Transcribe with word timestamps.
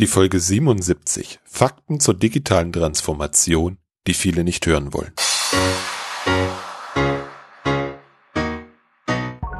Die 0.00 0.06
Folge 0.06 0.40
77. 0.40 1.40
Fakten 1.44 2.00
zur 2.00 2.14
digitalen 2.14 2.72
Transformation, 2.72 3.76
die 4.06 4.14
viele 4.14 4.44
nicht 4.44 4.66
hören 4.66 4.94
wollen. 4.94 5.12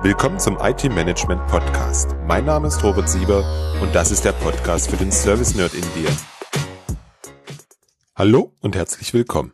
Willkommen 0.00 0.38
zum 0.38 0.56
IT 0.58 0.84
Management 0.84 1.46
Podcast. 1.46 2.16
Mein 2.26 2.46
Name 2.46 2.68
ist 2.68 2.82
Robert 2.82 3.10
Sieber 3.10 3.44
und 3.82 3.94
das 3.94 4.10
ist 4.10 4.24
der 4.24 4.32
Podcast 4.32 4.88
für 4.88 4.96
den 4.96 5.12
Service 5.12 5.54
Nerd 5.54 5.74
in 5.74 5.82
dir. 5.82 6.08
Hallo 8.16 8.56
und 8.60 8.76
herzlich 8.76 9.12
willkommen. 9.12 9.52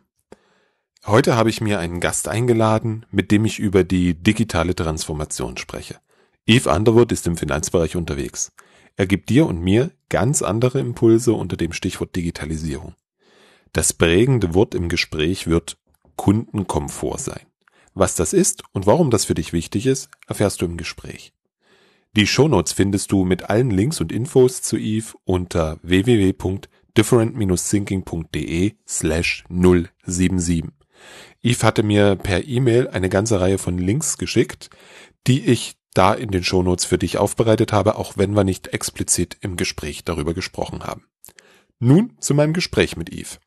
Heute 1.05 1.35
habe 1.35 1.49
ich 1.49 1.59
mir 1.59 1.79
einen 1.79 1.99
Gast 1.99 2.29
eingeladen, 2.29 3.05
mit 3.11 3.31
dem 3.31 3.43
ich 3.43 3.59
über 3.59 3.83
die 3.83 4.13
digitale 4.13 4.73
Transformation 4.73 5.57
spreche. 5.57 5.97
Eve 6.45 6.69
Underwood 6.69 7.11
ist 7.11 7.27
im 7.27 7.35
Finanzbereich 7.35 7.97
unterwegs. 7.97 8.53
Er 8.97 9.07
gibt 9.07 9.29
dir 9.29 9.45
und 9.45 9.61
mir 9.61 9.91
ganz 10.09 10.41
andere 10.41 10.79
Impulse 10.79 11.31
unter 11.33 11.55
dem 11.55 11.71
Stichwort 11.71 12.15
Digitalisierung. 12.15 12.95
Das 13.71 13.93
prägende 13.93 14.55
Wort 14.55 14.73
im 14.73 14.89
Gespräch 14.89 15.45
wird 15.47 15.77
Kundenkomfort 16.15 17.19
sein. 17.19 17.41
Was 17.93 18.15
das 18.15 18.33
ist 18.33 18.63
und 18.73 18.87
warum 18.87 19.11
das 19.11 19.25
für 19.25 19.35
dich 19.35 19.53
wichtig 19.53 19.85
ist, 19.85 20.09
erfährst 20.27 20.61
du 20.61 20.65
im 20.65 20.77
Gespräch. 20.77 21.31
Die 22.15 22.25
Shownotes 22.25 22.73
findest 22.73 23.11
du 23.11 23.23
mit 23.23 23.51
allen 23.51 23.69
Links 23.69 24.01
und 24.01 24.11
Infos 24.11 24.63
zu 24.63 24.77
Eve 24.77 25.13
unter 25.25 25.77
www.different-thinking.de 25.83 28.73
slash 28.87 29.43
077. 29.49 30.71
Eve 31.43 31.63
hatte 31.63 31.83
mir 31.83 32.15
per 32.15 32.47
E-Mail 32.47 32.87
eine 32.87 33.09
ganze 33.09 33.39
Reihe 33.39 33.59
von 33.59 33.77
Links 33.77 34.17
geschickt, 34.17 34.71
die 35.27 35.45
ich 35.45 35.75
da 35.97 36.13
in 36.13 36.29
den 36.29 36.43
Shownotes 36.43 36.85
für 36.85 36.97
dich 36.99 37.17
aufbereitet 37.17 37.73
habe, 37.73 37.95
auch 37.95 38.17
wenn 38.17 38.35
wir 38.35 38.43
nicht 38.43 38.67
explizit 38.67 39.37
im 39.41 39.55
Gespräch 39.55 40.03
darüber 40.03 40.33
gesprochen 40.33 40.83
haben. 40.83 41.05
Nun 41.79 42.13
zu 42.19 42.35
meinem 42.35 42.53
Gespräch 42.53 42.97
mit 42.97 43.11
Yves. 43.11 43.39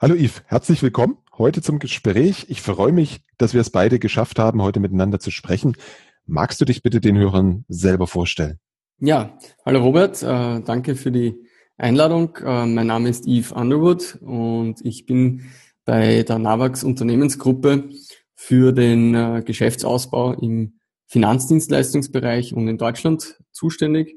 Hallo 0.00 0.14
Yves, 0.14 0.42
herzlich 0.46 0.82
willkommen 0.82 1.18
heute 1.36 1.60
zum 1.60 1.78
Gespräch. 1.78 2.46
Ich 2.48 2.62
freue 2.62 2.92
mich, 2.92 3.20
dass 3.36 3.52
wir 3.52 3.60
es 3.60 3.70
beide 3.70 3.98
geschafft 3.98 4.38
haben, 4.38 4.62
heute 4.62 4.80
miteinander 4.80 5.20
zu 5.20 5.30
sprechen. 5.30 5.76
Magst 6.24 6.60
du 6.60 6.64
dich 6.64 6.82
bitte 6.82 7.00
den 7.00 7.18
Hörern 7.18 7.64
selber 7.68 8.06
vorstellen? 8.06 8.58
Ja, 8.98 9.36
hallo 9.66 9.82
Robert, 9.82 10.22
äh, 10.22 10.60
danke 10.62 10.96
für 10.96 11.12
die 11.12 11.34
Einladung. 11.76 12.36
Äh, 12.36 12.66
mein 12.66 12.86
Name 12.86 13.10
ist 13.10 13.26
Yves 13.26 13.52
Underwood 13.52 14.18
und 14.22 14.76
ich 14.84 15.04
bin 15.04 15.50
bei 15.84 16.22
der 16.22 16.38
NAVAX 16.38 16.82
Unternehmensgruppe 16.82 17.90
für 18.34 18.72
den 18.72 19.14
äh, 19.14 19.42
Geschäftsausbau 19.44 20.32
im 20.34 20.78
Finanzdienstleistungsbereich 21.12 22.54
und 22.54 22.68
in 22.68 22.78
Deutschland 22.78 23.38
zuständig. 23.52 24.16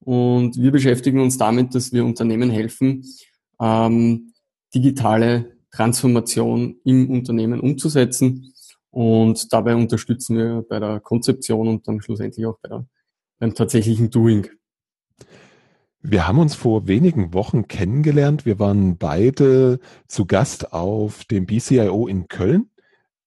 Und 0.00 0.56
wir 0.56 0.72
beschäftigen 0.72 1.20
uns 1.20 1.36
damit, 1.36 1.74
dass 1.74 1.92
wir 1.92 2.06
Unternehmen 2.06 2.48
helfen, 2.48 3.04
ähm, 3.60 4.32
digitale 4.74 5.58
Transformation 5.70 6.76
im 6.84 7.10
Unternehmen 7.10 7.60
umzusetzen. 7.60 8.54
Und 8.90 9.52
dabei 9.52 9.76
unterstützen 9.76 10.38
wir 10.38 10.64
bei 10.66 10.80
der 10.80 11.00
Konzeption 11.00 11.68
und 11.68 11.86
dann 11.86 12.00
schlussendlich 12.00 12.46
auch 12.46 12.58
bei 12.62 12.70
der, 12.70 12.86
beim 13.38 13.54
tatsächlichen 13.54 14.08
Doing. 14.08 14.48
Wir 16.00 16.26
haben 16.26 16.38
uns 16.38 16.54
vor 16.54 16.88
wenigen 16.88 17.34
Wochen 17.34 17.68
kennengelernt. 17.68 18.46
Wir 18.46 18.58
waren 18.58 18.96
beide 18.96 19.80
zu 20.08 20.24
Gast 20.24 20.72
auf 20.72 21.26
dem 21.26 21.44
BCIO 21.44 22.08
in 22.08 22.26
Köln 22.28 22.71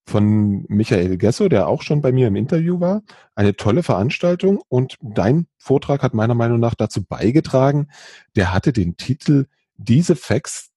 von 0.07 0.65
Michael 0.67 1.17
Gesso, 1.17 1.49
der 1.49 1.67
auch 1.67 1.81
schon 1.81 2.01
bei 2.01 2.11
mir 2.11 2.27
im 2.27 2.35
Interview 2.35 2.79
war. 2.79 3.01
Eine 3.33 3.55
tolle 3.55 3.83
Veranstaltung 3.83 4.61
und 4.69 4.97
dein 5.01 5.47
Vortrag 5.57 6.03
hat 6.03 6.13
meiner 6.13 6.35
Meinung 6.35 6.59
nach 6.59 6.75
dazu 6.75 7.03
beigetragen. 7.03 7.87
Der 8.35 8.53
hatte 8.53 8.71
den 8.71 8.97
Titel 8.97 9.47
Diese 9.77 10.15
Facts 10.15 10.71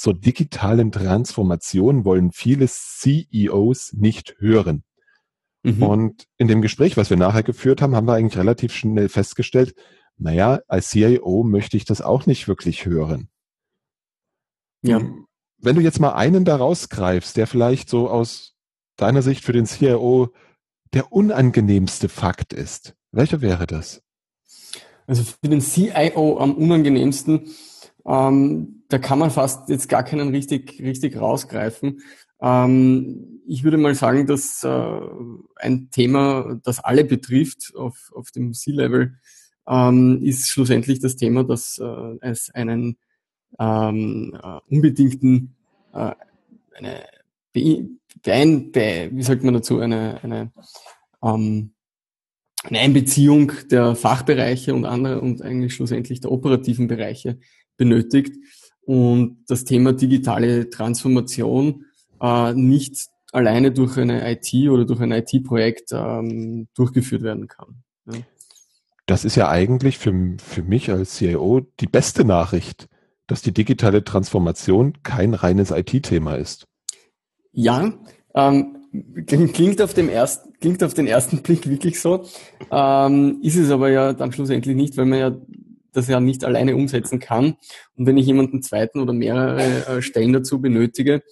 zur 0.00 0.14
digitalen 0.14 0.92
Transformation 0.92 2.06
wollen 2.06 2.32
viele 2.32 2.66
CEOs 2.66 3.92
nicht 3.92 4.36
hören. 4.38 4.82
Mhm. 5.62 5.82
Und 5.82 6.24
in 6.38 6.48
dem 6.48 6.62
Gespräch, 6.62 6.96
was 6.96 7.10
wir 7.10 7.18
nachher 7.18 7.42
geführt 7.42 7.82
haben, 7.82 7.94
haben 7.94 8.06
wir 8.06 8.14
eigentlich 8.14 8.38
relativ 8.38 8.72
schnell 8.72 9.10
festgestellt, 9.10 9.74
naja, 10.16 10.60
als 10.68 10.88
CIO 10.88 11.44
möchte 11.44 11.76
ich 11.76 11.84
das 11.84 12.00
auch 12.00 12.24
nicht 12.24 12.48
wirklich 12.48 12.86
hören. 12.86 13.28
Ja. 14.82 15.02
Wenn 15.58 15.76
du 15.76 15.82
jetzt 15.82 16.00
mal 16.00 16.14
einen 16.14 16.46
da 16.46 16.56
rausgreifst, 16.56 17.36
der 17.36 17.46
vielleicht 17.46 17.90
so 17.90 18.08
aus 18.08 18.54
deiner 19.00 19.22
Sicht 19.22 19.44
für 19.44 19.52
den 19.52 19.66
CIO 19.66 20.32
der 20.92 21.12
unangenehmste 21.12 22.08
Fakt 22.08 22.52
ist? 22.52 22.94
Welcher 23.12 23.40
wäre 23.40 23.66
das? 23.66 24.02
Also 25.06 25.24
für 25.24 25.48
den 25.48 25.60
CIO 25.60 26.38
am 26.38 26.54
unangenehmsten, 26.54 27.50
ähm, 28.06 28.84
da 28.88 28.98
kann 28.98 29.18
man 29.18 29.30
fast 29.30 29.68
jetzt 29.68 29.88
gar 29.88 30.04
keinen 30.04 30.30
richtig, 30.30 30.80
richtig 30.80 31.20
rausgreifen. 31.20 32.00
Ähm, 32.40 33.40
ich 33.46 33.64
würde 33.64 33.76
mal 33.76 33.94
sagen, 33.94 34.26
dass 34.26 34.62
äh, 34.62 35.00
ein 35.56 35.90
Thema, 35.90 36.60
das 36.62 36.80
alle 36.80 37.04
betrifft 37.04 37.72
auf, 37.74 38.10
auf 38.14 38.30
dem 38.30 38.54
C-Level, 38.54 39.16
ähm, 39.68 40.22
ist 40.22 40.48
schlussendlich 40.48 41.00
das 41.00 41.16
Thema, 41.16 41.44
dass 41.44 41.78
äh, 41.78 42.16
es 42.20 42.50
einen 42.50 42.96
ähm, 43.58 44.38
äh, 44.42 44.58
unbedingten, 44.68 45.56
äh, 45.92 46.12
eine 46.74 47.04
Bein, 47.52 48.70
wie 48.74 49.22
sagt 49.22 49.42
man 49.42 49.54
dazu, 49.54 49.80
eine, 49.80 50.22
eine, 50.22 50.52
ähm, 51.22 51.72
eine 52.64 52.78
Einbeziehung 52.78 53.52
der 53.70 53.96
Fachbereiche 53.96 54.74
und 54.74 54.84
andere 54.84 55.20
und 55.20 55.42
eigentlich 55.42 55.74
schlussendlich 55.74 56.20
der 56.20 56.30
operativen 56.30 56.88
Bereiche 56.88 57.38
benötigt 57.76 58.36
und 58.82 59.44
das 59.48 59.64
Thema 59.64 59.92
digitale 59.92 60.68
Transformation 60.68 61.86
äh, 62.20 62.52
nicht 62.54 63.08
alleine 63.32 63.72
durch 63.72 63.96
eine 63.96 64.30
IT 64.30 64.52
oder 64.68 64.84
durch 64.84 65.00
ein 65.00 65.12
IT-Projekt 65.12 65.90
ähm, 65.92 66.68
durchgeführt 66.74 67.22
werden 67.22 67.48
kann. 67.48 67.82
Ja. 68.06 68.20
Das 69.06 69.24
ist 69.24 69.36
ja 69.36 69.48
eigentlich 69.48 69.98
für, 69.98 70.36
für 70.38 70.62
mich 70.62 70.90
als 70.90 71.16
CIO 71.16 71.62
die 71.80 71.86
beste 71.86 72.24
Nachricht, 72.24 72.88
dass 73.26 73.42
die 73.42 73.52
digitale 73.52 74.04
Transformation 74.04 75.02
kein 75.02 75.34
reines 75.34 75.70
IT-Thema 75.70 76.34
ist. 76.34 76.66
Ja, 77.52 77.92
ähm, 78.34 78.76
klingt 79.26 79.80
auf 79.82 79.94
dem 79.94 80.08
ersten, 80.08 80.52
klingt 80.60 80.82
auf 80.82 80.94
den 80.94 81.06
ersten 81.06 81.38
Blick 81.42 81.68
wirklich 81.68 82.00
so, 82.00 82.24
ähm, 82.70 83.38
ist 83.42 83.56
es 83.56 83.70
aber 83.70 83.90
ja 83.90 84.12
dann 84.12 84.32
schlussendlich 84.32 84.76
nicht, 84.76 84.96
weil 84.96 85.06
man 85.06 85.18
ja 85.18 85.36
das 85.92 86.08
ja 86.08 86.20
nicht 86.20 86.44
alleine 86.44 86.76
umsetzen 86.76 87.18
kann. 87.18 87.56
Und 87.96 88.06
wenn 88.06 88.16
ich 88.16 88.26
jemanden 88.26 88.62
zweiten 88.62 89.00
oder 89.00 89.12
mehrere 89.12 89.86
äh, 89.86 90.02
Stellen 90.02 90.32
dazu 90.32 90.60
benötige, 90.60 91.22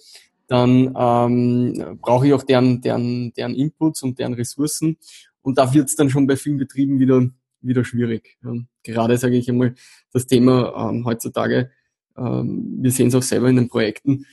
dann 0.47 0.93
ähm, 0.97 1.97
brauche 2.01 2.27
ich 2.27 2.33
auch 2.33 2.43
deren, 2.43 2.81
deren, 2.81 3.31
deren 3.33 3.55
Inputs 3.55 4.03
und 4.03 4.19
deren 4.19 4.33
Ressourcen. 4.33 4.97
Und 5.41 5.57
da 5.57 5.73
wird 5.73 5.87
es 5.87 5.95
dann 5.95 6.09
schon 6.09 6.27
bei 6.27 6.35
vielen 6.35 6.57
Betrieben 6.57 6.99
wieder, 6.99 7.29
wieder 7.61 7.85
schwierig. 7.85 8.37
Ja. 8.43 8.53
Gerade 8.83 9.17
sage 9.17 9.37
ich 9.37 9.49
einmal, 9.49 9.75
das 10.11 10.25
Thema 10.25 10.89
ähm, 10.89 11.05
heutzutage, 11.05 11.71
ähm, 12.17 12.77
wir 12.81 12.91
sehen 12.91 13.07
es 13.07 13.15
auch 13.15 13.21
selber 13.21 13.47
in 13.49 13.57
den 13.57 13.69
Projekten, 13.69 14.25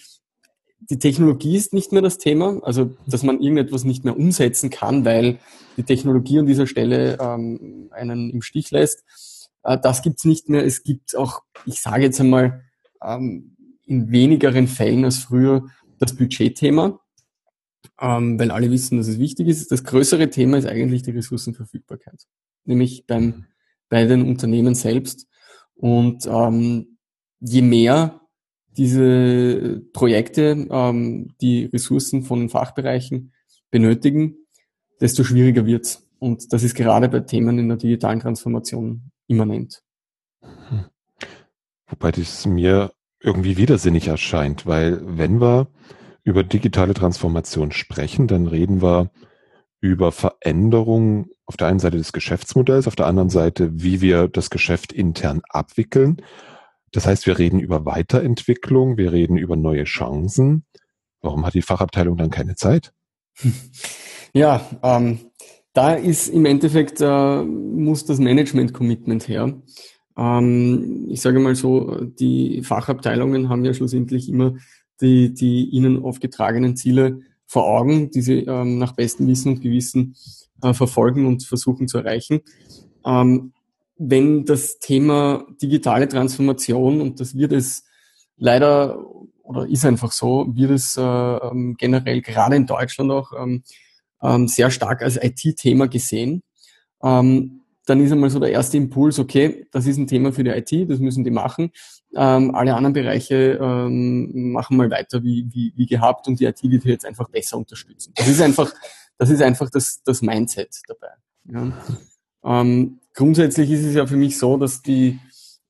die 0.79 0.99
Technologie 0.99 1.57
ist 1.57 1.73
nicht 1.73 1.93
mehr 1.93 2.03
das 2.03 2.19
Thema, 2.19 2.61
also 2.63 2.97
dass 3.07 3.23
man 3.23 3.41
irgendetwas 3.41 3.85
nicht 3.85 4.05
mehr 4.05 4.17
umsetzen 4.17 4.71
kann, 4.71 5.05
weil 5.05 5.39
die 5.77 5.83
Technologie 5.83 6.39
an 6.39 6.47
dieser 6.47 6.67
Stelle 6.67 7.19
ähm, 7.21 7.91
einen 7.93 8.31
im 8.31 8.43
Stich 8.43 8.71
lässt. 8.71 9.05
Äh, 9.63 9.79
das 9.83 10.03
gibt's 10.03 10.25
nicht 10.25 10.49
mehr. 10.49 10.65
Es 10.65 10.83
gibt 10.83 11.17
auch, 11.17 11.43
ich 11.65 11.81
sage 11.81 12.05
jetzt 12.05 12.21
einmal, 12.21 12.63
ähm, 13.03 13.57
in 13.87 14.11
wenigeren 14.11 14.67
Fällen 14.67 15.05
als 15.05 15.19
früher 15.19 15.67
das 15.99 16.15
Budgetthema, 16.15 17.01
ähm, 18.01 18.39
weil 18.39 18.51
alle 18.51 18.71
wissen, 18.71 18.99
dass 18.99 19.09
es 19.09 19.19
wichtig 19.19 19.49
ist. 19.49 19.71
Das 19.71 19.85
größere 19.85 20.29
Thema 20.31 20.59
ist 20.59 20.67
eigentlich 20.67 21.03
die 21.03 21.13
Ressourcenverfügbarkeit, 21.13 22.27
nämlich 22.65 23.07
beim, 23.07 23.47
bei 23.89 24.05
den 24.05 24.23
Unternehmen 24.23 24.75
selbst. 24.75 25.27
Und 25.75 26.27
ähm, 26.27 26.99
je 27.41 27.63
mehr 27.63 28.21
diese 28.77 29.83
Projekte 29.93 30.67
ähm, 30.71 31.35
die 31.41 31.67
Ressourcen 31.67 32.23
von 32.23 32.49
Fachbereichen 32.49 33.33
benötigen, 33.71 34.37
desto 35.01 35.25
schwieriger 35.25 35.67
wird's. 35.67 36.07
Und 36.19 36.53
das 36.53 36.63
ist 36.63 36.75
gerade 36.75 37.09
bei 37.09 37.21
Themen 37.21 37.59
in 37.59 37.69
der 37.69 37.77
digitalen 37.77 38.21
Transformation 38.21 39.11
immanent. 39.27 39.83
Hm. 40.43 40.87
Wobei 41.89 42.13
das 42.13 42.47
mir 42.47 42.93
irgendwie 43.21 43.57
widersinnig 43.57 44.09
erscheint, 44.09 44.67
weil 44.67 45.01
wenn 45.05 45.41
wir 45.41 45.69
über 46.25 46.43
digitale 46.43 46.95
Transformation 46.95 47.73
sprechen, 47.73 48.27
dann 48.27 48.47
reden 48.47 48.83
wir 48.83 49.11
über 49.81 50.11
Veränderungen 50.11 51.31
auf 51.45 51.57
der 51.57 51.69
einen 51.69 51.79
Seite 51.79 51.99
des 51.99 52.13
Geschäftsmodells, 52.13 52.89
auf 52.89 52.97
der 52.97 53.07
anderen 53.07 53.31
Seite, 53.31 53.71
wie 53.81 54.01
wir 54.01 54.27
das 54.27 54.51
Geschäft 54.51 54.93
intern 54.93 55.43
abwickeln 55.49 56.23
das 56.97 57.07
heißt, 57.07 57.27
wir 57.27 57.39
reden 57.39 57.61
über 57.61 57.85
Weiterentwicklung, 57.85 58.97
wir 58.97 59.13
reden 59.13 59.37
über 59.37 59.55
neue 59.55 59.85
Chancen. 59.85 60.65
Warum 61.21 61.45
hat 61.45 61.53
die 61.53 61.61
Fachabteilung 61.61 62.17
dann 62.17 62.31
keine 62.31 62.57
Zeit? 62.57 62.93
Ja, 64.33 64.61
ähm, 64.83 65.21
da 65.73 65.95
ist 65.95 66.29
im 66.29 66.45
Endeffekt, 66.45 67.01
äh, 67.01 67.43
muss 67.43 68.05
das 68.05 68.19
Management-Commitment 68.19 69.29
her. 69.29 69.63
Ähm, 70.15 71.07
ich 71.09 71.23
sage 71.23 71.41
mal 71.41 71.55
so, 71.55 72.03
die 72.03 72.63
Fachabteilungen 72.63 73.49
haben 73.49 73.65
ja 73.65 73.73
schlussendlich 73.73 74.29
immer 74.29 74.57
die, 75.01 75.33
die 75.33 75.71
ihnen 75.71 76.03
aufgetragenen 76.03 76.77
Ziele 76.77 77.21
vor 77.47 77.65
Augen, 77.67 78.11
die 78.11 78.21
sie 78.21 78.41
ähm, 78.41 78.77
nach 78.77 78.93
bestem 78.93 79.27
Wissen 79.27 79.53
und 79.53 79.63
Gewissen 79.63 80.17
äh, 80.61 80.75
verfolgen 80.75 81.25
und 81.25 81.45
versuchen 81.45 81.89
zu 81.89 81.97
erreichen. 81.97 82.41
Ähm, 83.07 83.55
wenn 83.99 84.45
das 84.45 84.79
Thema 84.79 85.47
digitale 85.61 86.09
Transformation, 86.09 87.01
und 87.01 87.21
das 87.21 87.37
wird 87.37 87.53
es 87.53 87.85
leider 88.37 88.99
oder 89.43 89.67
ist 89.67 89.85
einfach 89.85 90.13
so, 90.13 90.47
wird 90.55 90.73
es 90.73 90.97
äh, 90.97 91.03
ähm, 91.03 91.77
generell 91.79 92.21
gerade 92.21 92.57
in 92.57 92.67
Deutschland 92.67 93.11
auch 93.11 93.33
ähm, 93.39 93.63
ähm, 94.23 94.49
sehr 94.49 94.71
stark 94.71 95.03
als 95.03 95.17
IT-Thema 95.23 95.89
gesehen. 95.89 96.43
Ähm, 97.03 97.63
dann 97.87 98.01
ist 98.01 98.11
einmal 98.11 98.31
so 98.31 98.41
der 98.41 98.51
erste 98.51 98.77
Impuls, 98.77 99.19
okay, 99.21 99.69
das 99.71 99.87
ist 99.87 99.97
ein 99.97 100.09
Thema 100.09 100.33
für 100.33 100.43
die 100.43 100.51
IT, 100.51 100.91
das 100.91 100.99
müssen 100.99 101.23
die 101.23 101.31
machen. 101.31 101.71
Ähm, 102.17 102.55
alle 102.55 102.75
anderen 102.75 102.95
Bereiche 102.95 103.59
ähm, 103.63 104.53
machen 104.53 104.77
mal 104.77 104.91
weiter 104.91 105.23
wie, 105.23 105.47
wie, 105.53 105.73
wie 105.77 105.87
gehabt 105.87 106.27
und 106.27 106.41
die 106.41 106.47
IT 106.47 106.63
wird 106.65 106.83
hier 106.83 106.93
jetzt 106.93 107.07
einfach 107.07 107.29
besser 107.29 107.57
unterstützen. 107.57 108.13
Das 108.17 108.27
ist 108.27 108.41
einfach, 108.41 108.73
das 109.19 109.31
ist 109.31 109.43
einfach 109.43 109.71
das, 109.71 110.03
das 110.03 110.23
Mindset 110.23 110.81
dabei. 110.89 111.11
Ja. 111.45 111.73
Grundsätzlich 113.17 113.71
ist 113.71 113.85
es 113.85 113.95
ja 113.95 114.07
für 114.07 114.17
mich 114.17 114.39
so, 114.39 114.59
dass 114.59 114.83
die 114.83 115.19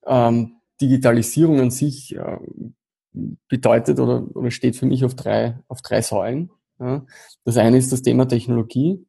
ähm, 0.04 0.56
Digitalisierung 0.81 1.60
an 1.60 1.70
sich 1.70 2.14
äh, 2.16 2.38
bedeutet 3.48 4.00
oder, 4.00 4.26
oder 4.37 4.50
steht 4.50 4.76
für 4.76 4.87
mich 4.87 5.04
auf 5.04 5.14
drei, 5.14 5.58
auf 5.69 5.81
drei 5.81 6.02
Säulen. 6.02 6.50
Ja. 6.81 7.06
Das 7.44 7.56
eine 7.56 7.78
ist 7.78 7.93
das 7.93 8.02
Thema 8.02 8.26
Technologie, 8.26 9.06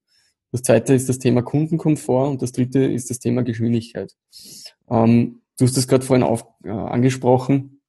das 0.51 0.62
zweite 0.62 0.94
ist 0.94 1.10
das 1.10 1.18
Thema 1.18 1.42
Kundenkomfort 1.42 2.30
und 2.30 2.42
das 2.44 2.51
dritte 2.51 2.86
ist 2.86 3.10
das 3.10 3.19
Thema 3.19 3.44
Geschwindigkeit. 3.44 4.13
Ähm, 4.89 5.42
du 5.57 5.66
hast 5.66 5.75
das 5.75 5.88
gerade 5.88 6.06
vorhin 6.06 6.24
auf, 6.24 6.45
äh, 6.63 6.69
angesprochen. 6.69 7.81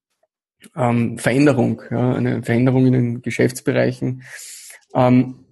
Ähm, 0.75 1.19
Veränderung, 1.19 1.83
ja, 1.91 2.15
eine 2.15 2.43
Veränderung 2.43 2.87
in 2.87 2.93
den 2.95 3.23
Geschäftsbereichen. 3.23 4.23
Ähm, 4.95 5.45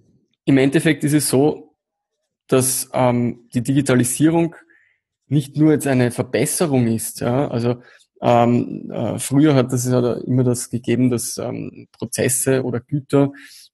Im 0.43 0.57
Endeffekt 0.57 1.03
ist 1.03 1.13
es 1.13 1.29
so, 1.29 1.75
dass 2.47 2.89
ähm, 2.93 3.47
die 3.53 3.61
Digitalisierung 3.61 4.55
nicht 5.27 5.57
nur 5.57 5.71
jetzt 5.71 5.87
eine 5.87 6.11
Verbesserung 6.11 6.87
ist. 6.87 7.19
Ja, 7.21 7.47
also 7.47 7.77
ähm, 8.21 8.89
äh, 8.91 9.19
früher 9.19 9.55
hat 9.55 9.71
es 9.73 9.85
ja 9.85 10.13
immer 10.13 10.43
das 10.43 10.69
gegeben, 10.69 11.09
dass 11.09 11.37
ähm, 11.37 11.87
Prozesse 11.91 12.63
oder 12.63 12.79
Güter 12.79 13.31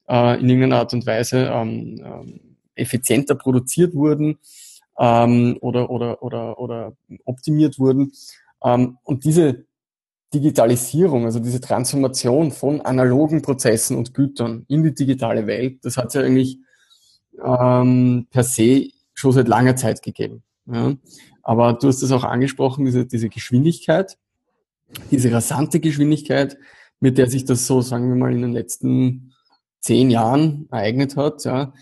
äh, 0.09 0.39
in 0.39 0.49
irgendeiner 0.49 0.79
Art 0.79 0.93
und 0.93 1.05
Weise 1.05 1.49
ähm, 1.51 2.01
ähm 2.03 2.39
effizienter 2.75 3.35
produziert 3.35 3.93
wurden 3.93 4.39
ähm, 4.97 5.57
oder, 5.61 5.89
oder, 5.89 6.23
oder, 6.23 6.59
oder 6.59 6.93
optimiert 7.25 7.79
wurden. 7.79 8.11
Ähm, 8.63 8.97
und 9.03 9.25
diese 9.25 9.65
Digitalisierung, 10.33 11.25
also 11.25 11.39
diese 11.39 11.61
Transformation 11.61 12.51
von 12.51 12.81
analogen 12.81 13.41
Prozessen 13.41 13.97
und 13.97 14.13
Gütern 14.13 14.65
in 14.67 14.83
die 14.83 14.93
digitale 14.93 15.45
Welt, 15.45 15.85
das 15.85 15.97
hat 15.97 16.07
es 16.07 16.13
ja 16.15 16.21
eigentlich 16.21 16.57
ähm, 17.43 18.27
per 18.31 18.43
se 18.43 18.89
schon 19.13 19.31
seit 19.31 19.47
langer 19.47 19.75
Zeit 19.75 20.01
gegeben. 20.01 20.43
Ja. 20.65 20.95
Aber 21.43 21.73
du 21.73 21.87
hast 21.87 22.01
es 22.01 22.11
auch 22.11 22.23
angesprochen, 22.23 22.85
diese, 22.85 23.05
diese 23.05 23.29
Geschwindigkeit, 23.29 24.17
diese 25.11 25.31
rasante 25.31 25.79
Geschwindigkeit, 25.79 26.57
mit 26.99 27.17
der 27.17 27.29
sich 27.29 27.45
das 27.45 27.67
so, 27.67 27.81
sagen 27.81 28.09
wir 28.09 28.15
mal, 28.15 28.33
in 28.33 28.41
den 28.41 28.53
letzten 28.53 29.33
zehn 29.81 30.09
Jahren 30.09 30.67
ereignet 30.71 31.17
hat, 31.17 31.43
ja, 31.43 31.73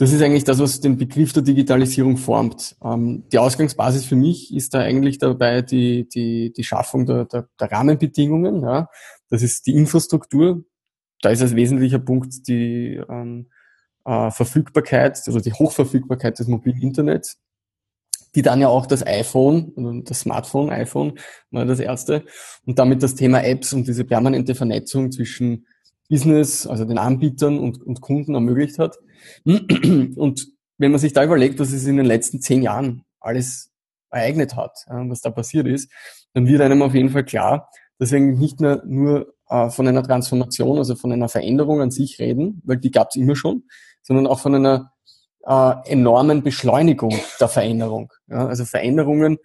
das 0.00 0.12
ist 0.12 0.22
eigentlich 0.22 0.44
das, 0.44 0.58
was 0.60 0.80
den 0.80 0.96
Begriff 0.96 1.34
der 1.34 1.42
Digitalisierung 1.42 2.16
formt. 2.16 2.74
Ähm, 2.82 3.24
die 3.30 3.38
Ausgangsbasis 3.38 4.06
für 4.06 4.16
mich 4.16 4.54
ist 4.54 4.72
da 4.72 4.78
eigentlich 4.78 5.18
dabei 5.18 5.60
die, 5.60 6.08
die, 6.08 6.54
die 6.54 6.64
Schaffung 6.64 7.04
der, 7.04 7.26
der, 7.26 7.48
der 7.60 7.70
Rahmenbedingungen. 7.70 8.62
Ja. 8.62 8.88
Das 9.28 9.42
ist 9.42 9.66
die 9.66 9.74
Infrastruktur. 9.74 10.64
Da 11.20 11.28
ist 11.28 11.42
als 11.42 11.54
wesentlicher 11.54 11.98
Punkt 11.98 12.48
die 12.48 12.98
ähm, 13.10 13.48
äh, 14.06 14.30
Verfügbarkeit, 14.30 15.20
also 15.26 15.38
die 15.38 15.52
Hochverfügbarkeit 15.52 16.38
des 16.38 16.46
mobilen 16.46 16.80
Internets, 16.80 17.38
die 18.34 18.42
dann 18.42 18.60
ja 18.60 18.68
auch 18.68 18.86
das 18.86 19.06
iPhone, 19.06 20.04
das 20.04 20.20
Smartphone, 20.20 20.70
iPhone 20.70 21.18
war 21.50 21.64
das 21.64 21.80
erste, 21.80 22.24
und 22.64 22.78
damit 22.78 23.02
das 23.02 23.14
Thema 23.14 23.42
Apps 23.42 23.72
und 23.72 23.88
diese 23.88 24.04
permanente 24.04 24.54
Vernetzung 24.54 25.10
zwischen 25.10 25.66
Business, 26.08 26.66
also 26.66 26.84
den 26.84 26.98
Anbietern 26.98 27.58
und, 27.58 27.82
und 27.82 28.00
Kunden 28.00 28.34
ermöglicht 28.34 28.78
hat. 28.78 28.98
Und 29.44 30.48
wenn 30.78 30.90
man 30.90 31.00
sich 31.00 31.12
da 31.12 31.24
überlegt, 31.24 31.58
was 31.58 31.72
es 31.72 31.86
in 31.86 31.96
den 31.96 32.06
letzten 32.06 32.40
zehn 32.40 32.62
Jahren 32.62 33.04
alles 33.20 33.70
ereignet 34.10 34.56
hat, 34.56 34.84
was 34.88 35.20
da 35.20 35.30
passiert 35.30 35.66
ist, 35.66 35.90
dann 36.32 36.46
wird 36.46 36.62
einem 36.62 36.82
auf 36.82 36.94
jeden 36.94 37.10
Fall 37.10 37.24
klar, 37.24 37.68
dass 37.98 38.12
wir 38.12 38.20
nicht 38.20 38.60
mehr 38.60 38.82
nur 38.86 39.34
äh, 39.48 39.68
von 39.68 39.86
einer 39.86 40.02
Transformation, 40.02 40.78
also 40.78 40.94
von 40.94 41.12
einer 41.12 41.28
Veränderung 41.28 41.82
an 41.82 41.90
sich 41.90 42.18
reden, 42.18 42.62
weil 42.64 42.78
die 42.78 42.90
gab 42.90 43.08
es 43.10 43.16
immer 43.16 43.36
schon, 43.36 43.64
sondern 44.00 44.26
auch 44.26 44.40
von 44.40 44.54
einer 44.54 44.92
äh, 45.44 45.74
enormen 45.86 46.42
Beschleunigung 46.42 47.18
der 47.40 47.48
Veränderung. 47.48 48.12
Ja, 48.28 48.46
also 48.46 48.64
Veränderungen 48.64 49.38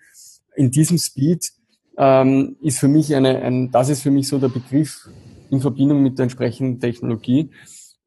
in 0.55 0.71
diesem 0.71 0.97
Speed 0.97 1.51
ähm, 1.97 2.57
ist 2.61 2.79
für 2.79 2.87
mich 2.87 3.15
eine, 3.15 3.41
ein, 3.41 3.71
das 3.71 3.89
ist 3.89 4.01
für 4.01 4.11
mich 4.11 4.27
so 4.27 4.39
der 4.39 4.49
Begriff, 4.49 5.07
in 5.51 5.61
Verbindung 5.61 6.01
mit 6.01 6.17
der 6.17 6.23
entsprechenden 6.23 6.79
Technologie 6.79 7.51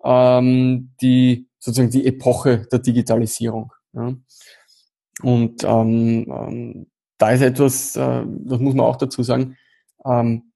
ähm, 0.05 0.91
die 1.01 1.49
sozusagen 1.59 1.91
die 1.91 2.07
Epoche 2.07 2.67
der 2.71 2.79
Digitalisierung. 2.79 3.73
Ja. 3.93 4.15
Und 5.23 5.65
ähm, 5.65 6.27
ähm, 6.31 6.87
da 7.19 7.31
ist 7.31 7.43
etwas, 7.43 7.97
äh, 7.97 8.25
das 8.27 8.61
muss 8.61 8.75
man 8.75 8.87
auch 8.87 8.97
dazu 8.97 9.23
sagen, 9.23 9.57
ähm, 10.05 10.53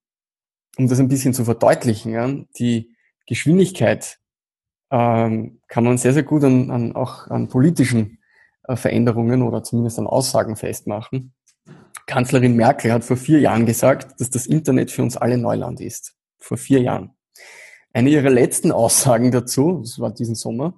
um 0.79 0.89
das 0.89 1.01
ein 1.01 1.09
bisschen 1.09 1.35
zu 1.35 1.45
verdeutlichen, 1.45 2.13
ja, 2.13 2.33
die 2.59 2.95
Geschwindigkeit 3.27 4.19
ähm, 4.93 5.61
kann 5.69 5.85
man 5.85 5.97
sehr, 5.97 6.13
sehr 6.13 6.23
gut 6.23 6.45
an, 6.45 6.71
an 6.71 6.95
auch 6.95 7.27
an 7.29 7.49
politischen 7.49 8.19
äh, 8.65 8.77
Veränderungen 8.77 9.43
oder 9.43 9.65
zumindest 9.65 9.99
an 9.99 10.07
Aussagen 10.07 10.55
festmachen. 10.55 11.33
Kanzlerin 12.07 12.55
Merkel 12.57 12.93
hat 12.93 13.03
vor 13.03 13.17
vier 13.17 13.41
Jahren 13.41 13.65
gesagt, 13.65 14.21
dass 14.21 14.29
das 14.29 14.47
Internet 14.47 14.91
für 14.91 15.03
uns 15.03 15.17
alle 15.17 15.39
Neuland 15.39 15.81
ist 15.81 16.15
vor 16.39 16.59
vier 16.59 16.83
Jahren. 16.83 17.11
Eine 17.95 18.11
ihrer 18.11 18.29
letzten 18.29 18.71
Aussagen 18.73 19.31
dazu, 19.31 19.81
das 19.81 19.99
war 19.99 20.13
diesen 20.13 20.35
Sommer, 20.35 20.75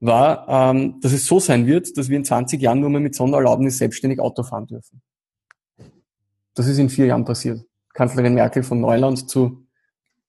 war, 0.00 0.48
ähm, 0.48 0.98
dass 1.00 1.12
es 1.12 1.26
so 1.26 1.38
sein 1.38 1.66
wird, 1.66 1.96
dass 1.96 2.08
wir 2.08 2.16
in 2.16 2.24
20 2.24 2.60
Jahren 2.60 2.80
nur 2.80 2.90
mehr 2.90 3.00
mit 3.00 3.14
Sondererlaubnis 3.14 3.78
selbstständig 3.78 4.18
Auto 4.18 4.42
fahren 4.42 4.66
dürfen. 4.66 5.02
Das 6.54 6.66
ist 6.66 6.78
in 6.78 6.88
vier 6.88 7.06
Jahren 7.06 7.24
passiert. 7.24 7.64
Kanzlerin 7.92 8.34
Merkel 8.34 8.64
von 8.64 8.80
Neuland 8.80 9.30
zu 9.30 9.66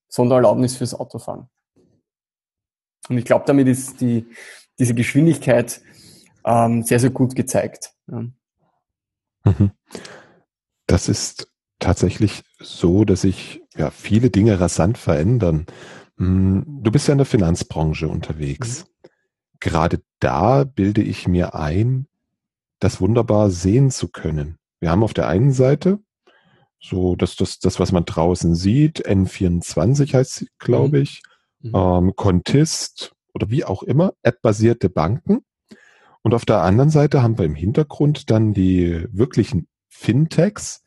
Sondererlaubnis 0.07 0.75
fürs 0.75 0.93
Autofahren. 0.93 1.49
Und 3.09 3.17
ich 3.17 3.25
glaube, 3.25 3.45
damit 3.47 3.67
ist 3.67 4.01
die, 4.01 4.27
diese 4.79 4.93
Geschwindigkeit 4.93 5.81
ähm, 6.45 6.83
sehr, 6.83 6.99
sehr 6.99 7.09
gut 7.09 7.35
gezeigt. 7.35 7.93
Ja. 8.07 8.25
Mhm. 9.43 9.71
Das 10.87 11.09
ist 11.09 11.47
tatsächlich 11.79 12.43
so, 12.59 13.05
dass 13.05 13.21
sich 13.21 13.61
ja 13.75 13.89
viele 13.89 14.29
Dinge 14.29 14.59
rasant 14.59 14.97
verändern. 14.97 15.65
Hm, 16.17 16.65
du 16.67 16.91
bist 16.91 17.07
ja 17.07 17.13
in 17.13 17.19
der 17.19 17.25
Finanzbranche 17.25 18.07
unterwegs. 18.07 18.85
Mhm. 18.85 19.09
Gerade 19.59 20.01
da 20.19 20.63
bilde 20.63 21.01
ich 21.01 21.27
mir 21.27 21.55
ein, 21.55 22.07
das 22.79 22.99
wunderbar 22.99 23.51
sehen 23.51 23.91
zu 23.91 24.07
können. 24.07 24.57
Wir 24.79 24.89
haben 24.89 25.03
auf 25.03 25.13
der 25.13 25.27
einen 25.27 25.51
Seite 25.51 25.99
so 26.81 27.15
dass 27.15 27.35
das, 27.35 27.59
das, 27.59 27.79
was 27.79 27.91
man 27.91 28.05
draußen 28.05 28.55
sieht, 28.55 29.07
N24 29.07 30.13
heißt 30.13 30.35
sie, 30.35 30.49
glaube 30.57 30.97
mhm. 30.97 31.03
ich, 31.03 31.21
mhm. 31.61 31.71
ähm, 31.73 32.15
Contist 32.15 33.13
oder 33.33 33.49
wie 33.49 33.63
auch 33.63 33.83
immer, 33.83 34.13
App-basierte 34.23 34.89
Banken. 34.89 35.39
Und 36.21 36.33
auf 36.33 36.45
der 36.45 36.61
anderen 36.61 36.89
Seite 36.89 37.23
haben 37.23 37.37
wir 37.37 37.45
im 37.45 37.55
Hintergrund 37.55 38.29
dann 38.29 38.53
die 38.53 39.05
wirklichen 39.11 39.67
Fintechs, 39.89 40.83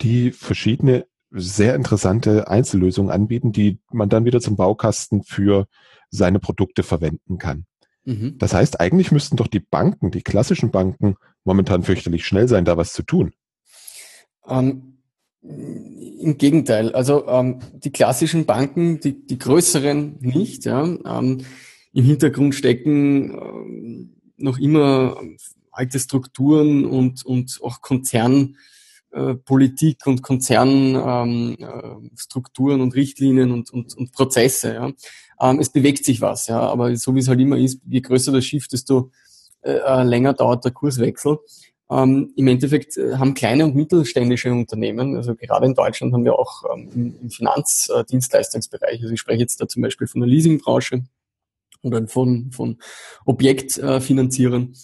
die 0.00 0.30
verschiedene 0.30 1.06
sehr 1.30 1.74
interessante 1.74 2.48
Einzellösungen 2.48 3.10
anbieten, 3.10 3.52
die 3.52 3.78
man 3.90 4.08
dann 4.08 4.24
wieder 4.24 4.40
zum 4.40 4.56
Baukasten 4.56 5.22
für 5.22 5.66
seine 6.10 6.38
Produkte 6.38 6.82
verwenden 6.82 7.38
kann. 7.38 7.64
Mhm. 8.04 8.36
Das 8.38 8.52
heißt, 8.52 8.80
eigentlich 8.80 9.12
müssten 9.12 9.36
doch 9.36 9.46
die 9.46 9.60
Banken, 9.60 10.10
die 10.10 10.22
klassischen 10.22 10.70
Banken, 10.70 11.16
momentan 11.44 11.82
fürchterlich 11.82 12.26
schnell 12.26 12.48
sein, 12.48 12.64
da 12.64 12.76
was 12.76 12.92
zu 12.92 13.02
tun. 13.02 13.32
Ähm, 14.46 14.91
Im 15.42 16.38
Gegenteil, 16.38 16.94
also 16.94 17.26
ähm, 17.26 17.58
die 17.74 17.90
klassischen 17.90 18.46
Banken, 18.46 19.00
die, 19.00 19.26
die 19.26 19.38
größeren 19.38 20.18
nicht, 20.20 20.66
ja, 20.66 20.84
ähm, 20.84 21.38
im 21.92 22.04
Hintergrund 22.04 22.54
stecken 22.54 23.32
ähm, 23.32 24.12
noch 24.36 24.58
immer 24.58 25.16
alte 25.72 25.98
Strukturen 25.98 26.84
und, 26.84 27.24
und 27.24 27.58
auch 27.62 27.80
Konzern 27.80 28.56
äh, 29.10 29.34
und 29.34 30.22
Konzernstrukturen 30.22 32.74
ähm, 32.74 32.80
äh, 32.80 32.82
und 32.82 32.94
Richtlinien 32.94 33.50
und, 33.50 33.70
und, 33.70 33.96
und 33.96 34.12
Prozesse. 34.12 34.74
Ja. 34.74 34.92
Ähm, 35.40 35.60
es 35.60 35.70
bewegt 35.70 36.04
sich 36.04 36.20
was, 36.20 36.46
ja, 36.46 36.60
aber 36.60 36.94
so 36.96 37.14
wie 37.14 37.20
es 37.20 37.28
halt 37.28 37.40
immer 37.40 37.56
ist, 37.58 37.80
je 37.86 38.00
größer 38.00 38.32
das 38.32 38.44
Schiff, 38.44 38.68
desto 38.68 39.10
äh, 39.62 39.72
äh 39.72 40.02
länger 40.04 40.34
dauert 40.34 40.64
der 40.64 40.72
Kurswechsel. 40.72 41.38
Ähm, 41.92 42.32
im 42.36 42.48
Endeffekt 42.48 42.96
äh, 42.96 43.16
haben 43.16 43.34
kleine 43.34 43.64
und 43.64 43.74
mittelständische 43.74 44.50
Unternehmen, 44.50 45.16
also 45.16 45.34
gerade 45.34 45.66
in 45.66 45.74
Deutschland 45.74 46.12
haben 46.12 46.24
wir 46.24 46.38
auch 46.38 46.64
ähm, 46.72 46.88
im, 46.94 47.14
im 47.22 47.30
Finanzdienstleistungsbereich, 47.30 49.02
also 49.02 49.12
ich 49.12 49.20
spreche 49.20 49.40
jetzt 49.40 49.60
da 49.60 49.68
zum 49.68 49.82
Beispiel 49.82 50.06
von 50.06 50.20
der 50.20 50.28
Leasingbranche 50.28 51.04
oder 51.82 52.06
von, 52.08 52.50
von 52.52 52.78
Objektfinanzierern, 53.26 54.74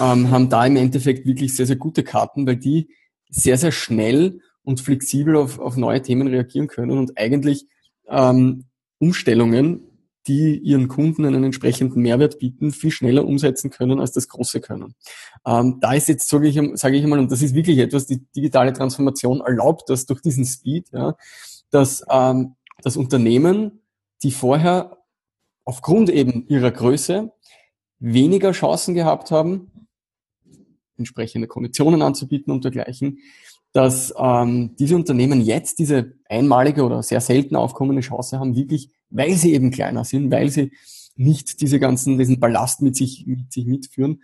ähm, 0.00 0.30
haben 0.30 0.48
da 0.48 0.66
im 0.66 0.76
Endeffekt 0.76 1.26
wirklich 1.26 1.56
sehr, 1.56 1.66
sehr 1.66 1.76
gute 1.76 2.02
Karten, 2.02 2.46
weil 2.46 2.56
die 2.56 2.88
sehr, 3.30 3.56
sehr 3.56 3.72
schnell 3.72 4.40
und 4.62 4.80
flexibel 4.80 5.36
auf, 5.36 5.58
auf 5.58 5.76
neue 5.76 6.02
Themen 6.02 6.28
reagieren 6.28 6.66
können 6.66 6.98
und 6.98 7.16
eigentlich 7.16 7.66
ähm, 8.08 8.64
Umstellungen, 8.98 9.89
die 10.26 10.58
ihren 10.58 10.88
Kunden 10.88 11.24
einen 11.24 11.44
entsprechenden 11.44 12.02
Mehrwert 12.02 12.38
bieten, 12.38 12.72
viel 12.72 12.90
schneller 12.90 13.26
umsetzen 13.26 13.70
können, 13.70 14.00
als 14.00 14.12
das 14.12 14.28
große 14.28 14.60
können. 14.60 14.94
Ähm, 15.46 15.78
da 15.80 15.94
ist 15.94 16.08
jetzt, 16.08 16.28
sage 16.28 16.48
ich, 16.48 16.60
sage 16.78 16.96
ich 16.96 17.02
einmal, 17.02 17.18
und 17.18 17.32
das 17.32 17.42
ist 17.42 17.54
wirklich 17.54 17.78
etwas, 17.78 18.06
die 18.06 18.24
digitale 18.36 18.72
Transformation 18.72 19.40
erlaubt 19.40 19.88
das 19.88 20.06
durch 20.06 20.20
diesen 20.20 20.44
Speed, 20.44 20.88
ja, 20.92 21.16
dass 21.70 22.04
ähm, 22.10 22.56
das 22.82 22.96
Unternehmen, 22.96 23.80
die 24.22 24.32
vorher 24.32 24.98
aufgrund 25.64 26.10
eben 26.10 26.46
ihrer 26.48 26.70
Größe 26.70 27.32
weniger 27.98 28.52
Chancen 28.52 28.94
gehabt 28.94 29.30
haben, 29.30 29.70
entsprechende 30.98 31.48
Konditionen 31.48 32.02
anzubieten 32.02 32.52
und 32.52 32.64
dergleichen, 32.64 33.18
dass 33.72 34.12
ähm, 34.18 34.74
diese 34.76 34.96
Unternehmen 34.96 35.40
jetzt 35.40 35.78
diese 35.78 36.14
einmalige 36.28 36.84
oder 36.84 37.02
sehr 37.02 37.20
selten 37.20 37.56
aufkommende 37.56 38.02
Chance 38.02 38.38
haben, 38.38 38.56
wirklich, 38.56 38.90
weil 39.10 39.34
sie 39.34 39.52
eben 39.54 39.70
kleiner 39.70 40.04
sind, 40.04 40.30
weil 40.30 40.50
sie 40.50 40.72
nicht 41.16 41.60
diese 41.60 41.78
ganzen, 41.78 42.18
diesen 42.18 42.40
Ballast 42.40 42.82
mit 42.82 42.96
sich, 42.96 43.26
mit 43.26 43.52
sich 43.52 43.66
mitführen, 43.66 44.22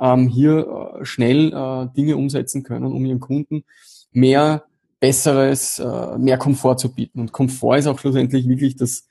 ähm, 0.00 0.28
hier 0.28 0.98
äh, 1.00 1.04
schnell 1.04 1.52
äh, 1.52 1.94
Dinge 1.94 2.16
umsetzen 2.16 2.62
können, 2.62 2.92
um 2.92 3.04
ihren 3.04 3.20
Kunden 3.20 3.64
mehr 4.12 4.64
Besseres, 5.00 5.78
äh, 5.78 6.18
mehr 6.18 6.38
Komfort 6.38 6.76
zu 6.76 6.94
bieten. 6.94 7.20
Und 7.20 7.32
Komfort 7.32 7.78
ist 7.78 7.86
auch 7.86 7.98
schlussendlich 7.98 8.48
wirklich 8.48 8.76
das, 8.76 9.06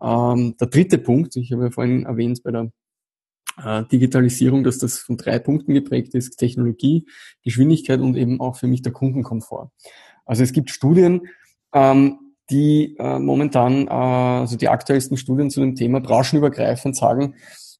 ähm, 0.00 0.56
der 0.58 0.68
dritte 0.68 0.98
Punkt. 0.98 1.36
Ich 1.36 1.52
habe 1.52 1.64
ja 1.64 1.70
vorhin 1.70 2.04
erwähnt 2.04 2.42
bei 2.42 2.50
der 2.50 2.70
äh, 3.62 3.84
Digitalisierung, 3.84 4.64
dass 4.64 4.78
das 4.78 4.98
von 4.98 5.16
drei 5.16 5.38
Punkten 5.38 5.74
geprägt 5.74 6.14
ist, 6.14 6.36
Technologie, 6.36 7.06
Geschwindigkeit 7.42 8.00
und 8.00 8.16
eben 8.16 8.40
auch 8.40 8.56
für 8.56 8.68
mich 8.68 8.82
der 8.82 8.92
Kundenkomfort. 8.92 9.70
Also 10.24 10.42
es 10.42 10.52
gibt 10.52 10.70
Studien, 10.70 11.22
ähm, 11.72 12.18
die 12.50 12.96
äh, 12.98 13.18
momentan, 13.18 13.86
äh, 13.86 13.90
also 13.90 14.56
die 14.56 14.68
aktuellsten 14.68 15.16
Studien 15.16 15.50
zu 15.50 15.60
dem 15.60 15.74
Thema 15.74 16.00
branchenübergreifend 16.00 16.96
sagen, 16.96 17.34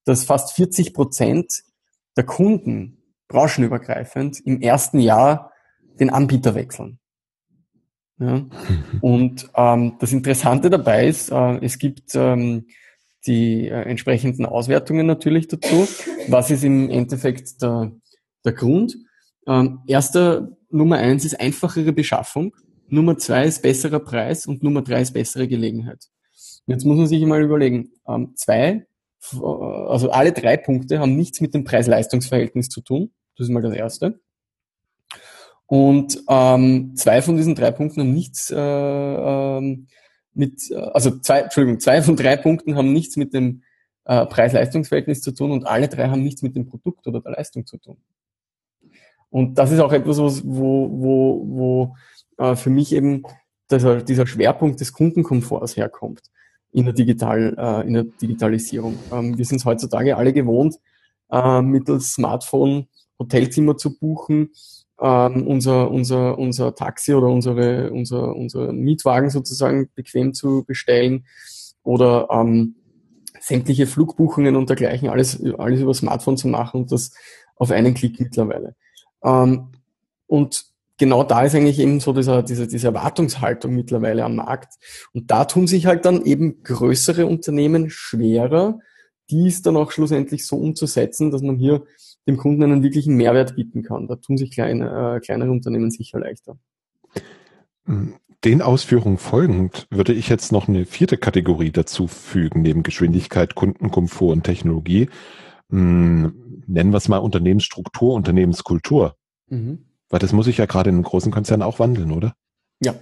dass 0.04 0.24
fast 0.24 0.52
40 0.52 0.94
Prozent 0.94 1.62
der 2.16 2.24
Kunden 2.24 3.02
branchenübergreifend 3.28 4.40
im 4.44 4.60
ersten 4.60 5.00
Jahr 5.00 5.52
den 6.00 6.10
Anbieter 6.10 6.54
wechseln. 6.54 6.98
Ja? 8.18 8.46
Und 9.00 9.48
ähm, 9.54 9.96
das 10.00 10.12
Interessante 10.12 10.70
dabei 10.70 11.06
ist, 11.08 11.30
äh, 11.30 11.58
es 11.64 11.78
gibt 11.78 12.14
ähm, 12.14 12.66
die 13.26 13.68
äh, 13.68 13.82
entsprechenden 13.82 14.46
Auswertungen 14.46 15.06
natürlich 15.06 15.48
dazu. 15.48 15.88
Was 16.28 16.50
ist 16.50 16.64
im 16.64 16.90
Endeffekt 16.90 17.62
der, 17.62 17.92
der 18.44 18.52
Grund? 18.52 18.96
Ähm, 19.46 19.80
erster 19.86 20.56
Nummer 20.70 20.96
eins 20.96 21.24
ist 21.24 21.40
einfachere 21.40 21.92
Beschaffung. 21.92 22.54
Nummer 22.90 23.18
zwei 23.18 23.46
ist 23.46 23.62
besserer 23.62 24.00
Preis 24.00 24.46
und 24.46 24.62
Nummer 24.62 24.82
drei 24.82 25.02
ist 25.02 25.12
bessere 25.12 25.48
Gelegenheit. 25.48 26.04
Jetzt 26.66 26.84
muss 26.84 26.96
man 26.98 27.06
sich 27.06 27.24
mal 27.24 27.42
überlegen, 27.42 27.92
ähm, 28.06 28.32
zwei, 28.36 28.86
äh, 29.32 29.36
also 29.38 30.10
alle 30.10 30.32
drei 30.32 30.56
Punkte 30.56 30.98
haben 30.98 31.16
nichts 31.16 31.40
mit 31.40 31.54
dem 31.54 31.64
Preis-Leistungs-Verhältnis 31.64 32.68
zu 32.68 32.80
tun. 32.80 33.12
Das 33.36 33.46
ist 33.46 33.52
mal 33.52 33.62
das 33.62 33.74
erste. 33.74 34.20
Und 35.66 36.22
ähm, 36.28 36.94
zwei 36.96 37.20
von 37.20 37.36
diesen 37.36 37.54
drei 37.54 37.70
Punkten 37.70 38.00
haben 38.00 38.14
nichts 38.14 38.50
äh, 38.50 38.56
ähm, 38.56 39.86
mit, 40.32 40.70
äh, 40.70 40.76
also 40.76 41.18
zwei, 41.18 41.40
Entschuldigung, 41.40 41.80
zwei 41.80 42.02
von 42.02 42.16
drei 42.16 42.36
Punkten 42.36 42.74
haben 42.74 42.92
nichts 42.92 43.16
mit 43.16 43.34
dem 43.34 43.62
äh, 44.04 44.24
Preis-Leistungs-Verhältnis 44.24 45.20
zu 45.20 45.32
tun 45.32 45.50
und 45.50 45.66
alle 45.66 45.88
drei 45.88 46.08
haben 46.08 46.22
nichts 46.22 46.42
mit 46.42 46.56
dem 46.56 46.66
Produkt 46.66 47.06
oder 47.06 47.20
der 47.20 47.32
Leistung 47.32 47.66
zu 47.66 47.76
tun. 47.76 47.98
Und 49.30 49.58
das 49.58 49.70
ist 49.70 49.80
auch 49.80 49.92
etwas, 49.92 50.18
wo, 50.18 50.90
wo, 50.90 51.44
wo 51.46 51.96
äh, 52.38 52.56
für 52.56 52.70
mich 52.70 52.92
eben 52.94 53.22
dieser, 53.70 54.02
dieser 54.02 54.26
Schwerpunkt 54.26 54.80
des 54.80 54.92
Kundenkomforts 54.92 55.76
herkommt 55.76 56.22
in 56.72 56.84
der, 56.84 56.94
Digital, 56.94 57.54
äh, 57.58 57.86
in 57.86 57.94
der 57.94 58.04
Digitalisierung. 58.04 58.98
Ähm, 59.12 59.36
wir 59.36 59.44
sind 59.44 59.58
es 59.58 59.64
heutzutage 59.64 60.16
alle 60.16 60.32
gewohnt, 60.32 60.76
äh, 61.30 61.62
mittels 61.62 62.14
Smartphone 62.14 62.88
Hotelzimmer 63.18 63.76
zu 63.76 63.98
buchen, 63.98 64.50
ähm, 65.00 65.46
unser, 65.46 65.90
unser, 65.90 66.38
unser 66.38 66.74
Taxi 66.74 67.14
oder 67.14 67.28
unsere, 67.28 67.90
unser, 67.90 68.34
unser 68.34 68.72
Mietwagen 68.72 69.30
sozusagen 69.30 69.90
bequem 69.94 70.34
zu 70.34 70.64
bestellen 70.64 71.26
oder 71.82 72.28
ähm, 72.30 72.76
sämtliche 73.40 73.86
Flugbuchungen 73.86 74.56
und 74.56 74.68
dergleichen, 74.68 75.08
alles, 75.08 75.42
alles 75.58 75.80
über 75.80 75.94
Smartphone 75.94 76.36
zu 76.36 76.48
machen 76.48 76.82
und 76.82 76.92
das 76.92 77.12
auf 77.56 77.70
einen 77.70 77.94
Klick 77.94 78.20
mittlerweile. 78.20 78.74
Ähm, 79.22 79.72
und 80.26 80.64
genau 80.98 81.22
da 81.24 81.42
ist 81.42 81.54
eigentlich 81.54 81.78
eben 81.78 82.00
so 82.00 82.12
dieser, 82.12 82.42
diese, 82.42 82.66
diese 82.66 82.88
Erwartungshaltung 82.88 83.74
mittlerweile 83.74 84.24
am 84.24 84.36
Markt. 84.36 84.74
Und 85.12 85.30
da 85.30 85.44
tun 85.44 85.66
sich 85.66 85.86
halt 85.86 86.04
dann 86.04 86.24
eben 86.24 86.62
größere 86.62 87.26
Unternehmen 87.26 87.88
schwerer, 87.90 88.78
dies 89.30 89.62
dann 89.62 89.76
auch 89.76 89.90
schlussendlich 89.90 90.46
so 90.46 90.56
umzusetzen, 90.56 91.30
dass 91.30 91.42
man 91.42 91.56
hier 91.56 91.84
dem 92.26 92.36
Kunden 92.36 92.62
einen 92.62 92.82
wirklichen 92.82 93.16
Mehrwert 93.16 93.56
bieten 93.56 93.82
kann. 93.82 94.06
Da 94.06 94.16
tun 94.16 94.36
sich 94.36 94.50
kleine, 94.50 95.16
äh, 95.16 95.20
kleinere 95.20 95.50
Unternehmen 95.50 95.90
sicher 95.90 96.18
leichter. 96.18 96.58
Den 98.44 98.62
Ausführungen 98.62 99.18
folgend 99.18 99.86
würde 99.90 100.12
ich 100.12 100.28
jetzt 100.28 100.52
noch 100.52 100.68
eine 100.68 100.84
vierte 100.84 101.16
Kategorie 101.16 101.72
dazu 101.72 102.06
fügen, 102.06 102.62
neben 102.62 102.82
Geschwindigkeit, 102.82 103.54
Kundenkomfort 103.54 104.32
und 104.32 104.44
Technologie. 104.44 105.08
Hm, 105.70 106.62
nennen 106.66 106.92
wir 106.92 106.98
es 106.98 107.08
mal 107.08 107.18
Unternehmensstruktur, 107.18 108.14
Unternehmenskultur. 108.14 109.16
Mhm. 109.48 109.87
Weil 110.10 110.20
das 110.20 110.32
muss 110.32 110.46
sich 110.46 110.58
ja 110.58 110.66
gerade 110.66 110.90
in 110.90 110.96
einem 110.96 111.04
großen 111.04 111.32
Konzern 111.32 111.62
auch 111.62 111.78
wandeln, 111.78 112.12
oder? 112.12 112.34
Ja, 112.80 112.94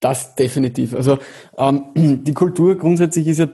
das 0.00 0.34
definitiv. 0.34 0.94
Also 0.94 1.18
ähm, 1.56 1.84
die 2.24 2.34
Kultur 2.34 2.76
grundsätzlich 2.76 3.26
ist 3.26 3.38
ja 3.38 3.48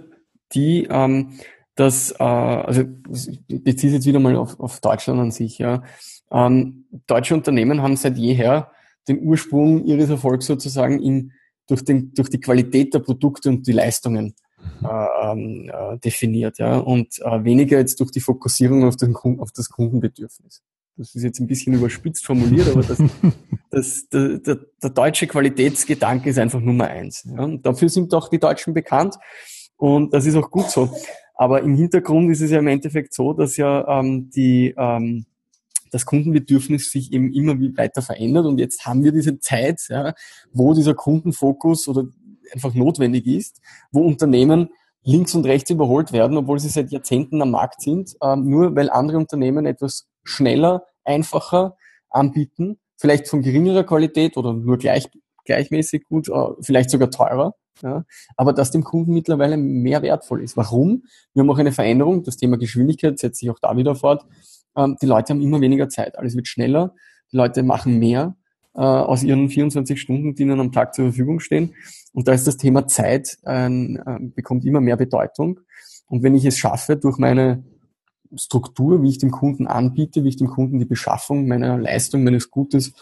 die, 0.52 0.86
ähm, 0.90 1.38
dass, 1.74 2.12
äh, 2.12 2.24
also 2.24 2.84
ich 3.10 3.40
beziehe 3.46 3.90
es 3.90 3.96
jetzt 3.98 4.06
wieder 4.06 4.20
mal 4.20 4.36
auf, 4.36 4.58
auf 4.60 4.80
Deutschland 4.80 5.20
an 5.20 5.30
sich, 5.30 5.58
ja. 5.58 5.82
Ähm, 6.30 6.86
deutsche 7.06 7.34
Unternehmen 7.34 7.82
haben 7.82 7.96
seit 7.96 8.16
jeher 8.16 8.72
den 9.08 9.22
Ursprung 9.22 9.84
ihres 9.84 10.10
Erfolgs 10.10 10.46
sozusagen 10.46 11.00
in, 11.00 11.32
durch, 11.68 11.84
den, 11.84 12.12
durch 12.14 12.30
die 12.30 12.40
Qualität 12.40 12.94
der 12.94 13.00
Produkte 13.00 13.48
und 13.48 13.66
die 13.66 13.72
Leistungen 13.72 14.34
mhm. 14.80 14.86
äh, 14.86 15.30
ähm, 15.32 15.70
äh, 15.72 15.98
definiert, 15.98 16.58
ja, 16.58 16.78
und 16.78 17.20
äh, 17.20 17.44
weniger 17.44 17.78
jetzt 17.78 18.00
durch 18.00 18.10
die 18.10 18.20
Fokussierung 18.20 18.84
auf, 18.84 18.96
den, 18.96 19.14
auf 19.14 19.52
das 19.52 19.68
Kundenbedürfnis. 19.68 20.62
Das 20.96 21.14
ist 21.14 21.22
jetzt 21.22 21.40
ein 21.40 21.46
bisschen 21.46 21.74
überspitzt 21.74 22.24
formuliert, 22.24 22.68
aber 22.68 22.82
das, 22.82 22.98
das, 23.70 24.08
der, 24.08 24.38
der, 24.38 24.58
der 24.82 24.90
deutsche 24.90 25.26
Qualitätsgedanke 25.26 26.30
ist 26.30 26.38
einfach 26.38 26.60
Nummer 26.60 26.86
eins. 26.86 27.24
Ja. 27.24 27.42
Und 27.44 27.66
dafür 27.66 27.88
sind 27.90 28.14
auch 28.14 28.28
die 28.28 28.38
Deutschen 28.38 28.72
bekannt 28.72 29.16
und 29.76 30.14
das 30.14 30.24
ist 30.24 30.36
auch 30.36 30.50
gut 30.50 30.70
so. 30.70 30.90
Aber 31.34 31.62
im 31.62 31.74
Hintergrund 31.74 32.30
ist 32.30 32.40
es 32.40 32.50
ja 32.50 32.60
im 32.60 32.66
Endeffekt 32.66 33.12
so, 33.12 33.34
dass 33.34 33.58
ja 33.58 34.00
ähm, 34.00 34.30
die, 34.30 34.74
ähm, 34.78 35.26
das 35.90 36.06
Kundenbedürfnis 36.06 36.90
sich 36.90 37.12
eben 37.12 37.30
immer 37.32 37.54
weiter 37.76 38.00
verändert 38.00 38.46
und 38.46 38.58
jetzt 38.58 38.86
haben 38.86 39.04
wir 39.04 39.12
diese 39.12 39.38
Zeit, 39.38 39.82
ja, 39.88 40.14
wo 40.52 40.72
dieser 40.72 40.94
Kundenfokus 40.94 41.88
oder 41.88 42.04
einfach 42.54 42.72
notwendig 42.72 43.26
ist, 43.26 43.60
wo 43.92 44.00
Unternehmen 44.00 44.70
links 45.02 45.34
und 45.34 45.44
rechts 45.44 45.70
überholt 45.70 46.12
werden, 46.12 46.38
obwohl 46.38 46.58
sie 46.58 46.68
seit 46.68 46.90
Jahrzehnten 46.90 47.42
am 47.42 47.50
Markt 47.50 47.82
sind, 47.82 48.16
ähm, 48.22 48.48
nur 48.48 48.74
weil 48.74 48.88
andere 48.88 49.18
Unternehmen 49.18 49.66
etwas 49.66 50.08
schneller, 50.26 50.84
einfacher 51.04 51.76
anbieten, 52.10 52.78
vielleicht 52.96 53.28
von 53.28 53.42
geringerer 53.42 53.84
Qualität 53.84 54.36
oder 54.36 54.52
nur 54.52 54.78
gleich, 54.78 55.08
gleichmäßig 55.44 56.04
gut, 56.04 56.28
äh, 56.28 56.48
vielleicht 56.60 56.90
sogar 56.90 57.10
teurer 57.10 57.54
ja, 57.82 58.04
aber 58.36 58.52
dass 58.52 58.70
dem 58.70 58.84
Kunden 58.84 59.12
mittlerweile 59.12 59.56
mehr 59.56 60.02
wertvoll 60.02 60.42
ist. 60.42 60.56
Warum? 60.56 61.04
Wir 61.34 61.42
haben 61.42 61.50
auch 61.50 61.58
eine 61.58 61.72
Veränderung, 61.72 62.22
das 62.22 62.36
Thema 62.36 62.56
Geschwindigkeit 62.56 63.18
setzt 63.18 63.40
sich 63.40 63.50
auch 63.50 63.58
da 63.60 63.76
wieder 63.76 63.94
fort. 63.94 64.24
Ähm, 64.76 64.96
die 65.00 65.06
Leute 65.06 65.32
haben 65.32 65.42
immer 65.42 65.60
weniger 65.60 65.88
Zeit, 65.88 66.18
alles 66.18 66.36
wird 66.36 66.48
schneller, 66.48 66.94
die 67.32 67.36
Leute 67.36 67.62
machen 67.62 67.98
mehr 67.98 68.36
äh, 68.74 68.80
aus 68.80 69.22
ihren 69.22 69.48
24 69.48 70.00
Stunden, 70.00 70.34
die 70.34 70.42
ihnen 70.44 70.60
am 70.60 70.72
Tag 70.72 70.94
zur 70.94 71.06
Verfügung 71.06 71.40
stehen. 71.40 71.74
Und 72.12 72.28
da 72.28 72.32
ist 72.32 72.46
das 72.46 72.56
Thema 72.56 72.86
Zeit, 72.86 73.38
äh, 73.44 73.68
bekommt 74.34 74.64
immer 74.64 74.80
mehr 74.80 74.96
Bedeutung. 74.96 75.60
Und 76.08 76.22
wenn 76.22 76.34
ich 76.34 76.44
es 76.44 76.56
schaffe, 76.56 76.96
durch 76.96 77.18
meine 77.18 77.64
Struktur, 78.34 79.02
wie 79.02 79.10
ich 79.10 79.18
dem 79.18 79.30
Kunden 79.30 79.66
anbiete, 79.66 80.24
wie 80.24 80.28
ich 80.28 80.36
dem 80.36 80.48
Kunden 80.48 80.78
die 80.78 80.84
Beschaffung 80.84 81.46
meiner 81.46 81.78
Leistung, 81.78 82.24
meines 82.24 82.50
Gutes 82.50 82.92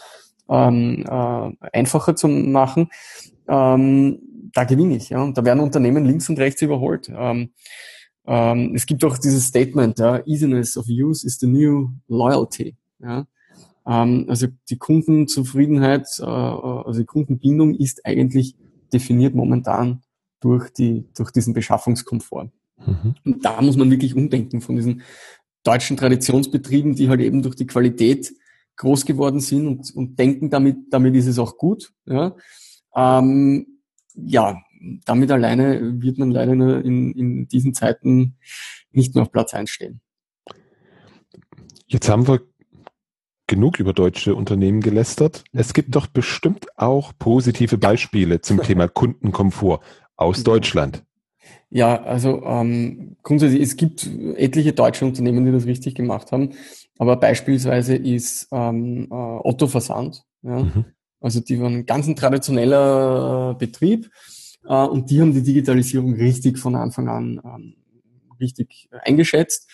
ähm, 0.49 1.03
äh, 1.07 1.51
einfacher 1.73 2.15
zu 2.15 2.27
machen, 2.27 2.89
ähm, 3.47 4.19
da 4.53 4.63
gewinne 4.63 4.95
ich. 4.95 5.09
Ja? 5.09 5.21
Und 5.21 5.37
da 5.37 5.45
werden 5.45 5.59
Unternehmen 5.59 6.05
links 6.05 6.29
und 6.29 6.39
rechts 6.39 6.61
überholt. 6.61 7.11
Ähm, 7.13 7.51
ähm, 8.27 8.71
es 8.75 8.85
gibt 8.85 9.03
auch 9.03 9.17
dieses 9.17 9.45
Statement, 9.45 9.99
ja, 9.99 10.25
Easiness 10.25 10.77
of 10.77 10.87
Use 10.87 11.25
is 11.25 11.39
the 11.39 11.47
new 11.47 11.89
loyalty. 12.07 12.75
Ja? 12.99 13.27
Ähm, 13.87 14.25
also 14.27 14.47
die 14.69 14.77
Kundenzufriedenheit, 14.77 16.07
äh, 16.19 16.23
also 16.23 16.99
die 16.99 17.05
Kundenbindung 17.05 17.75
ist 17.75 18.05
eigentlich 18.05 18.55
definiert 18.91 19.35
momentan 19.35 20.01
durch 20.39 20.69
die, 20.69 21.05
durch 21.15 21.31
diesen 21.31 21.53
Beschaffungskomfort. 21.53 22.49
Mhm. 22.77 23.15
Und 23.23 23.45
da 23.45 23.61
muss 23.61 23.77
man 23.77 23.91
wirklich 23.91 24.15
umdenken 24.15 24.61
von 24.61 24.75
diesen 24.75 25.01
deutschen 25.63 25.97
Traditionsbetrieben, 25.97 26.95
die 26.95 27.09
halt 27.09 27.21
eben 27.21 27.41
durch 27.41 27.55
die 27.55 27.67
Qualität 27.67 28.33
groß 28.77 29.05
geworden 29.05 29.39
sind 29.39 29.67
und, 29.67 29.95
und 29.95 30.19
denken, 30.19 30.49
damit, 30.49 30.77
damit 30.91 31.15
ist 31.15 31.27
es 31.27 31.39
auch 31.39 31.57
gut. 31.57 31.93
Ja, 32.05 32.35
ähm, 32.95 33.79
ja 34.13 34.57
damit 35.05 35.31
alleine 35.31 36.01
wird 36.01 36.17
man 36.17 36.31
leider 36.31 36.53
in, 36.53 37.13
in 37.13 37.47
diesen 37.47 37.73
Zeiten 37.73 38.37
nicht 38.91 39.15
mehr 39.15 39.23
auf 39.23 39.31
Platz 39.31 39.53
1 39.53 39.69
stehen. 39.69 40.01
Jetzt 41.87 42.09
haben 42.09 42.27
wir 42.27 42.41
genug 43.47 43.79
über 43.79 43.93
deutsche 43.93 44.35
Unternehmen 44.35 44.81
gelästert. 44.81 45.43
Es 45.53 45.73
gibt 45.73 45.95
doch 45.95 46.07
bestimmt 46.07 46.67
auch 46.77 47.13
positive 47.17 47.77
Beispiele 47.77 48.41
zum 48.41 48.61
Thema 48.61 48.87
Kundenkomfort 48.87 49.81
aus 50.15 50.43
Deutschland. 50.43 51.04
Ja, 51.69 52.01
also 52.03 52.43
ähm, 52.43 53.17
grundsätzlich, 53.23 53.61
es 53.61 53.75
gibt 53.75 54.09
etliche 54.35 54.73
deutsche 54.73 55.05
Unternehmen, 55.05 55.45
die 55.45 55.51
das 55.51 55.65
richtig 55.65 55.95
gemacht 55.95 56.31
haben. 56.31 56.51
Aber 56.97 57.17
beispielsweise 57.17 57.95
ist 57.95 58.47
ähm, 58.51 59.07
äh, 59.11 59.13
Otto 59.13 59.67
Versand. 59.67 60.23
Ja? 60.43 60.59
Mhm. 60.59 60.85
Also 61.19 61.39
die 61.39 61.59
waren 61.59 61.73
ein 61.73 61.85
ganz 61.85 62.07
ein 62.07 62.15
traditioneller 62.15 63.51
äh, 63.51 63.57
Betrieb 63.57 64.09
äh, 64.65 64.85
und 64.85 65.09
die 65.09 65.21
haben 65.21 65.33
die 65.33 65.43
Digitalisierung 65.43 66.13
richtig 66.13 66.59
von 66.59 66.75
Anfang 66.75 67.09
an 67.09 67.41
ähm, 67.43 67.75
richtig 68.39 68.89
eingeschätzt. 69.03 69.69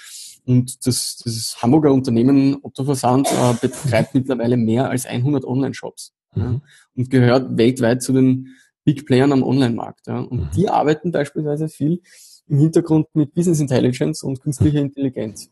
Und 0.45 0.87
das, 0.87 1.21
das 1.23 1.57
Hamburger 1.61 1.93
Unternehmen 1.93 2.57
Otto 2.63 2.83
Versand 2.83 3.27
äh, 3.27 3.53
betreibt 3.61 4.15
mittlerweile 4.15 4.57
mehr 4.57 4.89
als 4.89 5.05
100 5.05 5.45
Online-Shops 5.45 6.13
mhm. 6.35 6.41
ja, 6.41 6.61
und 6.95 7.09
gehört 7.09 7.57
weltweit 7.57 8.01
zu 8.01 8.13
den 8.13 8.55
Big 8.83 9.05
Playern 9.05 9.31
am 9.31 9.43
Online-Markt. 9.43 10.07
Ja. 10.07 10.19
Und 10.19 10.39
mhm. 10.39 10.49
die 10.55 10.69
arbeiten 10.69 11.11
beispielsweise 11.11 11.69
viel 11.69 12.01
im 12.47 12.57
Hintergrund 12.57 13.07
mit 13.13 13.33
Business 13.33 13.59
Intelligence 13.59 14.23
und 14.23 14.41
künstlicher 14.41 14.79
Intelligenz. 14.79 15.49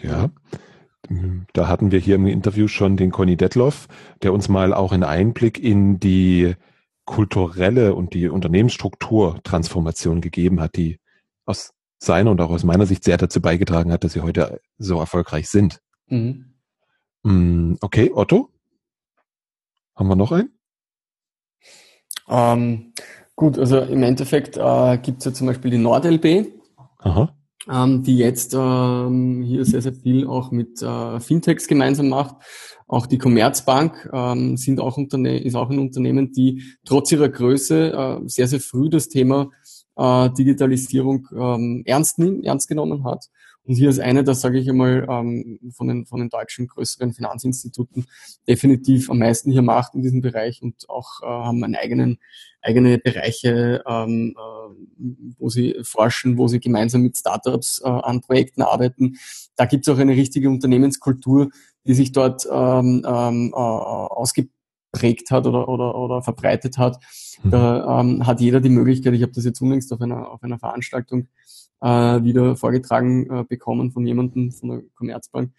Ja, 0.00 0.30
da 1.52 1.68
hatten 1.68 1.90
wir 1.90 1.98
hier 1.98 2.14
im 2.14 2.26
Interview 2.26 2.68
schon 2.68 2.96
den 2.96 3.10
Conny 3.10 3.36
Detloff, 3.36 3.88
der 4.22 4.32
uns 4.32 4.48
mal 4.48 4.72
auch 4.72 4.92
einen 4.92 5.02
Einblick 5.02 5.58
in 5.58 5.98
die 5.98 6.54
kulturelle 7.04 7.94
und 7.94 8.14
die 8.14 8.28
Unternehmensstruktur 8.28 9.40
Transformation 9.42 10.20
gegeben 10.20 10.60
hat, 10.60 10.76
die 10.76 11.00
aus 11.46 11.72
seiner 11.98 12.30
und 12.30 12.40
auch 12.40 12.50
aus 12.50 12.62
meiner 12.62 12.86
Sicht 12.86 13.02
sehr 13.02 13.16
dazu 13.16 13.40
beigetragen 13.40 13.90
hat, 13.90 14.04
dass 14.04 14.12
sie 14.12 14.20
heute 14.20 14.60
so 14.78 15.00
erfolgreich 15.00 15.48
sind. 15.48 15.80
Mhm. 16.06 16.54
Mm, 17.24 17.74
okay, 17.80 18.12
Otto? 18.14 18.50
Haben 19.96 20.08
wir 20.08 20.16
noch 20.16 20.32
einen? 20.32 20.59
Ähm, 22.30 22.92
gut, 23.34 23.58
also 23.58 23.78
im 23.80 24.02
Endeffekt 24.02 24.56
äh, 24.56 24.98
gibt 24.98 25.18
es 25.18 25.24
ja 25.24 25.32
zum 25.32 25.48
Beispiel 25.48 25.72
die 25.72 25.78
NordLB. 25.78 26.46
Ähm, 27.70 28.02
die 28.02 28.16
jetzt 28.16 28.54
ähm, 28.54 29.42
hier 29.42 29.64
sehr, 29.64 29.82
sehr 29.82 29.92
viel 29.92 30.26
auch 30.26 30.50
mit 30.50 30.80
äh, 30.82 31.20
Fintechs 31.20 31.68
gemeinsam 31.68 32.08
macht. 32.08 32.36
Auch 32.88 33.06
die 33.06 33.18
Commerzbank 33.18 34.08
ähm, 34.12 34.56
sind 34.56 34.80
auch 34.80 34.96
Unterne 34.96 35.42
ist 35.42 35.54
auch 35.54 35.70
ein 35.70 35.78
Unternehmen, 35.78 36.32
die 36.32 36.62
trotz 36.84 37.12
ihrer 37.12 37.28
Größe 37.28 37.92
äh, 37.92 38.28
sehr, 38.28 38.48
sehr 38.48 38.60
früh 38.60 38.88
das 38.88 39.08
Thema 39.08 39.50
äh, 39.96 40.30
Digitalisierung 40.30 41.28
ähm, 41.36 41.82
ernst, 41.84 42.18
ernst 42.18 42.66
genommen 42.66 43.04
hat. 43.04 43.26
Und 43.70 43.76
hier 43.76 43.88
ist 43.88 44.00
eine, 44.00 44.24
das 44.24 44.40
sage 44.40 44.58
ich 44.58 44.68
einmal, 44.68 45.06
ähm, 45.08 45.60
von, 45.76 45.86
den, 45.86 46.04
von 46.04 46.18
den 46.18 46.28
deutschen 46.28 46.66
größeren 46.66 47.12
Finanzinstituten 47.12 48.04
definitiv 48.48 49.08
am 49.08 49.20
meisten 49.20 49.52
hier 49.52 49.62
macht 49.62 49.94
in 49.94 50.02
diesem 50.02 50.22
Bereich 50.22 50.60
und 50.60 50.90
auch 50.90 51.22
äh, 51.22 51.26
haben 51.26 51.62
einen 51.62 51.76
eigenen, 51.76 52.18
eigene 52.62 52.98
Bereiche, 52.98 53.84
ähm, 53.86 54.34
äh, 54.36 55.04
wo 55.38 55.50
sie 55.50 55.76
forschen, 55.84 56.36
wo 56.36 56.48
sie 56.48 56.58
gemeinsam 56.58 57.02
mit 57.02 57.16
Startups 57.16 57.80
äh, 57.84 57.88
an 57.88 58.22
Projekten 58.22 58.62
arbeiten. 58.62 59.18
Da 59.54 59.66
gibt 59.66 59.86
es 59.86 59.94
auch 59.94 60.00
eine 60.00 60.16
richtige 60.16 60.50
Unternehmenskultur, 60.50 61.50
die 61.86 61.94
sich 61.94 62.10
dort 62.10 62.48
ähm, 62.50 63.06
ähm, 63.06 63.52
äh, 63.54 63.56
ausgeprägt 64.90 65.30
hat 65.30 65.46
oder, 65.46 65.68
oder, 65.68 65.94
oder 65.94 66.22
verbreitet 66.22 66.78
hat. 66.78 66.98
Mhm. 67.42 67.50
Da 67.50 68.00
ähm, 68.00 68.26
hat 68.26 68.40
jeder 68.40 68.60
die 68.60 68.68
Möglichkeit, 68.68 69.14
ich 69.14 69.22
habe 69.22 69.32
das 69.32 69.44
jetzt 69.44 69.60
unlängst 69.60 69.92
auf 69.92 70.00
einer, 70.00 70.30
auf 70.30 70.42
einer 70.42 70.58
Veranstaltung 70.58 71.28
äh, 71.80 71.88
wieder 72.22 72.56
vorgetragen 72.56 73.30
äh, 73.30 73.44
bekommen 73.44 73.92
von 73.92 74.06
jemandem 74.06 74.52
von 74.52 74.68
der 74.68 74.82
Commerzbank. 74.94 75.52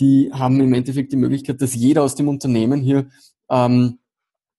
Die 0.00 0.30
haben 0.32 0.60
im 0.60 0.72
Endeffekt 0.72 1.12
die 1.12 1.16
Möglichkeit, 1.16 1.60
dass 1.60 1.74
jeder 1.74 2.02
aus 2.02 2.14
dem 2.14 2.28
Unternehmen 2.28 2.80
hier 2.80 3.06
ähm, 3.50 3.98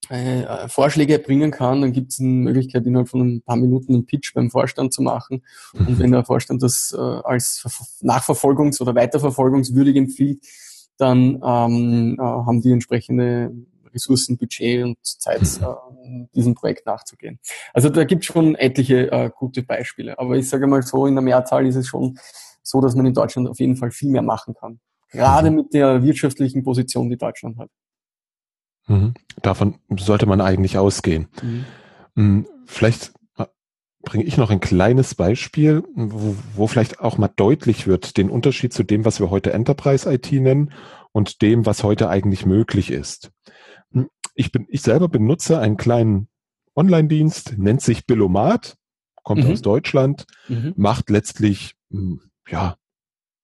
äh, 0.09 0.67
Vorschläge 0.67 1.17
bringen 1.17 1.51
kann, 1.51 1.81
dann 1.81 1.93
gibt 1.93 2.11
es 2.11 2.19
eine 2.19 2.29
Möglichkeit, 2.29 2.85
innerhalb 2.85 3.09
von 3.09 3.21
ein 3.21 3.41
paar 3.41 3.55
Minuten 3.55 3.93
einen 3.93 4.05
Pitch 4.05 4.33
beim 4.33 4.51
Vorstand 4.51 4.93
zu 4.93 5.01
machen. 5.01 5.43
Und 5.73 5.97
wenn 5.97 6.11
der 6.11 6.25
Vorstand 6.25 6.61
das 6.61 6.93
äh, 6.93 6.99
als 6.99 7.65
nachverfolgungs- 8.01 8.81
oder 8.81 8.95
weiterverfolgungswürdig 8.95 9.95
empfiehlt, 9.95 10.45
dann 10.97 11.41
ähm, 11.43 12.17
äh, 12.19 12.21
haben 12.21 12.61
die 12.61 12.71
entsprechende 12.71 13.51
Ressourcen, 13.93 14.37
Budget 14.37 14.83
und 14.83 14.97
Zeit, 15.01 15.41
äh, 15.41 16.25
diesem 16.35 16.55
Projekt 16.55 16.85
nachzugehen. 16.85 17.39
Also 17.73 17.89
da 17.89 18.03
gibt 18.03 18.23
es 18.23 18.27
schon 18.27 18.55
etliche 18.55 19.11
äh, 19.11 19.29
gute 19.35 19.63
Beispiele. 19.63 20.17
Aber 20.19 20.35
ich 20.35 20.49
sage 20.49 20.67
mal 20.67 20.81
so, 20.81 21.05
in 21.05 21.15
der 21.15 21.21
Mehrzahl 21.21 21.65
ist 21.65 21.75
es 21.75 21.87
schon 21.87 22.17
so, 22.61 22.81
dass 22.81 22.95
man 22.95 23.05
in 23.05 23.13
Deutschland 23.13 23.47
auf 23.47 23.59
jeden 23.59 23.75
Fall 23.75 23.91
viel 23.91 24.09
mehr 24.09 24.21
machen 24.21 24.53
kann. 24.53 24.79
Gerade 25.11 25.49
mhm. 25.49 25.57
mit 25.57 25.73
der 25.73 26.03
wirtschaftlichen 26.03 26.63
Position, 26.63 27.09
die 27.09 27.17
Deutschland 27.17 27.57
hat. 27.57 27.69
Mhm. 28.87 29.13
Davon 29.41 29.75
sollte 29.97 30.25
man 30.25 30.41
eigentlich 30.41 30.77
ausgehen. 30.77 31.27
Mhm. 31.41 31.65
mhm. 32.15 32.47
Vielleicht 32.65 33.11
bringe 34.03 34.25
ich 34.25 34.37
noch 34.37 34.49
ein 34.49 34.59
kleines 34.59 35.15
Beispiel, 35.15 35.83
wo, 35.95 36.35
wo 36.55 36.67
vielleicht 36.67 36.99
auch 36.99 37.17
mal 37.17 37.29
deutlich 37.29 37.87
wird, 37.87 38.17
den 38.17 38.29
Unterschied 38.29 38.73
zu 38.73 38.83
dem, 38.83 39.05
was 39.05 39.19
wir 39.19 39.31
heute 39.31 39.53
Enterprise 39.53 40.11
IT 40.11 40.31
nennen 40.31 40.71
und 41.13 41.41
dem, 41.41 41.65
was 41.65 41.83
heute 41.83 42.09
eigentlich 42.09 42.45
möglich 42.45 42.91
ist. 42.91 43.31
Ich 44.33 44.51
bin, 44.51 44.65
ich 44.69 44.81
selber 44.81 45.09
benutze 45.09 45.59
einen 45.59 45.77
kleinen 45.77 46.27
Online-Dienst, 46.75 47.57
nennt 47.57 47.81
sich 47.81 48.05
Billomat, 48.05 48.77
kommt 49.23 49.43
mhm. 49.45 49.51
aus 49.51 49.61
Deutschland, 49.61 50.25
mhm. 50.47 50.73
macht 50.75 51.09
letztlich, 51.09 51.75
hm, 51.91 52.21
ja, 52.49 52.77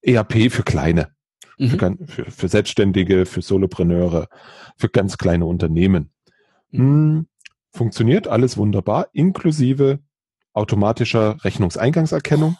ERP 0.01 0.51
für 0.51 0.63
kleine, 0.63 1.09
mhm. 1.57 1.69
für, 1.69 1.97
für, 2.07 2.31
für, 2.31 2.47
Selbstständige, 2.47 3.25
für 3.25 3.41
Solopreneure, 3.41 4.27
für 4.77 4.89
ganz 4.89 5.17
kleine 5.17 5.45
Unternehmen. 5.45 6.11
Mhm. 6.71 6.79
Hm, 6.79 7.27
funktioniert 7.71 8.27
alles 8.27 8.57
wunderbar, 8.57 9.09
inklusive 9.13 9.99
automatischer 10.53 11.43
Rechnungseingangserkennung, 11.43 12.57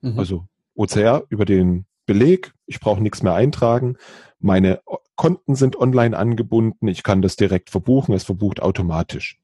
mhm. 0.00 0.18
also 0.18 0.46
OCR 0.74 1.24
über 1.28 1.44
den 1.44 1.86
Beleg. 2.06 2.54
Ich 2.66 2.80
brauche 2.80 3.02
nichts 3.02 3.22
mehr 3.22 3.34
eintragen. 3.34 3.96
Meine 4.38 4.80
Konten 5.16 5.54
sind 5.54 5.76
online 5.76 6.16
angebunden. 6.16 6.88
Ich 6.88 7.02
kann 7.02 7.22
das 7.22 7.36
direkt 7.36 7.70
verbuchen. 7.70 8.14
Es 8.14 8.24
verbucht 8.24 8.60
automatisch. 8.60 9.40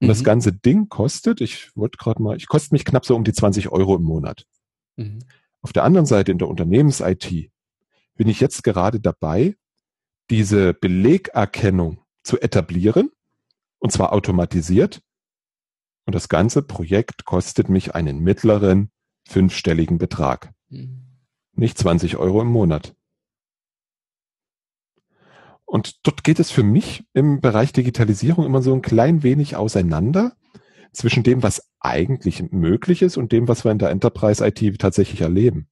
Und 0.00 0.06
mhm. 0.06 0.08
das 0.08 0.24
ganze 0.24 0.52
Ding 0.52 0.88
kostet, 0.88 1.40
ich 1.40 1.74
wollte 1.76 1.98
gerade 1.98 2.22
mal, 2.22 2.36
ich 2.36 2.48
kostet 2.48 2.72
mich 2.72 2.84
knapp 2.84 3.04
so 3.04 3.14
um 3.14 3.24
die 3.24 3.32
20 3.32 3.70
Euro 3.70 3.96
im 3.96 4.02
Monat. 4.02 4.46
Mhm. 4.96 5.20
Auf 5.60 5.72
der 5.72 5.84
anderen 5.84 6.06
Seite 6.06 6.32
in 6.32 6.38
der 6.38 6.48
Unternehmens-IT 6.48 7.50
bin 8.16 8.28
ich 8.28 8.40
jetzt 8.40 8.64
gerade 8.64 9.00
dabei, 9.00 9.56
diese 10.30 10.74
Belegerkennung 10.74 11.98
zu 12.22 12.40
etablieren. 12.40 13.10
Und 13.78 13.90
zwar 13.90 14.12
automatisiert. 14.12 15.02
Und 16.04 16.14
das 16.14 16.28
ganze 16.28 16.62
Projekt 16.62 17.24
kostet 17.24 17.68
mich 17.68 17.94
einen 17.94 18.20
mittleren 18.20 18.90
fünfstelligen 19.28 19.98
Betrag. 19.98 20.52
Mhm. 20.68 21.02
Nicht 21.54 21.78
20 21.78 22.16
Euro 22.16 22.42
im 22.42 22.48
Monat. 22.48 22.94
Und 25.72 26.06
dort 26.06 26.22
geht 26.22 26.38
es 26.38 26.50
für 26.50 26.62
mich 26.62 27.06
im 27.14 27.40
Bereich 27.40 27.72
Digitalisierung 27.72 28.44
immer 28.44 28.60
so 28.60 28.74
ein 28.74 28.82
klein 28.82 29.22
wenig 29.22 29.56
auseinander 29.56 30.34
zwischen 30.92 31.22
dem, 31.22 31.42
was 31.42 31.66
eigentlich 31.80 32.52
möglich 32.52 33.00
ist 33.00 33.16
und 33.16 33.32
dem, 33.32 33.48
was 33.48 33.64
wir 33.64 33.72
in 33.72 33.78
der 33.78 33.88
Enterprise 33.88 34.46
IT 34.46 34.78
tatsächlich 34.78 35.22
erleben. 35.22 35.70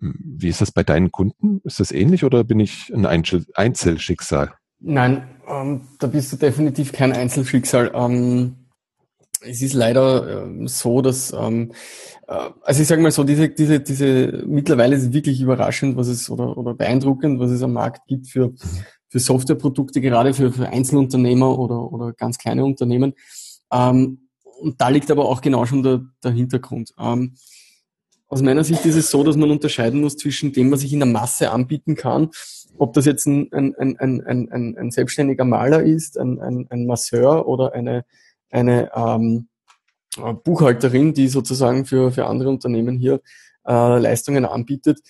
Hm, 0.00 0.18
wie 0.24 0.48
ist 0.48 0.60
das 0.60 0.72
bei 0.72 0.82
deinen 0.82 1.12
Kunden? 1.12 1.60
Ist 1.62 1.78
das 1.78 1.92
ähnlich 1.92 2.24
oder 2.24 2.42
bin 2.42 2.58
ich 2.58 2.92
ein 2.92 3.06
Einzelschicksal? 3.06 4.54
Nein, 4.80 5.28
ähm, 5.46 5.82
da 6.00 6.08
bist 6.08 6.32
du 6.32 6.36
definitiv 6.36 6.90
kein 6.90 7.12
Einzelschicksal. 7.12 7.92
Ähm, 7.94 8.56
es 9.46 9.62
ist 9.62 9.74
leider 9.74 10.44
ähm, 10.44 10.68
so, 10.68 11.02
dass, 11.02 11.32
ähm, 11.32 11.72
äh, 12.26 12.50
also 12.62 12.82
ich 12.82 12.88
sage 12.88 13.02
mal 13.02 13.10
so, 13.10 13.24
diese, 13.24 13.48
diese, 13.48 13.80
diese, 13.80 14.44
mittlerweile 14.46 14.96
ist 14.96 15.02
es 15.02 15.12
wirklich 15.12 15.40
überraschend, 15.40 15.96
was 15.96 16.08
es 16.08 16.30
oder, 16.30 16.56
oder 16.56 16.74
beeindruckend, 16.74 17.40
was 17.40 17.50
es 17.50 17.62
am 17.62 17.72
Markt 17.72 18.06
gibt 18.06 18.28
für, 18.28 18.52
für 19.08 19.18
Softwareprodukte, 19.18 20.00
gerade 20.00 20.34
für, 20.34 20.52
für 20.52 20.68
Einzelunternehmer 20.68 21.58
oder, 21.58 21.92
oder 21.92 22.12
ganz 22.12 22.38
kleine 22.38 22.64
Unternehmen. 22.64 23.14
Ähm, 23.72 24.28
und 24.60 24.80
da 24.80 24.88
liegt 24.88 25.10
aber 25.10 25.28
auch 25.28 25.40
genau 25.40 25.66
schon 25.66 25.82
der, 25.82 26.02
der 26.22 26.32
Hintergrund. 26.32 26.92
Ähm, 26.98 27.34
aus 28.28 28.42
meiner 28.42 28.64
Sicht 28.64 28.84
ist 28.86 28.96
es 28.96 29.10
so, 29.10 29.22
dass 29.22 29.36
man 29.36 29.50
unterscheiden 29.50 30.00
muss 30.00 30.16
zwischen 30.16 30.52
dem, 30.52 30.72
was 30.72 30.82
ich 30.82 30.92
in 30.92 31.00
der 31.00 31.08
Masse 31.08 31.50
anbieten 31.50 31.94
kann, 31.94 32.30
ob 32.78 32.92
das 32.94 33.04
jetzt 33.04 33.26
ein, 33.26 33.52
ein, 33.52 33.74
ein, 33.76 33.98
ein, 33.98 34.50
ein, 34.50 34.76
ein 34.76 34.90
selbstständiger 34.90 35.44
Maler 35.44 35.82
ist, 35.82 36.18
ein, 36.18 36.40
ein, 36.40 36.66
ein 36.70 36.86
Masseur 36.86 37.46
oder 37.46 37.74
eine, 37.74 38.04
eine 38.54 38.90
ähm, 38.94 39.48
Buchhalterin, 40.44 41.12
die 41.12 41.28
sozusagen 41.28 41.84
für, 41.84 42.12
für 42.12 42.26
andere 42.26 42.48
Unternehmen 42.48 42.96
hier 42.96 43.20
äh, 43.66 43.98
Leistungen 43.98 44.44
anbietet, 44.44 45.00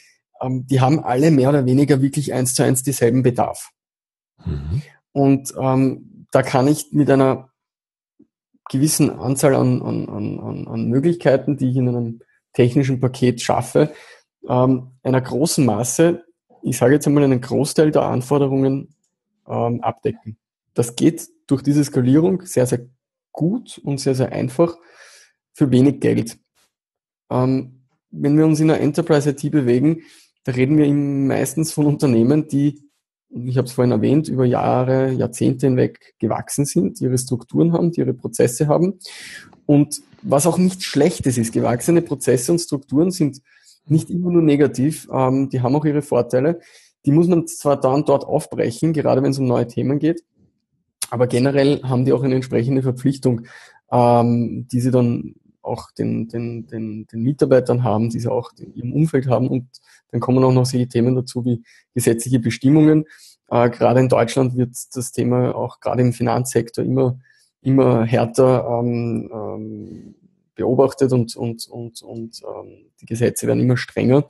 ähm, 0.40 0.66
die 0.66 0.80
haben 0.80 1.04
alle 1.04 1.30
mehr 1.30 1.50
oder 1.50 1.66
weniger 1.66 2.00
wirklich 2.00 2.33
eins 2.33 2.54
zu 2.54 2.62
eins 2.64 2.83
dieselben 2.83 3.22
Bedarf. 3.22 3.70
Mhm. 4.44 4.83
Und 5.12 5.54
ähm, 5.59 6.26
da 6.30 6.42
kann 6.42 6.66
ich 6.68 6.92
mit 6.92 7.11
einer 7.11 7.50
gewissen 8.70 9.11
Anzahl 9.11 9.54
an, 9.54 9.83
an, 9.83 10.09
an, 10.09 10.66
an 10.66 10.88
Möglichkeiten, 10.88 11.57
die 11.57 11.70
ich 11.70 11.76
in 11.76 11.88
einem 11.88 12.20
technischen 12.54 12.98
Paket 12.98 13.42
schaffe, 13.42 13.92
ähm, 14.48 14.92
einer 15.02 15.20
großen 15.20 15.64
Masse, 15.64 16.24
ich 16.62 16.78
sage 16.78 16.94
jetzt 16.94 17.07
einmal 17.07 17.24
einen 17.24 17.40
Großteil 17.42 17.90
der 17.90 18.02
Anforderungen 18.02 18.94
ähm, 19.46 19.83
abdecken. 19.83 20.38
Das 20.72 20.96
geht 20.96 21.28
durch 21.46 21.62
diese 21.62 21.85
Skalierung 21.85 22.42
sehr, 22.46 22.66
sehr 22.66 22.87
gut 23.35 23.79
und 23.85 24.01
sehr, 24.01 24.14
sehr 24.14 24.33
einfach 24.33 24.75
für 25.53 25.70
wenig 25.70 26.01
Geld. 26.01 26.38
Ähm, 27.31 27.83
wenn 28.11 28.38
wir 28.38 28.47
uns 28.47 28.61
in 28.61 28.68
der 28.68 28.81
Enterprise 28.81 29.29
IT 29.29 29.51
bewegen, 29.51 30.03
da 30.44 30.53
reden 30.53 30.79
wir 30.79 30.88
meistens 30.88 31.73
von 31.73 31.87
Unternehmen, 31.87 32.49
die, 32.49 32.81
ich 33.29 33.59
habe 33.59 33.66
es 33.66 33.73
vorhin 33.73 33.92
erwähnt, 33.92 34.29
über 34.29 34.44
Jahre, 34.44 35.11
Jahrzehnte 35.12 35.66
hinweg 35.66 36.14
gewachsen 36.18 36.64
sind, 36.64 37.01
ihre 37.01 37.18
Strukturen 37.18 37.73
haben, 37.73 37.92
ihre 37.92 38.14
Prozesse 38.14 38.68
haben. 38.68 38.99
Und 39.66 40.03
was 40.23 40.47
auch 40.47 40.59
nichts 40.59 40.85
Schlechtes 40.85 41.37
ist, 41.38 41.53
gewachsene 41.53 42.03
Prozesse 42.03 42.53
und 42.53 42.61
Strukturen 42.61 43.11
sind 43.11 43.40
nicht 43.87 44.11
immer 44.11 44.31
nur 44.31 44.42
negativ, 44.42 45.09
ähm, 45.12 45.51
die 45.51 45.61
haben 45.61 45.75
auch 45.75 45.85
ihre 45.85 46.03
Vorteile. 46.03 46.61
Die 47.05 47.11
muss 47.11 47.27
man 47.27 47.47
zwar 47.47 47.79
da 47.79 47.92
und 47.92 48.09
dort 48.09 48.25
aufbrechen, 48.25 48.92
gerade 48.92 49.23
wenn 49.23 49.33
es 49.33 49.38
um 49.38 49.47
neue 49.47 49.66
Themen 49.66 49.99
geht, 49.99 50.23
aber 51.14 51.29
generell 51.29 51.81
haben 51.85 52.05
die 52.05 52.12
auch 52.12 52.24
eine 52.24 52.35
entsprechende 52.35 52.83
Verpflichtung, 52.83 53.42
ähm, 53.92 54.66
die 54.72 54.81
sie 54.81 54.90
dann 54.90 55.37
auch 55.62 55.92
den, 55.92 56.27
den, 56.27 56.66
den, 56.66 57.07
den 57.07 57.22
Mitarbeitern 57.22 57.85
haben, 57.85 58.11
die 58.11 58.18
sie 58.18 58.29
auch 58.29 58.50
in 58.59 58.74
ihrem 58.74 58.92
Umfeld 58.92 59.29
haben. 59.29 59.46
Und 59.46 59.68
dann 60.11 60.20
kommen 60.20 60.42
auch 60.42 60.53
noch 60.53 60.66
solche 60.66 60.88
Themen 60.88 61.14
dazu 61.14 61.44
wie 61.44 61.62
gesetzliche 61.94 62.40
Bestimmungen. 62.40 63.05
Äh, 63.48 63.70
gerade 63.70 64.00
in 64.00 64.09
Deutschland 64.09 64.57
wird 64.57 64.74
das 64.92 65.12
Thema 65.12 65.55
auch 65.55 65.79
gerade 65.79 66.03
im 66.03 66.12
Finanzsektor 66.12 66.85
immer, 66.85 67.20
immer 67.61 68.05
härter 68.05 68.81
ähm, 68.81 69.31
ähm, 69.33 70.14
beobachtet 70.57 71.12
und, 71.12 71.37
und, 71.37 71.68
und, 71.68 72.03
und 72.03 72.42
ähm, 72.42 72.90
die 73.00 73.07
Gesetze 73.07 73.46
werden 73.46 73.61
immer 73.61 73.77
strenger. 73.77 74.24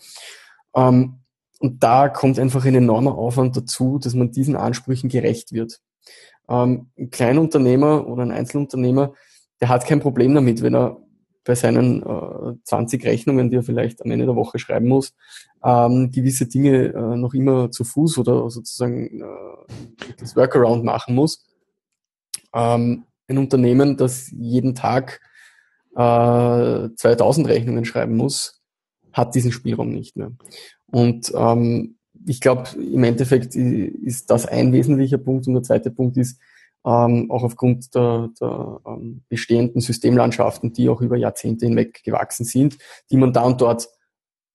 Ähm, 0.77 1.15
und 1.61 1.83
da 1.83 2.11
kommt 2.11 2.39
einfach 2.39 2.67
ein 2.67 2.75
enormer 2.75 3.17
Aufwand 3.17 3.57
dazu, 3.57 3.99
dass 3.99 4.13
man 4.13 4.33
diesen 4.33 4.55
Ansprüchen 4.55 5.09
gerecht 5.09 5.55
wird. 5.55 5.81
Ähm, 6.49 6.89
ein 6.99 7.11
Kleinunternehmer 7.11 8.07
oder 8.07 8.23
ein 8.23 8.33
Einzelunternehmer, 8.33 9.15
der 9.61 9.69
hat 9.69 9.87
kein 9.87 10.01
Problem 10.01 10.35
damit, 10.35 10.63
wenn 10.63 10.75
er 10.75 10.99
bei 11.45 11.55
seinen 11.55 12.03
äh, 12.03 12.57
20 12.65 13.05
Rechnungen, 13.05 13.51
die 13.51 13.57
er 13.57 13.63
vielleicht 13.63 14.03
am 14.03 14.11
Ende 14.11 14.27
der 14.27 14.37
Woche 14.37 14.59
schreiben 14.59 14.89
muss, 14.89 15.15
ähm, 15.63 16.11
gewisse 16.11 16.47
Dinge 16.47 16.87
äh, 16.95 17.17
noch 17.17 17.35
immer 17.35 17.71
zu 17.71 17.85
Fuß 17.85 18.19
oder 18.19 18.51
sozusagen 18.51 19.21
äh, 19.21 20.15
das 20.19 20.37
Workaround 20.37 20.85
machen 20.85 21.15
muss. 21.15 21.47
Ähm, 22.55 23.05
ein 23.29 23.39
Unternehmen, 23.39 23.97
das 23.97 24.31
jeden 24.31 24.75
Tag 24.75 25.21
äh, 25.97 26.89
2000 26.97 27.49
Rechnungen 27.49 27.85
schreiben 27.85 28.17
muss, 28.17 28.63
hat 29.13 29.35
diesen 29.35 29.53
Spielraum 29.53 29.91
nicht 29.91 30.17
mehr. 30.17 30.33
Und 30.87 31.33
ähm, 31.35 31.97
ich 32.27 32.41
glaube, 32.41 32.69
im 32.77 33.05
Endeffekt 33.05 33.55
ist 33.55 34.31
das 34.31 34.47
ein 34.47 34.73
wesentlicher 34.73 35.19
Punkt. 35.19 35.47
Und 35.47 35.55
der 35.55 35.63
zweite 35.63 35.91
Punkt 35.91 36.17
ist, 36.17 36.39
ähm, 36.87 37.31
auch 37.31 37.43
aufgrund 37.43 37.95
der, 37.95 38.31
der 38.41 38.81
ähm, 38.87 39.23
bestehenden 39.29 39.81
Systemlandschaften, 39.81 40.73
die 40.73 40.89
auch 40.89 41.01
über 41.01 41.17
Jahrzehnte 41.17 41.67
hinweg 41.67 42.03
gewachsen 42.05 42.45
sind, 42.45 42.77
die 43.11 43.17
man 43.17 43.33
da 43.33 43.43
und 43.43 43.61
dort 43.61 43.89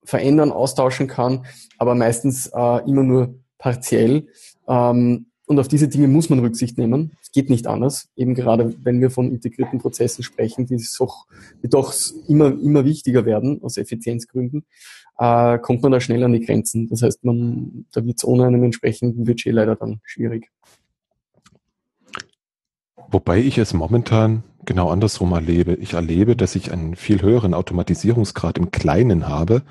verändern, 0.04 0.52
austauschen 0.52 1.08
kann, 1.08 1.46
aber 1.78 1.96
meistens 1.96 2.48
äh, 2.48 2.90
immer 2.90 3.04
nur 3.04 3.36
partiell. 3.58 4.28
Ähm, 4.68 5.26
und 5.48 5.60
auf 5.60 5.68
diese 5.68 5.88
Dinge 5.88 6.08
muss 6.08 6.30
man 6.30 6.38
Rücksicht 6.40 6.78
nehmen. 6.78 7.18
Es 7.24 7.32
geht 7.32 7.50
nicht 7.50 7.66
anders. 7.66 8.10
Eben 8.16 8.36
gerade, 8.36 8.76
wenn 8.84 9.02
wir 9.02 9.10
von 9.10 9.32
integrierten 9.32 9.80
Prozessen 9.80 10.24
sprechen, 10.24 10.68
die, 10.68 10.78
doch, 11.00 11.26
immer, 12.28 12.50
immer 12.50 12.86
wichtiger 12.86 13.26
werden 13.26 13.60
aus 13.64 13.78
Effizienzgründen, 13.78 14.66
äh, 15.20 15.60
kommt 15.60 15.84
man 15.84 15.92
da 15.92 16.00
schnell 16.00 16.24
an 16.24 16.34
die 16.34 16.46
Grenzen. 16.46 16.88
Das 16.88 17.02
heißt, 17.02 17.24
man, 17.26 17.86
da 17.92 18.06
wird 18.06 18.18
es 18.18 18.24
ohne 18.26 18.46
einen 18.46 18.64
entsprechenden 18.64 19.26
Budget 19.26 19.54
leider 19.54 19.76
dann 19.76 20.00
schwierig. 20.04 20.50
Wobei 23.12 23.40
ich 23.40 23.58
es 23.58 23.74
momentan 23.74 24.44
genau 24.66 24.90
andersrum 24.90 25.34
erlebe. 25.34 25.76
Ich 25.76 25.94
erlebe, 25.94 26.36
dass 26.36 26.56
ich 26.56 26.72
einen 26.72 26.96
viel 26.96 27.22
höheren 27.22 27.54
Automatisierungsgrad 27.54 28.58
im 28.58 28.72
Kleinen 28.72 29.28
habe 29.28 29.64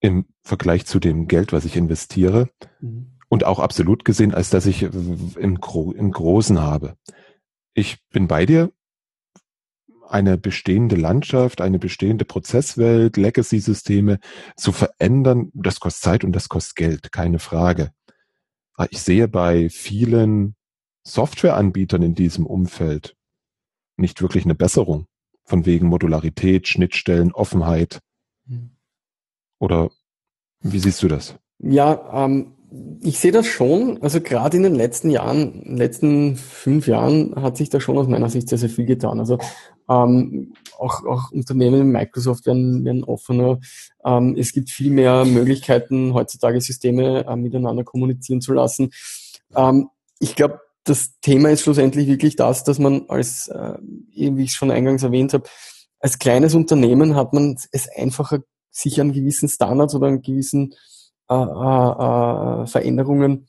im 0.00 0.26
Vergleich 0.42 0.84
zu 0.84 1.00
dem 1.00 1.28
Geld, 1.28 1.54
was 1.54 1.64
ich 1.64 1.76
investiere. 1.76 2.50
Mhm. 2.80 3.12
Und 3.30 3.44
auch 3.44 3.58
absolut 3.58 4.04
gesehen, 4.04 4.34
als 4.34 4.50
dass 4.50 4.66
ich 4.66 4.82
im, 4.82 5.60
Gro 5.60 5.92
im 5.92 6.12
Großen 6.12 6.60
habe. 6.60 6.96
Ich 7.72 7.98
bin 8.10 8.28
bei 8.28 8.44
dir. 8.44 8.70
Eine 10.14 10.38
bestehende 10.38 10.94
Landschaft, 10.94 11.60
eine 11.60 11.80
bestehende 11.80 12.24
Prozesswelt, 12.24 13.16
Legacy-Systeme 13.16 14.20
zu 14.54 14.70
verändern, 14.70 15.50
das 15.54 15.80
kostet 15.80 16.04
Zeit 16.04 16.24
und 16.24 16.30
das 16.36 16.48
kostet 16.48 16.76
Geld, 16.76 17.10
keine 17.10 17.40
Frage. 17.40 17.90
Ich 18.90 19.02
sehe 19.02 19.26
bei 19.26 19.68
vielen 19.70 20.54
Softwareanbietern 21.02 22.02
in 22.02 22.14
diesem 22.14 22.46
Umfeld 22.46 23.16
nicht 23.96 24.22
wirklich 24.22 24.44
eine 24.44 24.54
Besserung. 24.54 25.08
Von 25.42 25.66
wegen 25.66 25.88
Modularität, 25.88 26.68
Schnittstellen, 26.68 27.32
Offenheit. 27.32 27.98
Hm. 28.46 28.70
Oder 29.58 29.90
wie 30.60 30.78
siehst 30.78 31.02
du 31.02 31.08
das? 31.08 31.34
Ja, 31.58 32.24
ähm, 32.24 32.53
ich 33.00 33.18
sehe 33.18 33.32
das 33.32 33.46
schon. 33.46 34.02
Also 34.02 34.20
gerade 34.20 34.56
in 34.56 34.62
den 34.62 34.74
letzten 34.74 35.10
Jahren, 35.10 35.76
letzten 35.76 36.36
fünf 36.36 36.86
Jahren 36.86 37.34
hat 37.36 37.56
sich 37.56 37.70
da 37.70 37.80
schon 37.80 37.98
aus 37.98 38.08
meiner 38.08 38.30
Sicht 38.30 38.48
sehr, 38.48 38.58
sehr 38.58 38.70
viel 38.70 38.86
getan. 38.86 39.20
Also 39.20 39.38
ähm, 39.88 40.54
auch, 40.78 41.04
auch 41.04 41.30
Unternehmen 41.30 41.80
wie 41.80 41.92
Microsoft 41.92 42.46
werden, 42.46 42.84
werden 42.84 43.04
offener. 43.04 43.60
Ähm, 44.04 44.34
es 44.38 44.52
gibt 44.52 44.70
viel 44.70 44.90
mehr 44.90 45.24
Möglichkeiten, 45.24 46.14
heutzutage 46.14 46.60
Systeme 46.60 47.26
äh, 47.26 47.36
miteinander 47.36 47.84
kommunizieren 47.84 48.40
zu 48.40 48.54
lassen. 48.54 48.90
Ähm, 49.54 49.88
ich 50.18 50.34
glaube, 50.34 50.60
das 50.84 51.18
Thema 51.20 51.50
ist 51.50 51.62
schlussendlich 51.62 52.08
wirklich 52.08 52.36
das, 52.36 52.64
dass 52.64 52.78
man 52.78 53.04
als, 53.08 53.48
äh, 53.48 53.74
wie 53.80 54.44
ich 54.44 54.52
schon 54.52 54.70
eingangs 54.70 55.02
erwähnt 55.02 55.32
habe, 55.32 55.44
als 56.00 56.18
kleines 56.18 56.54
Unternehmen 56.54 57.14
hat 57.14 57.32
man 57.32 57.56
es 57.72 57.88
einfacher, 57.88 58.40
sich 58.70 59.00
an 59.00 59.12
gewissen 59.12 59.48
Standards 59.48 59.94
oder 59.94 60.08
an 60.08 60.20
gewissen 60.20 60.74
äh, 61.34 62.62
äh, 62.62 62.62
äh 62.62 62.66
Veränderungen 62.66 63.48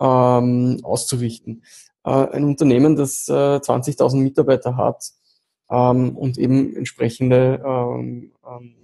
ähm, 0.00 0.80
auszurichten. 0.82 1.62
Äh, 2.04 2.10
ein 2.10 2.44
Unternehmen, 2.44 2.96
das 2.96 3.28
äh, 3.28 3.32
20.000 3.32 4.16
Mitarbeiter 4.16 4.76
hat 4.76 5.04
ähm, 5.70 6.16
und 6.16 6.38
eben 6.38 6.76
entsprechende 6.76 7.62
ähm, 7.64 8.32
ähm 8.46 8.76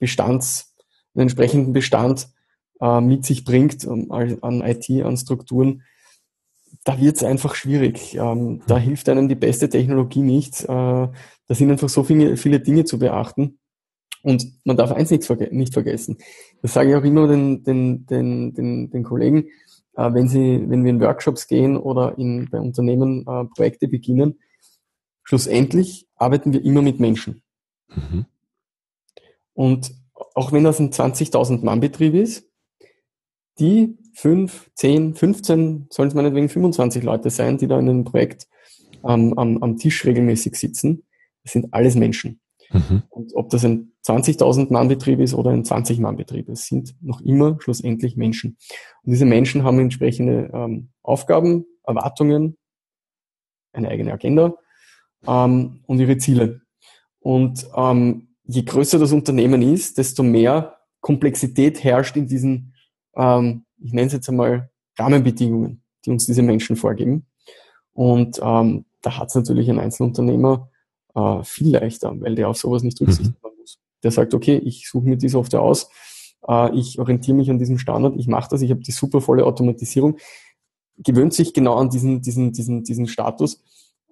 Bestands, 0.00 0.76
einen 1.14 1.22
entsprechenden 1.22 1.72
Bestand 1.72 2.28
äh, 2.80 3.00
mit 3.00 3.26
sich 3.26 3.44
bringt 3.44 3.84
um, 3.84 4.12
an 4.12 4.62
IT, 4.62 4.88
an 5.02 5.16
Strukturen, 5.16 5.82
da 6.84 6.98
wird 6.98 7.16
es 7.16 7.24
einfach 7.24 7.54
schwierig. 7.54 8.14
Ähm, 8.14 8.62
da 8.66 8.78
hilft 8.78 9.08
einem 9.08 9.28
die 9.28 9.34
beste 9.34 9.68
Technologie 9.68 10.22
nicht. 10.22 10.62
Äh, 10.64 10.66
da 10.68 11.10
sind 11.50 11.70
einfach 11.70 11.88
so 11.88 12.02
viele, 12.02 12.36
viele 12.36 12.60
Dinge 12.60 12.84
zu 12.84 12.98
beachten. 12.98 13.58
Und 14.22 14.46
man 14.64 14.76
darf 14.76 14.92
eins 14.92 15.10
nicht, 15.10 15.24
verge 15.24 15.48
nicht 15.50 15.72
vergessen. 15.72 16.18
Das 16.62 16.74
sage 16.74 16.90
ich 16.90 16.96
auch 16.96 17.04
immer 17.04 17.28
den, 17.28 17.62
den, 17.62 18.06
den, 18.06 18.54
den, 18.54 18.90
den 18.90 19.04
Kollegen, 19.04 19.48
äh, 19.96 20.12
wenn, 20.12 20.28
sie, 20.28 20.64
wenn 20.68 20.84
wir 20.84 20.90
in 20.90 21.00
Workshops 21.00 21.46
gehen 21.46 21.76
oder 21.76 22.18
in, 22.18 22.48
bei 22.50 22.58
Unternehmen 22.58 23.20
äh, 23.26 23.44
Projekte 23.44 23.88
beginnen. 23.88 24.40
Schlussendlich 25.22 26.06
arbeiten 26.16 26.52
wir 26.52 26.64
immer 26.64 26.82
mit 26.82 27.00
Menschen. 27.00 27.42
Mhm. 27.88 28.26
Und 29.54 29.92
auch 30.34 30.52
wenn 30.52 30.64
das 30.64 30.78
ein 30.78 30.90
20.000 30.90 31.64
Mann 31.64 31.80
Betrieb 31.80 32.14
ist, 32.14 32.48
die 33.58 33.98
fünf, 34.14 34.70
zehn, 34.74 35.14
15, 35.14 35.88
sollen 35.90 36.08
es 36.08 36.14
meinetwegen 36.14 36.48
25 36.48 37.02
Leute 37.02 37.30
sein, 37.30 37.58
die 37.58 37.66
da 37.66 37.78
in 37.78 37.88
einem 37.88 38.04
Projekt 38.04 38.46
ähm, 39.04 39.34
am, 39.36 39.62
am 39.62 39.76
Tisch 39.76 40.04
regelmäßig 40.04 40.56
sitzen. 40.56 41.04
Das 41.42 41.52
sind 41.52 41.72
alles 41.72 41.94
Menschen. 41.94 42.40
Mhm. 42.70 43.02
Und 43.10 43.34
ob 43.34 43.50
das 43.50 43.64
ein 43.64 43.92
20.000 44.08 44.72
Mann 44.72 44.88
Betrieb 44.88 45.20
ist 45.20 45.34
oder 45.34 45.50
ein 45.50 45.64
20 45.64 45.98
Mann 46.00 46.16
Betrieb, 46.16 46.48
es 46.48 46.66
sind 46.66 46.94
noch 47.02 47.20
immer 47.20 47.58
schlussendlich 47.60 48.16
Menschen. 48.16 48.56
Und 49.02 49.12
diese 49.12 49.26
Menschen 49.26 49.64
haben 49.64 49.78
entsprechende 49.78 50.50
ähm, 50.52 50.90
Aufgaben, 51.02 51.66
Erwartungen, 51.84 52.56
eine 53.72 53.88
eigene 53.88 54.12
Agenda 54.12 54.54
ähm, 55.26 55.80
und 55.86 56.00
ihre 56.00 56.16
Ziele. 56.16 56.62
Und 57.20 57.66
ähm, 57.76 58.28
je 58.44 58.62
größer 58.62 58.98
das 58.98 59.12
Unternehmen 59.12 59.60
ist, 59.60 59.98
desto 59.98 60.22
mehr 60.22 60.78
Komplexität 61.00 61.84
herrscht 61.84 62.16
in 62.16 62.26
diesen, 62.26 62.74
ähm, 63.14 63.66
ich 63.78 63.92
nenne 63.92 64.06
es 64.06 64.14
jetzt 64.14 64.28
einmal 64.28 64.70
Rahmenbedingungen, 64.98 65.82
die 66.04 66.10
uns 66.10 66.26
diese 66.26 66.42
Menschen 66.42 66.76
vorgeben. 66.76 67.26
Und 67.92 68.40
ähm, 68.42 68.86
da 69.02 69.18
hat 69.18 69.28
es 69.28 69.34
natürlich 69.34 69.68
ein 69.68 69.78
Einzelunternehmer 69.78 70.70
äh, 71.14 71.42
viel 71.42 71.72
leichter, 71.72 72.18
weil 72.20 72.34
der 72.34 72.48
auf 72.48 72.56
sowas 72.56 72.82
nicht 72.82 73.00
Rücksicht 73.00 73.30
mhm. 73.30 73.47
Der 74.02 74.10
sagt, 74.10 74.34
okay, 74.34 74.56
ich 74.56 74.88
suche 74.88 75.06
mir 75.06 75.16
die 75.16 75.28
Software 75.28 75.62
aus, 75.62 75.90
äh, 76.46 76.74
ich 76.76 76.98
orientiere 76.98 77.36
mich 77.36 77.50
an 77.50 77.58
diesem 77.58 77.78
Standard, 77.78 78.14
ich 78.16 78.28
mache 78.28 78.48
das, 78.50 78.62
ich 78.62 78.70
habe 78.70 78.80
die 78.80 78.92
super 78.92 79.20
volle 79.20 79.44
Automatisierung, 79.44 80.18
gewöhnt 80.98 81.34
sich 81.34 81.54
genau 81.54 81.76
an 81.76 81.90
diesen, 81.90 82.20
diesen, 82.22 82.52
diesen, 82.52 82.84
diesen 82.84 83.06
Status, 83.06 83.62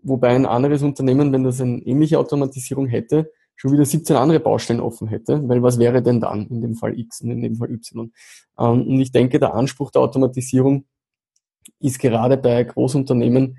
wobei 0.03 0.35
ein 0.35 0.46
anderes 0.46 0.83
Unternehmen, 0.83 1.33
wenn 1.33 1.44
das 1.44 1.61
eine 1.61 1.79
ähnliche 1.83 2.18
Automatisierung 2.18 2.87
hätte, 2.87 3.31
schon 3.57 3.72
wieder 3.72 3.85
17 3.85 4.16
andere 4.16 4.38
Baustellen 4.38 4.81
offen 4.81 5.09
hätte, 5.09 5.49
weil 5.49 5.62
was 5.62 5.79
wäre 5.79 6.03
denn 6.03 6.20
dann 6.20 6.46
in 6.49 6.61
dem 6.61 6.75
Fall 6.75 6.99
X 6.99 7.22
und 7.22 7.31
in 7.31 7.40
dem 7.40 7.57
Fall 7.57 7.70
Y? 7.70 8.12
Ähm, 8.59 8.83
und 8.87 9.01
ich 9.01 9.12
denke, 9.12 9.38
der 9.38 9.55
Anspruch 9.55 9.90
der 9.90 10.03
Automatisierung 10.03 10.85
ist 11.81 11.99
gerade 11.99 12.37
bei 12.37 12.62
Großunternehmen, 12.64 13.59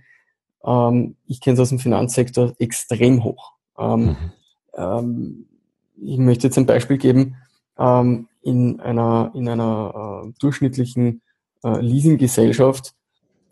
ähm, 0.64 1.16
ich 1.26 1.42
kenne 1.42 1.56
es 1.56 1.60
aus 1.60 1.70
dem 1.70 1.80
Finanzsektor, 1.80 2.54
extrem 2.60 3.24
hoch. 3.24 3.54
Ähm, 3.78 4.16
mhm. 4.78 5.46
Ich 6.00 6.18
möchte 6.18 6.48
jetzt 6.48 6.58
ein 6.58 6.66
Beispiel 6.66 6.98
geben, 6.98 7.36
in 7.80 8.80
einer, 8.80 9.32
in 9.36 9.48
einer 9.48 10.24
äh, 10.26 10.34
durchschnittlichen 10.40 11.22
äh, 11.64 11.80
Leasinggesellschaft 11.80 12.96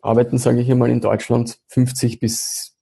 arbeiten, 0.01 0.39
sage 0.39 0.61
ich 0.61 0.71
einmal, 0.71 0.89
in 0.89 0.99
Deutschland 0.99 1.59
50 1.67 2.19
bis 2.19 2.75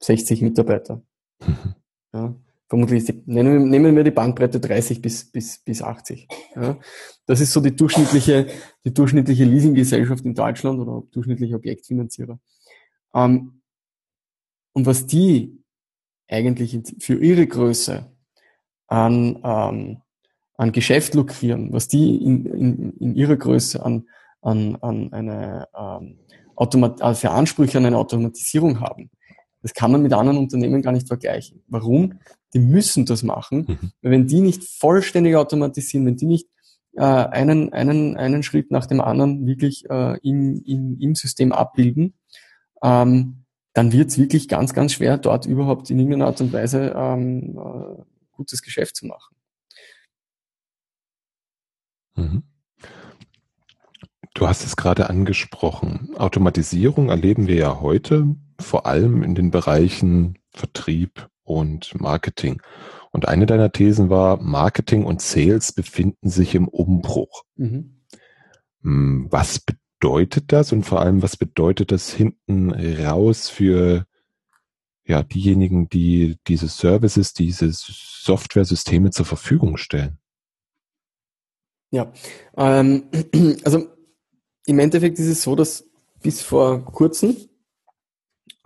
60 0.00 0.42
Mitarbeiter. 0.42 1.02
Mhm. 1.40 1.74
Ja 2.12 2.34
vermutlich 2.68 3.04
die, 3.04 3.22
nehmen, 3.26 3.68
nehmen 3.70 3.96
wir 3.96 4.04
die 4.04 4.10
Bandbreite 4.10 4.60
30 4.60 5.00
bis, 5.00 5.24
bis, 5.24 5.58
bis 5.58 5.82
80. 5.82 6.28
Ja. 6.54 6.78
Das 7.26 7.40
ist 7.40 7.52
so 7.52 7.60
die 7.60 7.74
durchschnittliche, 7.74 8.46
die 8.84 8.92
durchschnittliche 8.92 9.44
Leasinggesellschaft 9.44 10.24
in 10.24 10.34
Deutschland 10.34 10.78
oder 10.78 11.02
durchschnittliche 11.10 11.56
Objektfinanzierer. 11.56 12.38
Ähm, 13.14 13.62
und 14.74 14.86
was 14.86 15.06
die 15.06 15.58
eigentlich 16.28 16.78
für 17.00 17.14
ihre 17.14 17.46
Größe 17.46 18.12
an, 18.88 19.38
ähm, 19.44 19.98
an 20.54 20.72
Geschäft 20.72 21.14
lukrieren, 21.14 21.72
was 21.72 21.88
die 21.88 22.16
in, 22.16 22.46
in, 22.46 22.92
in 22.98 23.14
ihrer 23.14 23.36
Größe 23.36 23.84
an, 23.84 24.06
an, 24.42 24.76
an 24.80 25.12
eine 25.12 25.68
ähm, 25.78 26.18
Automat 26.56 27.00
also 27.00 27.20
für 27.20 27.30
Ansprüche 27.30 27.78
an 27.78 27.86
eine 27.86 27.98
Automatisierung 27.98 28.80
haben, 28.80 29.10
das 29.62 29.74
kann 29.74 29.92
man 29.92 30.02
mit 30.02 30.12
anderen 30.12 30.38
Unternehmen 30.38 30.82
gar 30.82 30.92
nicht 30.92 31.08
vergleichen. 31.08 31.62
Warum? 31.68 32.14
Die 32.54 32.58
müssen 32.58 33.06
das 33.06 33.22
machen. 33.22 33.66
Mhm. 33.68 33.92
Weil 34.02 34.10
wenn 34.12 34.26
die 34.26 34.40
nicht 34.40 34.64
vollständig 34.64 35.36
automatisieren, 35.36 36.06
wenn 36.06 36.16
die 36.16 36.26
nicht 36.26 36.48
äh, 36.96 37.02
einen, 37.02 37.72
einen, 37.72 38.16
einen 38.16 38.42
Schritt 38.42 38.70
nach 38.70 38.86
dem 38.86 39.00
anderen 39.00 39.46
wirklich 39.46 39.84
äh, 39.90 40.18
im, 40.20 40.62
im, 40.64 40.98
im 41.00 41.14
System 41.14 41.52
abbilden, 41.52 42.14
ähm, 42.82 43.44
dann 43.74 43.92
wird 43.92 44.08
es 44.08 44.18
wirklich 44.18 44.48
ganz, 44.48 44.74
ganz 44.74 44.92
schwer, 44.92 45.18
dort 45.18 45.46
überhaupt 45.46 45.90
in 45.90 45.98
irgendeiner 45.98 46.26
Art 46.26 46.40
und 46.40 46.52
Weise 46.52 46.94
ähm, 46.96 47.58
äh, 47.58 48.02
gutes 48.38 48.62
Geschäft 48.62 48.96
zu 48.96 49.06
machen. 49.06 49.36
Mhm. 52.14 52.44
Du 54.34 54.48
hast 54.48 54.64
es 54.64 54.76
gerade 54.76 55.10
angesprochen. 55.10 56.14
Automatisierung 56.16 57.10
erleben 57.10 57.48
wir 57.48 57.56
ja 57.56 57.80
heute 57.80 58.36
vor 58.60 58.86
allem 58.86 59.22
in 59.22 59.34
den 59.34 59.50
Bereichen 59.50 60.38
Vertrieb 60.50 61.28
und 61.42 62.00
Marketing. 62.00 62.62
Und 63.10 63.26
eine 63.26 63.46
deiner 63.46 63.72
Thesen 63.72 64.10
war, 64.10 64.40
Marketing 64.40 65.04
und 65.04 65.20
Sales 65.20 65.72
befinden 65.72 66.30
sich 66.30 66.54
im 66.54 66.68
Umbruch. 66.68 67.44
Mhm. 67.56 68.04
Hm, 68.82 69.26
was 69.30 69.60
bedeutet 69.60 70.52
das 70.52 70.72
und 70.72 70.84
vor 70.84 71.00
allem, 71.00 71.22
was 71.22 71.36
bedeutet 71.36 71.90
das 71.90 72.12
hinten 72.12 72.70
raus 72.70 73.48
für 73.48 74.06
ja, 75.08 75.22
diejenigen, 75.22 75.88
die 75.88 76.36
diese 76.46 76.68
Services, 76.68 77.32
diese 77.32 77.70
Software-Systeme 77.72 79.10
zur 79.10 79.24
Verfügung 79.24 79.78
stellen? 79.78 80.18
Ja, 81.90 82.12
ähm, 82.56 83.04
also 83.64 83.86
im 84.66 84.78
Endeffekt 84.78 85.18
ist 85.18 85.28
es 85.28 85.42
so, 85.42 85.56
dass 85.56 85.88
bis 86.22 86.42
vor 86.42 86.84
kurzem 86.84 87.36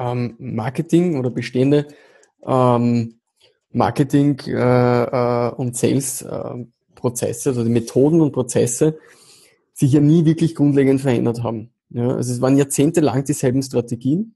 ähm, 0.01 0.35
Marketing 0.39 1.17
oder 1.17 1.31
bestehende 1.31 1.87
ähm, 2.45 3.21
Marketing 3.71 4.39
äh, 4.47 5.05
äh, 5.05 5.55
und 5.55 5.77
Sales 5.77 6.23
äh, 6.23 6.67
Prozesse, 6.97 7.51
also 7.51 7.63
die 7.63 7.71
Methoden 7.71 8.21
und 8.21 8.33
Prozesse 8.33 8.99
sich 9.75 9.93
ja 9.93 10.01
nie 10.01 10.25
wirklich 10.25 10.57
grundlegend 10.57 11.01
verändert 11.01 11.43
haben. 11.43 11.73
Ja, 11.91 12.17
also 12.17 12.33
es 12.33 12.41
waren 12.41 12.57
jahrzehntelang 12.57 13.25
dieselben 13.25 13.63
Strategien. 13.63 14.35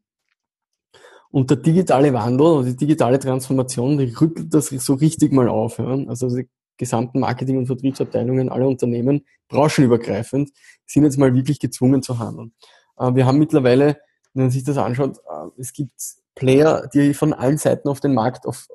Und 1.31 1.51
der 1.51 1.59
digitale 1.59 2.13
Wandel 2.13 2.47
oder 2.47 2.65
die 2.67 2.77
digitale 2.77 3.19
Transformation, 3.19 3.99
die 3.99 4.15
rüttelt 4.15 4.55
das 4.55 4.69
so 4.69 4.95
richtig 4.95 5.33
mal 5.33 5.49
auf. 5.49 5.79
Ja. 5.79 5.99
Also 6.07 6.29
die 6.35 6.49
gesamten 6.77 7.21
Marketing- 7.21 7.59
und 7.59 7.67
Vertriebsabteilungen 7.67 8.49
aller 8.49 8.67
Unternehmen, 8.67 9.25
branchenübergreifend, 9.49 10.51
sind 10.87 11.05
jetzt 11.05 11.19
mal 11.19 11.35
wirklich 11.35 11.59
gezwungen 11.59 12.03
zu 12.03 12.19
handeln. 12.19 12.53
Äh, 12.99 13.15
wir 13.15 13.27
haben 13.27 13.39
mittlerweile, 13.39 13.99
wenn 14.35 14.45
man 14.45 14.51
sich 14.51 14.65
das 14.65 14.77
anschaut, 14.77 15.19
äh, 15.19 15.61
es 15.61 15.73
gibt 15.73 15.93
Player, 16.35 16.89
die 16.93 17.15
von 17.15 17.33
allen 17.33 17.59
Seiten 17.59 17.89
auf 17.89 18.01
den 18.01 18.15
Markt, 18.15 18.47
auf, 18.47 18.69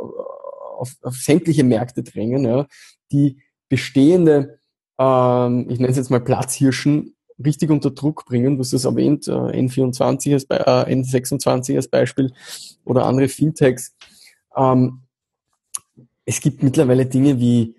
auf, 0.77 0.95
auf 1.01 1.15
sämtliche 1.15 1.63
Märkte 1.63 2.03
drängen, 2.03 2.43
ja, 2.43 2.65
die 3.11 3.41
bestehende, 3.69 4.59
ähm, 4.97 5.67
ich 5.69 5.79
nenne 5.79 5.91
es 5.91 5.97
jetzt 5.97 6.09
mal 6.09 6.21
Platzhirschen, 6.21 7.15
richtig 7.45 7.69
unter 7.69 7.91
Druck 7.91 8.25
bringen. 8.25 8.55
Du 8.55 8.61
hast 8.61 8.73
es 8.73 8.85
erwähnt, 8.85 9.27
äh, 9.27 9.31
N24 9.31 10.33
als, 10.33 10.43
äh, 10.45 10.93
N26 10.93 11.75
als 11.75 11.87
Beispiel 11.87 12.33
oder 12.85 13.05
andere 13.05 13.27
Fintechs. 13.27 13.95
Ähm, 14.55 15.01
es 16.25 16.39
gibt 16.39 16.63
mittlerweile 16.63 17.05
Dinge 17.05 17.39
wie 17.39 17.75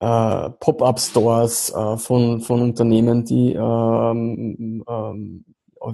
äh, 0.00 0.50
Pop-up-Stores 0.50 1.70
äh, 1.70 1.96
von, 1.96 2.40
von 2.40 2.62
Unternehmen, 2.62 3.24
die 3.24 3.52
ähm, 3.52 4.84
ähm, 4.88 5.44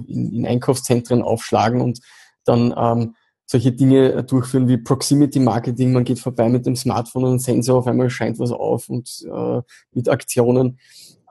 in, 0.07 0.33
in 0.33 0.45
Einkaufszentren 0.47 1.21
aufschlagen 1.21 1.81
und 1.81 1.99
dann 2.43 2.73
ähm, 2.75 3.15
solche 3.45 3.71
Dinge 3.71 4.23
durchführen 4.23 4.67
wie 4.67 4.77
Proximity 4.77 5.39
Marketing. 5.39 5.91
Man 5.91 6.03
geht 6.03 6.19
vorbei 6.19 6.49
mit 6.49 6.65
dem 6.65 6.75
Smartphone 6.75 7.25
und 7.25 7.39
Sensor, 7.39 7.79
auf 7.79 7.87
einmal 7.87 8.09
scheint 8.09 8.37
was 8.39 8.51
auf 8.51 8.89
und 8.89 9.25
äh, 9.31 9.61
mit 9.91 10.07
Aktionen. 10.09 10.79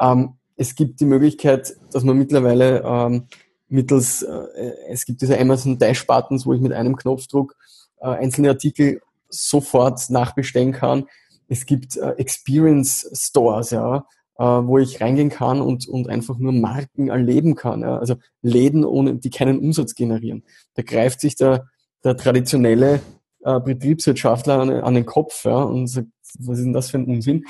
Ähm, 0.01 0.38
es 0.59 0.75
gibt 0.75 1.01
die 1.01 1.07
Möglichkeit, 1.07 1.75
dass 1.93 2.05
man 2.05 2.19
mittlerweile 2.19 2.83
ähm, 2.85 3.25
mittels, 3.69 4.23
äh, 4.23 4.73
es 4.91 5.07
gibt 5.07 5.23
diese 5.23 5.39
Amazon 5.41 5.79
Dash 5.79 6.07
Buttons, 6.07 6.45
wo 6.45 6.53
ich 6.53 6.61
mit 6.61 6.73
einem 6.73 6.97
Knopfdruck 6.97 7.57
äh, 8.01 8.09
einzelne 8.09 8.51
Artikel 8.51 9.01
sofort 9.31 10.11
nachbestellen 10.11 10.73
kann 10.73 11.07
es 11.49 11.67
gibt 11.67 11.97
äh, 11.97 12.11
Experience 12.13 13.11
Stores, 13.13 13.71
ja, 13.71 14.07
äh, 14.39 14.45
wo 14.45 14.79
ich 14.79 15.01
reingehen 15.01 15.31
kann 15.31 15.61
und, 15.61 15.89
und 15.89 16.09
einfach 16.09 16.39
nur 16.39 16.53
Marken 16.53 17.09
erleben 17.09 17.55
kann. 17.55 17.81
Ja. 17.81 17.99
Also 17.99 18.17
Läden, 18.43 18.85
ohne, 18.85 19.17
die 19.17 19.31
keinen 19.31 19.59
Umsatz 19.59 19.95
generieren. 19.95 20.45
Da 20.75 20.83
greift 20.83 21.21
sich 21.21 21.37
der, 21.37 21.67
der 22.05 22.17
traditionelle 22.17 23.01
äh, 23.43 23.61
Betriebswirtschaftler 23.61 24.61
an, 24.61 24.71
an 24.71 24.95
den 24.95 25.07
Kopf 25.07 25.45
ja, 25.45 25.63
und 25.63 25.89
sagt, 25.89 26.09
was 26.39 26.59
ist 26.59 26.65
denn 26.65 26.75
das 26.75 26.91
für 26.91 26.99
ein 26.99 27.07
Unsinn? 27.07 27.47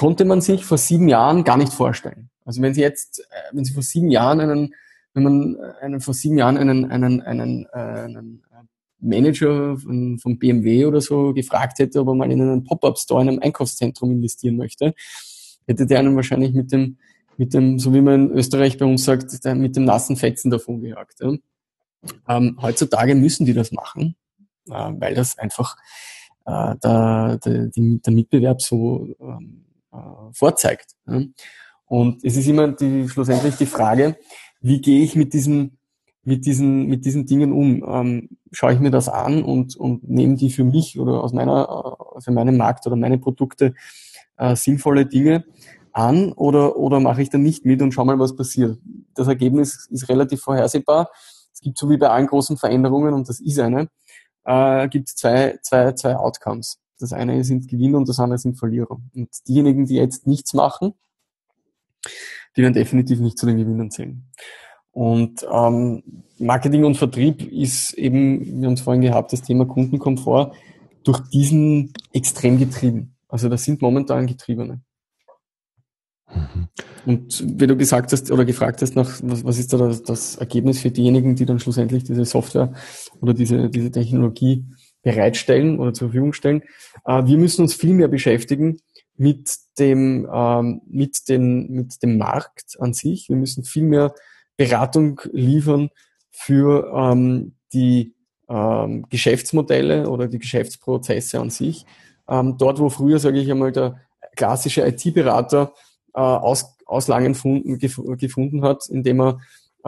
Konnte 0.00 0.24
man 0.24 0.40
sich 0.40 0.64
vor 0.64 0.78
sieben 0.78 1.08
Jahren 1.08 1.44
gar 1.44 1.58
nicht 1.58 1.74
vorstellen. 1.74 2.30
Also 2.46 2.62
wenn 2.62 2.72
Sie 2.72 2.80
jetzt, 2.80 3.20
äh, 3.20 3.52
wenn 3.52 3.66
Sie 3.66 3.74
vor 3.74 3.82
sieben 3.82 4.10
Jahren 4.10 4.40
einen, 4.40 4.74
wenn 5.12 5.22
man 5.22 5.56
äh, 5.56 5.84
einen, 5.84 6.00
vor 6.00 6.14
sieben 6.14 6.38
Jahren 6.38 6.56
einen, 6.56 6.90
einen, 6.90 7.20
einen, 7.20 7.66
äh, 7.66 7.78
einen 7.78 8.42
Manager 8.98 9.76
von, 9.76 10.18
von 10.18 10.38
BMW 10.38 10.86
oder 10.86 11.02
so 11.02 11.34
gefragt 11.34 11.80
hätte, 11.80 12.00
ob 12.00 12.08
er 12.08 12.14
mal 12.14 12.32
in 12.32 12.40
einen 12.40 12.64
Pop-up-Store 12.64 13.20
in 13.20 13.28
einem 13.28 13.40
Einkaufszentrum 13.40 14.10
investieren 14.10 14.56
möchte, 14.56 14.94
hätte 15.66 15.84
der 15.84 15.98
einen 15.98 16.16
wahrscheinlich 16.16 16.54
mit 16.54 16.72
dem, 16.72 16.96
mit 17.36 17.52
dem, 17.52 17.78
so 17.78 17.92
wie 17.92 18.00
man 18.00 18.30
in 18.30 18.38
Österreich 18.38 18.78
bei 18.78 18.86
uns 18.86 19.04
sagt, 19.04 19.44
mit 19.54 19.76
dem 19.76 19.84
nassen 19.84 20.16
Fetzen 20.16 20.50
davon 20.50 20.80
gejagt. 20.80 21.20
Ja. 21.20 21.34
Ähm, 22.26 22.58
heutzutage 22.62 23.14
müssen 23.14 23.44
die 23.44 23.52
das 23.52 23.70
machen, 23.70 24.16
äh, 24.70 24.92
weil 24.98 25.14
das 25.14 25.36
einfach 25.36 25.76
äh, 26.46 26.74
der, 26.82 27.38
der, 27.44 27.66
der 27.74 28.12
Mitbewerb 28.14 28.62
so 28.62 29.06
ähm, 29.20 29.66
äh, 29.66 29.69
vorzeigt. 30.32 30.92
Ja. 31.06 31.22
Und 31.86 32.24
es 32.24 32.36
ist 32.36 32.46
immer 32.46 32.68
die, 32.68 33.08
schlussendlich 33.08 33.56
die 33.56 33.66
Frage, 33.66 34.16
wie 34.60 34.80
gehe 34.80 35.02
ich 35.02 35.16
mit 35.16 35.32
diesem 35.32 35.78
mit 36.22 36.46
diesen, 36.46 36.86
mit 36.86 37.04
diesen 37.04 37.26
Dingen 37.26 37.52
um? 37.52 37.82
Ähm, 37.86 38.28
schaue 38.52 38.74
ich 38.74 38.80
mir 38.80 38.90
das 38.90 39.08
an 39.08 39.42
und, 39.42 39.76
und 39.76 40.08
nehme 40.08 40.36
die 40.36 40.50
für 40.50 40.64
mich 40.64 40.98
oder 40.98 41.22
aus 41.22 41.32
meiner, 41.32 41.96
äh, 42.16 42.20
für 42.20 42.32
meinen 42.32 42.56
Markt 42.56 42.86
oder 42.86 42.96
meine 42.96 43.18
Produkte 43.18 43.74
äh, 44.36 44.56
sinnvolle 44.56 45.06
Dinge 45.06 45.44
an 45.92 46.32
oder, 46.32 46.76
oder 46.76 47.00
mache 47.00 47.22
ich 47.22 47.30
dann 47.30 47.42
nicht 47.42 47.64
mit 47.64 47.82
und 47.82 47.92
schau 47.92 48.04
mal, 48.04 48.18
was 48.18 48.36
passiert? 48.36 48.78
Das 49.14 49.28
Ergebnis 49.28 49.88
ist 49.90 50.08
relativ 50.08 50.40
vorhersehbar. 50.40 51.10
Es 51.52 51.60
gibt 51.60 51.78
so 51.78 51.90
wie 51.90 51.96
bei 51.96 52.08
allen 52.08 52.26
großen 52.26 52.56
Veränderungen, 52.56 53.12
und 53.12 53.28
das 53.28 53.40
ist 53.40 53.58
eine, 53.58 53.88
äh, 54.44 54.88
gibt 54.88 55.08
zwei, 55.08 55.58
zwei, 55.62 55.92
zwei 55.92 56.16
Outcomes. 56.16 56.78
Das 57.02 57.12
eine 57.12 57.42
sind 57.44 57.68
Gewinner 57.68 57.98
und 57.98 58.08
das 58.08 58.18
andere 58.18 58.38
sind 58.38 58.58
Verlierer. 58.58 58.98
Und 59.14 59.28
diejenigen, 59.48 59.86
die 59.86 59.96
jetzt 59.96 60.26
nichts 60.26 60.54
machen, 60.54 60.94
die 62.56 62.62
werden 62.62 62.74
definitiv 62.74 63.20
nicht 63.20 63.38
zu 63.38 63.46
den 63.46 63.58
Gewinnern 63.58 63.90
zählen. 63.90 64.24
Und 64.92 65.46
ähm, 65.50 66.02
Marketing 66.38 66.84
und 66.84 66.96
Vertrieb 66.96 67.50
ist 67.52 67.92
eben, 67.94 68.60
wir 68.60 68.66
haben 68.66 68.74
es 68.74 68.80
vorhin 68.80 69.02
gehabt, 69.02 69.32
das 69.32 69.42
Thema 69.42 69.66
Kundenkomfort, 69.66 70.52
durch 71.04 71.20
diesen 71.30 71.92
extrem 72.12 72.58
getrieben. 72.58 73.14
Also 73.28 73.48
das 73.48 73.64
sind 73.64 73.80
momentan 73.80 74.26
Getriebene. 74.26 74.82
Mhm. 76.28 76.68
Und 77.06 77.60
wenn 77.60 77.68
du 77.68 77.76
gesagt 77.76 78.12
hast 78.12 78.30
oder 78.30 78.44
gefragt 78.44 78.82
hast, 78.82 78.94
nach, 78.96 79.20
was, 79.22 79.44
was 79.44 79.58
ist 79.58 79.72
da 79.72 79.78
das, 79.78 80.02
das, 80.02 80.36
Ergebnis 80.36 80.80
für 80.80 80.90
diejenigen, 80.90 81.34
die 81.34 81.46
dann 81.46 81.58
schlussendlich 81.58 82.04
diese 82.04 82.24
Software 82.24 82.72
oder 83.20 83.32
diese, 83.32 83.70
diese 83.70 83.90
Technologie 83.90 84.64
bereitstellen 85.02 85.78
oder 85.78 85.94
zur 85.94 86.08
Verfügung 86.08 86.32
stellen, 86.32 86.62
wir 87.04 87.38
müssen 87.38 87.62
uns 87.62 87.74
viel 87.74 87.94
mehr 87.94 88.08
beschäftigen 88.08 88.78
mit 89.16 89.56
dem, 89.78 90.28
ähm, 90.32 90.82
mit, 90.86 91.28
den, 91.28 91.70
mit 91.70 92.02
dem 92.02 92.18
Markt 92.18 92.76
an 92.78 92.92
sich. 92.92 93.28
Wir 93.28 93.36
müssen 93.36 93.64
viel 93.64 93.84
mehr 93.84 94.14
Beratung 94.56 95.20
liefern 95.32 95.90
für 96.30 96.92
ähm, 96.94 97.54
die 97.72 98.14
ähm, 98.48 99.06
Geschäftsmodelle 99.08 100.08
oder 100.08 100.28
die 100.28 100.38
Geschäftsprozesse 100.38 101.40
an 101.40 101.50
sich. 101.50 101.86
Dort, 102.26 102.78
wo 102.78 102.88
früher, 102.90 103.18
sage 103.18 103.40
ich 103.40 103.50
einmal, 103.50 103.72
der 103.72 104.00
klassische 104.36 104.86
IT-Berater 104.86 105.72
äh, 106.14 106.20
aus, 106.20 106.76
Auslangen 106.86 107.34
funden, 107.34 107.78
gef 107.78 108.00
gefunden 108.18 108.62
hat, 108.62 108.88
indem 108.88 109.20
er 109.20 109.28
äh, 109.28 109.36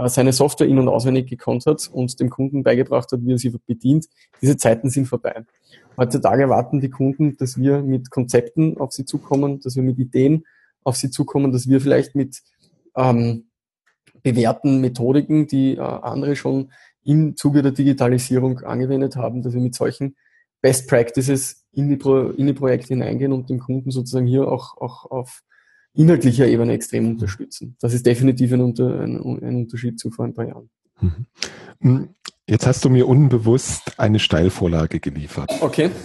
seine 0.06 0.32
Software 0.32 0.66
in- 0.66 0.78
und 0.78 0.88
auswendig 0.88 1.28
gekonnt 1.28 1.66
hat 1.66 1.88
und 1.92 2.18
dem 2.20 2.30
Kunden 2.30 2.62
beigebracht 2.62 3.12
hat, 3.12 3.20
wie 3.24 3.32
er 3.32 3.38
sie 3.38 3.50
bedient. 3.66 4.06
Diese 4.40 4.56
Zeiten 4.56 4.90
sind 4.90 5.06
vorbei. 5.06 5.44
Heutzutage 5.96 6.42
erwarten 6.42 6.80
die 6.80 6.90
Kunden, 6.90 7.36
dass 7.36 7.58
wir 7.58 7.82
mit 7.82 8.10
Konzepten 8.10 8.78
auf 8.78 8.92
sie 8.92 9.04
zukommen, 9.04 9.60
dass 9.60 9.76
wir 9.76 9.82
mit 9.82 9.98
Ideen 9.98 10.44
auf 10.84 10.96
sie 10.96 11.10
zukommen, 11.10 11.52
dass 11.52 11.68
wir 11.68 11.80
vielleicht 11.80 12.14
mit 12.14 12.42
ähm, 12.96 13.48
bewährten 14.22 14.80
Methodiken, 14.80 15.46
die 15.46 15.76
äh, 15.76 15.80
andere 15.80 16.36
schon 16.36 16.72
im 17.04 17.36
Zuge 17.36 17.62
der 17.62 17.72
Digitalisierung 17.72 18.60
angewendet 18.60 19.16
haben, 19.16 19.42
dass 19.42 19.54
wir 19.54 19.60
mit 19.60 19.74
solchen 19.74 20.16
Best 20.60 20.88
Practices 20.88 21.64
in 21.72 21.88
die, 21.88 21.96
Pro, 21.96 22.30
in 22.30 22.46
die 22.46 22.52
Projekte 22.52 22.88
hineingehen 22.88 23.32
und 23.32 23.50
den 23.50 23.58
Kunden 23.58 23.90
sozusagen 23.90 24.26
hier 24.26 24.46
auch, 24.46 24.76
auch 24.78 25.10
auf 25.10 25.42
inhaltlicher 25.94 26.46
Ebene 26.46 26.72
extrem 26.72 27.08
unterstützen. 27.08 27.76
Das 27.80 27.94
ist 27.94 28.06
definitiv 28.06 28.52
ein, 28.52 28.60
Unter, 28.60 29.00
ein, 29.00 29.16
ein 29.16 29.56
Unterschied 29.56 29.98
zu 29.98 30.10
vor 30.10 30.24
ein 30.24 30.34
paar 30.34 30.46
Jahren. 30.46 30.70
Mhm. 31.00 31.26
Hm, 31.80 32.08
jetzt 32.46 32.66
hast 32.66 32.84
du 32.84 32.90
mir 32.90 33.08
unbewusst 33.08 33.98
eine 33.98 34.18
Steilvorlage 34.18 35.00
geliefert. 35.00 35.50
Okay. 35.60 35.90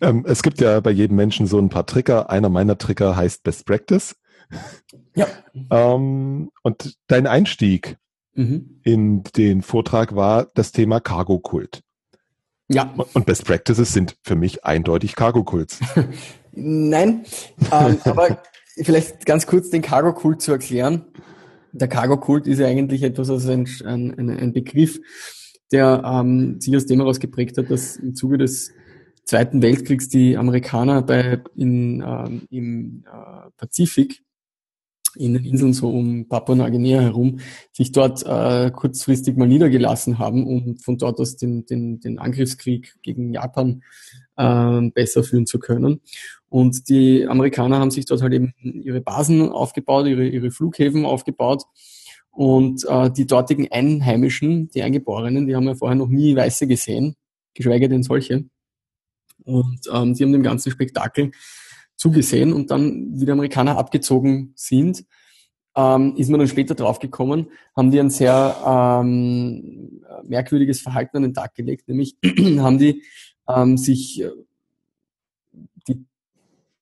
Ähm, 0.00 0.24
es 0.28 0.44
gibt 0.44 0.60
ja 0.60 0.78
bei 0.78 0.92
jedem 0.92 1.16
Menschen 1.16 1.46
so 1.46 1.58
ein 1.58 1.70
paar 1.70 1.84
Trigger. 1.84 2.30
Einer 2.30 2.48
meiner 2.48 2.78
Trigger 2.78 3.16
heißt 3.16 3.42
Best 3.42 3.66
Practice. 3.66 4.14
Ja. 5.14 5.26
Ähm, 5.70 6.50
und 6.62 6.96
dein 7.08 7.26
Einstieg 7.26 7.96
mhm. 8.34 8.80
in 8.84 9.24
den 9.36 9.62
Vortrag 9.62 10.14
war 10.14 10.46
das 10.54 10.70
Thema 10.70 11.00
Cargo-Kult. 11.00 11.82
Ja. 12.68 12.94
Und 13.14 13.26
Best 13.26 13.44
Practices 13.46 13.92
sind 13.92 14.16
für 14.22 14.36
mich 14.36 14.64
eindeutig 14.64 15.16
Cargo-Kults. 15.16 15.80
Nein, 16.60 17.24
ähm, 17.72 17.98
aber 18.04 18.42
vielleicht 18.76 19.26
ganz 19.26 19.46
kurz 19.46 19.70
den 19.70 19.82
Cargo-Kult 19.82 20.42
zu 20.42 20.52
erklären. 20.52 21.06
Der 21.72 21.88
Cargo-Kult 21.88 22.46
ist 22.46 22.58
ja 22.58 22.66
eigentlich 22.66 23.02
etwas, 23.02 23.30
also 23.30 23.50
ein, 23.50 23.68
ein, 23.84 24.30
ein 24.30 24.52
Begriff, 24.52 24.98
der 25.70 26.02
ähm, 26.04 26.60
sich 26.60 26.74
aus 26.76 26.86
dem 26.86 27.00
heraus 27.00 27.20
geprägt 27.20 27.58
hat, 27.58 27.70
dass 27.70 27.96
im 27.96 28.14
Zuge 28.14 28.38
des 28.38 28.72
Zweiten 29.24 29.60
Weltkriegs 29.60 30.08
die 30.08 30.38
Amerikaner 30.38 31.02
bei 31.02 31.42
in, 31.54 32.02
ähm, 32.06 32.42
im 32.50 33.04
äh, 33.06 33.50
Pazifik 33.58 34.22
in 35.16 35.34
den 35.34 35.44
Inseln 35.44 35.72
so 35.72 35.90
um 35.90 36.28
Papua-Neuguinea 36.28 37.00
herum 37.00 37.40
sich 37.72 37.92
dort 37.92 38.24
äh, 38.24 38.70
kurzfristig 38.70 39.36
mal 39.36 39.48
niedergelassen 39.48 40.18
haben, 40.18 40.46
um 40.46 40.76
von 40.78 40.96
dort 40.96 41.18
aus 41.20 41.36
den, 41.36 41.66
den, 41.66 42.00
den 42.00 42.18
Angriffskrieg 42.18 42.96
gegen 43.02 43.32
Japan 43.32 43.82
äh, 44.36 44.80
besser 44.94 45.24
führen 45.24 45.46
zu 45.46 45.58
können. 45.58 46.00
Und 46.48 46.88
die 46.88 47.26
Amerikaner 47.26 47.78
haben 47.78 47.90
sich 47.90 48.06
dort 48.06 48.22
halt 48.22 48.32
eben 48.32 48.54
ihre 48.62 49.00
Basen 49.00 49.50
aufgebaut, 49.50 50.06
ihre, 50.06 50.26
ihre 50.26 50.50
Flughäfen 50.50 51.04
aufgebaut. 51.04 51.64
Und 52.30 52.86
äh, 52.88 53.10
die 53.10 53.26
dortigen 53.26 53.70
Einheimischen, 53.70 54.68
die 54.68 54.82
Eingeborenen, 54.82 55.46
die 55.46 55.56
haben 55.56 55.66
ja 55.66 55.74
vorher 55.74 55.96
noch 55.96 56.08
nie 56.08 56.36
Weiße 56.36 56.66
gesehen, 56.66 57.16
geschweige 57.54 57.88
denn 57.88 58.02
solche. 58.02 58.44
Und 59.44 59.80
ähm, 59.92 60.14
die 60.14 60.22
haben 60.22 60.32
dem 60.32 60.42
ganzen 60.42 60.70
Spektakel 60.70 61.32
zugesehen 61.96 62.52
und 62.52 62.70
dann, 62.70 63.20
wie 63.20 63.26
die 63.26 63.32
Amerikaner 63.32 63.76
abgezogen 63.76 64.52
sind, 64.54 65.04
ähm, 65.76 66.14
ist 66.16 66.30
man 66.30 66.38
dann 66.38 66.48
später 66.48 66.74
draufgekommen, 66.74 67.50
haben 67.76 67.90
die 67.90 68.00
ein 68.00 68.10
sehr 68.10 68.56
ähm, 68.64 70.02
merkwürdiges 70.24 70.80
Verhalten 70.80 71.18
an 71.18 71.22
den 71.24 71.34
Tag 71.34 71.54
gelegt, 71.54 71.88
nämlich 71.88 72.16
haben 72.58 72.78
die 72.78 73.02
ähm, 73.48 73.76
sich 73.76 74.24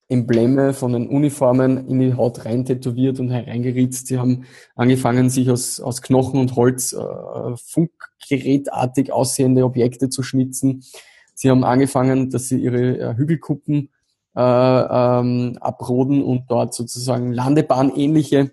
Embleme 0.08 0.72
von 0.72 0.92
den 0.92 1.08
Uniformen 1.08 1.88
in 1.88 1.98
die 1.98 2.14
Haut 2.14 2.44
rein 2.44 2.64
tätowiert 2.64 3.18
und 3.18 3.30
hereingeritzt. 3.30 4.06
Sie 4.06 4.18
haben 4.18 4.44
angefangen, 4.76 5.30
sich 5.30 5.50
aus, 5.50 5.80
aus 5.80 6.00
Knochen 6.00 6.38
und 6.38 6.54
Holz 6.54 6.92
äh, 6.92 7.56
funkgerätartig 7.56 9.12
aussehende 9.12 9.64
Objekte 9.64 10.08
zu 10.08 10.22
schnitzen. 10.22 10.84
Sie 11.34 11.50
haben 11.50 11.64
angefangen, 11.64 12.30
dass 12.30 12.48
sie 12.48 12.58
ihre 12.58 12.98
äh, 12.98 13.16
Hügelkuppen 13.16 13.90
äh, 14.36 14.40
ähm, 14.40 15.58
abroden 15.60 16.22
und 16.22 16.44
dort 16.48 16.72
sozusagen 16.74 17.32
Landebahn-ähnliche 17.32 18.52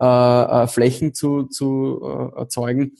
äh, 0.00 0.04
äh, 0.04 0.66
Flächen 0.66 1.14
zu, 1.14 1.44
zu 1.44 2.00
äh, 2.02 2.38
erzeugen. 2.40 2.92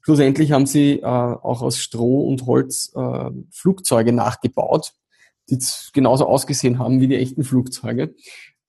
Schlussendlich 0.00 0.52
haben 0.52 0.66
sie 0.66 1.00
äh, 1.00 1.04
auch 1.04 1.62
aus 1.62 1.78
Stroh 1.78 2.26
und 2.28 2.46
Holz 2.46 2.92
äh, 2.96 3.30
Flugzeuge 3.50 4.12
nachgebaut, 4.12 4.94
die 5.50 5.58
genauso 5.92 6.26
ausgesehen 6.26 6.78
haben 6.78 7.00
wie 7.00 7.08
die 7.08 7.16
echten 7.16 7.44
Flugzeuge. 7.44 8.14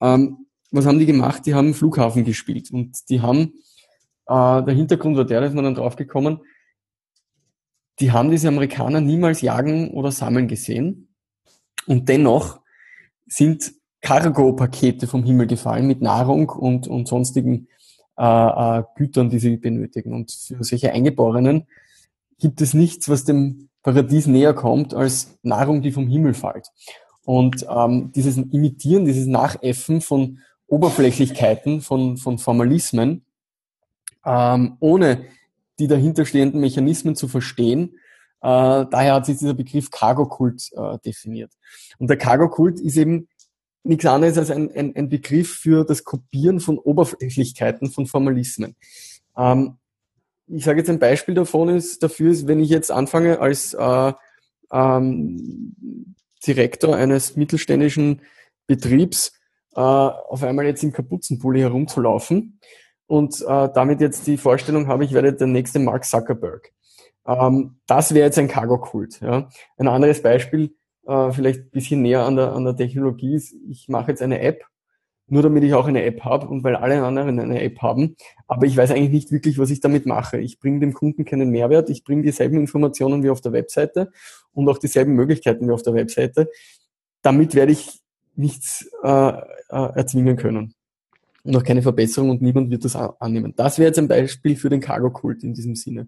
Ähm, 0.02 0.46
was 0.72 0.86
haben 0.86 1.00
die 1.00 1.06
gemacht? 1.06 1.46
Die 1.46 1.54
haben 1.54 1.74
Flughafen 1.74 2.24
gespielt 2.24 2.72
und 2.72 3.10
die 3.10 3.22
haben, 3.22 3.54
äh, 4.28 4.64
der 4.64 4.74
Hintergrund 4.74 5.18
war 5.18 5.26
der, 5.26 5.42
da 5.42 5.48
ist 5.48 5.56
man 5.56 5.64
dann 5.64 5.76
draufgekommen, 5.76 6.42
die 8.00 8.12
haben 8.12 8.32
diese 8.32 8.48
Amerikaner 8.48 9.02
niemals 9.02 9.42
jagen 9.42 9.92
oder 9.92 10.12
sammeln 10.12 10.48
gesehen 10.48 11.10
und 11.86 12.08
dennoch 12.08 12.62
sind 13.28 13.74
Cargo-Pakete 14.02 15.08
vom 15.08 15.24
Himmel 15.24 15.48
gefallen 15.48 15.88
mit 15.88 16.02
Nahrung 16.02 16.50
und, 16.50 16.88
und 16.88 17.08
sonstigen 17.08 17.68
äh, 18.18 18.24
äh, 18.80 18.84
Gütern, 18.96 19.30
die 19.30 19.40
sie 19.40 19.58
benötigen. 19.58 20.14
Und 20.14 20.32
für 20.32 20.64
solche 20.64 20.92
Eingeborenen 20.92 21.68
gibt 22.40 22.62
es 22.62 22.74
nichts, 22.74 23.10
was 23.10 23.26
dem 23.26 23.69
Paradies 23.84 24.28
näher 24.28 24.54
kommt, 24.54 24.94
als 24.94 25.38
Nahrung, 25.42 25.82
die 25.82 25.92
vom 25.92 26.08
Himmel 26.08 26.34
fällt. 26.34 26.68
Und 27.24 27.66
ähm, 27.70 28.12
dieses 28.14 28.38
Imitieren, 28.38 29.06
dieses 29.06 29.28
Nachäffen 29.28 30.02
von 30.02 30.40
Oberflächlichkeiten, 30.68 31.82
von, 31.82 32.18
von 32.18 32.38
Formalismen, 32.38 33.26
ähm, 34.26 34.78
ohne 34.80 35.26
die 35.80 35.88
dahinterstehenden 35.88 36.60
Mechanismen 36.60 37.16
zu 37.16 37.28
verstehen, 37.28 37.96
äh, 38.42 38.86
daher 38.90 39.16
hat 39.16 39.26
sich 39.26 39.38
dieser 39.38 39.54
Begriff 39.54 39.92
Cargo-Kult 39.92 40.72
äh, 40.76 40.98
definiert. 41.00 41.52
Und 41.98 42.10
der 42.10 42.18
Cargo-Kult 42.18 42.80
ist 42.80 42.98
eben 42.98 43.28
nichts 43.84 44.06
anderes 44.06 44.38
als 44.38 44.52
ein, 44.52 44.72
ein, 44.76 44.96
ein 44.96 45.10
Begriff 45.10 45.56
für 45.56 45.84
das 45.84 46.04
Kopieren 46.04 46.60
von 46.60 46.78
Oberflächlichkeiten, 46.78 47.92
von 47.92 48.06
Formalismen. 48.06 48.76
Ähm, 49.38 49.79
ich 50.52 50.64
sage 50.64 50.80
jetzt 50.80 50.90
ein 50.90 51.00
Beispiel 51.00 51.36
davon 51.36 51.70
ist, 51.70 52.04
dafür 52.04 52.32
ist, 52.32 52.48
wenn 52.48 52.60
ich 52.60 52.70
jetzt 52.70 52.92
anfange 52.92 53.40
als 53.40 53.74
äh, 53.74 54.14
ähm, 54.72 55.76
Direktor 56.46 56.96
eines 56.96 57.36
mittelständischen 57.36 58.22
Betriebs 58.68 59.34
äh, 59.76 59.80
auf 59.80 60.44
einmal 60.44 60.66
jetzt 60.66 60.84
im 60.84 60.94
Kapuzenpulli 60.94 61.60
herumzulaufen 61.62 62.60
und 63.08 63.42
äh, 63.42 63.70
damit 63.74 64.02
jetzt 64.02 64.28
die 64.28 64.38
Vorstellung 64.38 64.88
habe, 64.88 65.04
ich 65.04 65.14
werde 65.14 65.34
der 65.34 65.48
nächste 65.48 65.80
Mark 65.80 66.06
Zuckerberg. 66.06 66.72
Ähm, 67.26 67.80
das 67.88 68.14
wäre 68.14 68.26
jetzt 68.26 68.40
ein 68.40 68.48
Cargo-Kult. 68.48 69.20
Ja. 69.22 69.50
Ein 69.78 69.88
anderes 69.88 70.22
Beispiel, 70.22 70.76
äh, 71.06 71.32
vielleicht 71.32 71.72
bisschen 71.72 72.02
näher 72.02 72.26
an 72.26 72.36
der, 72.36 72.54
an 72.54 72.66
der 72.66 72.76
Technologie 72.76 73.36
ist, 73.36 73.56
ich 73.68 73.88
mache 73.90 74.12
jetzt 74.12 74.22
eine 74.22 74.42
App, 74.42 74.64
nur 75.32 75.44
damit 75.44 75.64
ich 75.64 75.74
auch 75.74 75.88
eine 75.88 76.04
App 76.04 76.24
habe 76.24 76.48
und 76.48 76.64
weil 76.64 76.76
alle 76.76 77.04
anderen 77.04 77.40
eine 77.40 77.62
App 77.62 77.82
haben, 77.82 78.16
aber 78.48 78.66
ich 78.66 78.76
weiß 78.76 78.92
eigentlich 78.92 79.12
nicht 79.12 79.32
wirklich, 79.32 79.58
was 79.58 79.70
ich 79.70 79.80
damit 79.80 80.06
mache. 80.06 80.40
Ich 80.40 80.60
bringe 80.60 80.80
dem 80.80 80.94
Kunden 80.94 81.26
keinen 81.26 81.50
Mehrwert, 81.50 81.90
ich 81.90 82.04
bringe 82.04 82.24
dieselben 82.24 82.58
Informationen 82.58 83.24
wie 83.24 83.30
auf 83.30 83.42
der 83.42 83.52
Webseite 83.52 84.12
und 84.54 84.68
auch 84.70 84.78
dieselben 84.78 85.14
Möglichkeiten 85.14 85.68
wie 85.68 85.72
auf 85.72 85.84
der 85.84 85.94
Webseite. 85.94 86.50
Damit 87.22 87.56
werde 87.56 87.72
ich 87.72 88.00
nichts 88.36 88.90
äh, 89.04 89.10
äh, 89.10 89.42
erzwingen 89.70 90.38
können 90.38 90.74
und 91.44 91.56
auch 91.56 91.64
keine 91.64 91.82
Verbesserung 91.82 92.30
und 92.30 92.42
niemand 92.42 92.70
wird 92.70 92.86
das 92.86 92.96
annehmen. 92.96 93.54
Das 93.56 93.78
wäre 93.78 93.88
jetzt 93.88 94.00
ein 94.00 94.08
Beispiel 94.08 94.56
für 94.56 94.70
den 94.70 94.82
Cargo-Kult 94.82 95.44
in 95.44 95.54
diesem 95.54 95.76
Sinne. 95.76 96.08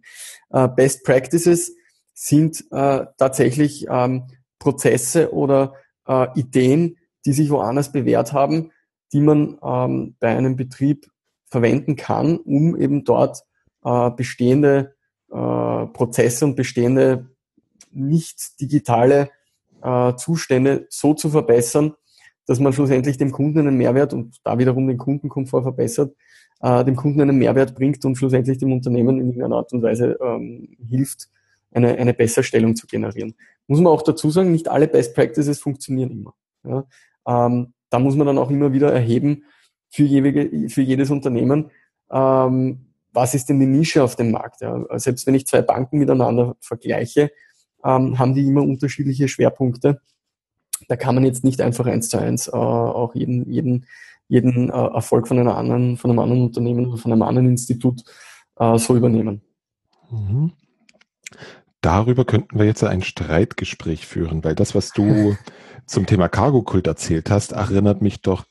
Äh, 0.50 0.68
Best 0.68 1.04
Practices 1.04 1.76
sind 2.14 2.64
äh, 2.72 3.06
tatsächlich 3.18 3.86
ähm, 3.90 4.28
Prozesse 4.60 5.34
oder 5.34 5.74
äh, 6.08 6.28
Ideen, 6.40 6.98
die 7.26 7.34
sich 7.34 7.50
woanders 7.50 7.92
bewährt 7.92 8.34
haben, 8.34 8.72
die 9.14 9.22
man 9.22 9.58
ähm, 9.64 10.16
bei 10.20 10.36
einem 10.36 10.56
Betrieb 10.56 11.08
verwenden 11.46 11.96
kann, 11.96 12.38
um 12.38 12.78
eben 12.78 13.04
dort 13.04 13.44
äh, 13.84 14.10
bestehende 14.12 14.96
äh, 15.30 15.86
Prozesse 15.88 16.46
und 16.46 16.56
bestehende 16.56 17.30
nicht 17.92 18.60
digitale 18.62 19.30
äh, 19.82 20.16
Zustände 20.16 20.88
so 20.90 21.14
zu 21.14 21.30
verbessern, 21.30 21.94
dass 22.46 22.60
man 22.60 22.74
schlussendlich 22.74 23.18
dem 23.18 23.32
Kunden 23.32 23.60
einen 23.60 23.78
Mehrwert 23.78 24.14
und 24.14 24.38
da 24.44 24.58
wiederum 24.58 24.88
den 24.88 24.98
Kundenkomfort 24.98 25.64
verbessert, 25.64 26.16
äh, 26.62 26.84
dem 26.86 26.96
Kunden 26.96 27.22
einen 27.22 27.38
Mehrwert 27.38 27.76
bringt 27.76 28.04
und 28.06 28.16
schlussendlich 28.16 28.58
dem 28.58 28.72
Unternehmen 28.72 29.20
in 29.20 29.28
irgendeiner 29.28 29.58
Art 29.58 29.74
und 29.74 29.82
Weise 29.82 30.18
ähm, 30.22 30.76
hilft, 30.90 31.30
eine, 31.74 31.98
eine 31.98 32.14
Besserstellung 32.14 32.76
zu 32.76 32.88
generieren. 32.88 33.36
Muss 33.68 33.80
man 33.80 33.94
auch 33.94 34.02
dazu 34.02 34.30
sagen, 34.30 34.52
nicht 34.52 34.68
alle 34.68 34.88
Best 34.88 35.16
Practices 35.16 35.60
funktionieren 35.60 36.12
immer. 36.12 36.34
Ja? 36.64 36.86
Ähm, 37.26 37.74
da 37.92 38.00
muss 38.00 38.16
man 38.16 38.26
dann 38.26 38.40
auch 38.40 38.50
immer 38.50 38.74
wieder 38.74 38.92
erheben 38.92 39.44
für, 39.90 40.04
jewige, 40.04 40.70
für 40.70 40.82
jedes 40.82 41.12
Unternehmen, 41.12 41.70
ähm, 42.10 42.88
was 43.14 43.34
ist 43.36 43.50
denn 43.50 43.60
die 43.60 43.66
Nische 43.66 44.04
auf 44.04 44.16
dem 44.16 44.32
Markt. 44.32 44.62
Ja? 44.62 44.84
Selbst 44.98 45.28
wenn 45.28 45.36
ich 45.36 45.46
zwei 45.46 45.62
Banken 45.62 46.00
miteinander 46.00 46.56
vergleiche, 46.62 47.32
ähm, 47.84 48.18
haben 48.18 48.34
die 48.34 48.48
immer 48.48 48.62
unterschiedliche 48.62 49.28
Schwerpunkte. 49.28 50.02
Da 50.88 50.96
kann 50.96 51.16
man 51.16 51.26
jetzt 51.26 51.44
nicht 51.44 51.62
einfach 51.62 51.86
eins 51.86 52.10
zu 52.10 52.18
eins 52.18 52.48
äh, 52.48 52.52
auch 52.52 53.14
jeden, 53.14 53.52
jeden, 53.52 53.86
jeden 54.28 54.70
äh, 54.70 54.72
Erfolg 54.72 55.28
von 55.28 55.38
einer 55.38 55.58
anderen, 55.58 55.98
von 55.98 56.10
einem 56.10 56.20
anderen 56.20 56.44
Unternehmen 56.44 56.88
oder 56.88 56.98
von 56.98 57.12
einem 57.12 57.22
anderen 57.22 57.50
Institut 57.50 58.04
äh, 58.58 58.78
so 58.78 58.96
übernehmen. 58.96 59.42
Mhm. 60.10 60.54
Darüber 61.82 62.26
könnten 62.26 62.60
wir 62.60 62.66
jetzt 62.66 62.84
ein 62.84 63.02
Streitgespräch 63.02 64.06
führen, 64.06 64.44
weil 64.44 64.56
das, 64.56 64.76
was 64.76 64.92
du 64.92 65.36
zum 65.86 66.06
Thema 66.06 66.30
Cargo-Kult 66.30 66.88
erzählt 66.88 67.30
hast, 67.30 67.52
erinnert 67.52 68.02
mich 68.02 68.22
doch 68.22 68.46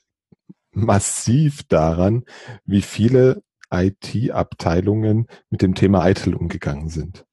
massiv 0.72 1.62
daran, 1.64 2.24
wie 2.64 2.82
viele 2.82 3.42
IT-Abteilungen 3.72 5.28
mit 5.48 5.62
dem 5.62 5.74
Thema 5.74 6.08
ITIL 6.08 6.34
umgegangen 6.34 6.88
sind. 6.88 7.24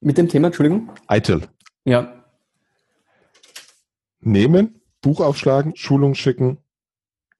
Mit 0.00 0.18
dem 0.18 0.28
Thema, 0.28 0.48
Entschuldigung? 0.48 0.90
ITIL. 1.08 1.42
Ja. 1.84 2.24
Nehmen, 4.20 4.80
Buch 5.00 5.20
aufschlagen, 5.20 5.74
Schulung 5.74 6.14
schicken, 6.14 6.58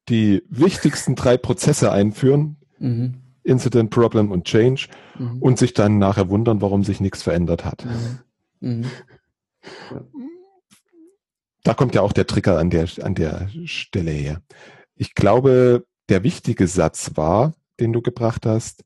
die 0.09 0.43
wichtigsten 0.49 1.15
drei 1.15 1.37
Prozesse 1.37 1.93
einführen, 1.93 2.57
mhm. 2.79 3.22
Incident, 3.45 3.91
Problem 3.91 4.31
und 4.31 4.45
Change, 4.45 4.89
mhm. 5.19 5.39
und 5.41 5.59
sich 5.59 5.75
dann 5.75 5.99
nachher 5.99 6.29
wundern, 6.29 6.61
warum 6.61 6.85
sich 6.85 7.01
nichts 7.01 7.23
verändert 7.23 7.65
hat. 7.65 7.85
Mhm. 8.61 8.69
mhm. 8.69 8.87
Da 11.65 11.75
kommt 11.75 11.95
ja 11.95 12.01
auch 12.01 12.13
der 12.13 12.27
Trigger 12.27 12.59
an 12.59 12.71
der, 12.71 12.89
an 13.03 13.15
der 13.15 13.49
Stelle 13.67 14.11
her. 14.11 14.43
Ich 14.97 15.15
glaube, 15.15 15.87
der 16.09 16.25
wichtige 16.25 16.67
Satz 16.67 17.13
war, 17.15 17.55
den 17.79 17.93
du 17.93 18.03
gebracht 18.03 18.47
hast, 18.47 18.83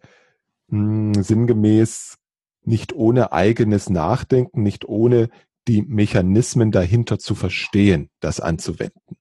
mh, 0.68 1.14
hm, 1.16 1.22
sinngemäß 1.22 2.18
nicht 2.64 2.92
ohne 2.92 3.32
eigenes 3.32 3.88
Nachdenken, 3.88 4.62
nicht 4.62 4.86
ohne 4.86 5.30
die 5.68 5.82
Mechanismen 5.82 6.70
dahinter 6.70 7.18
zu 7.18 7.34
verstehen, 7.34 8.11
das 8.20 8.40
anzuwenden. 8.40 9.16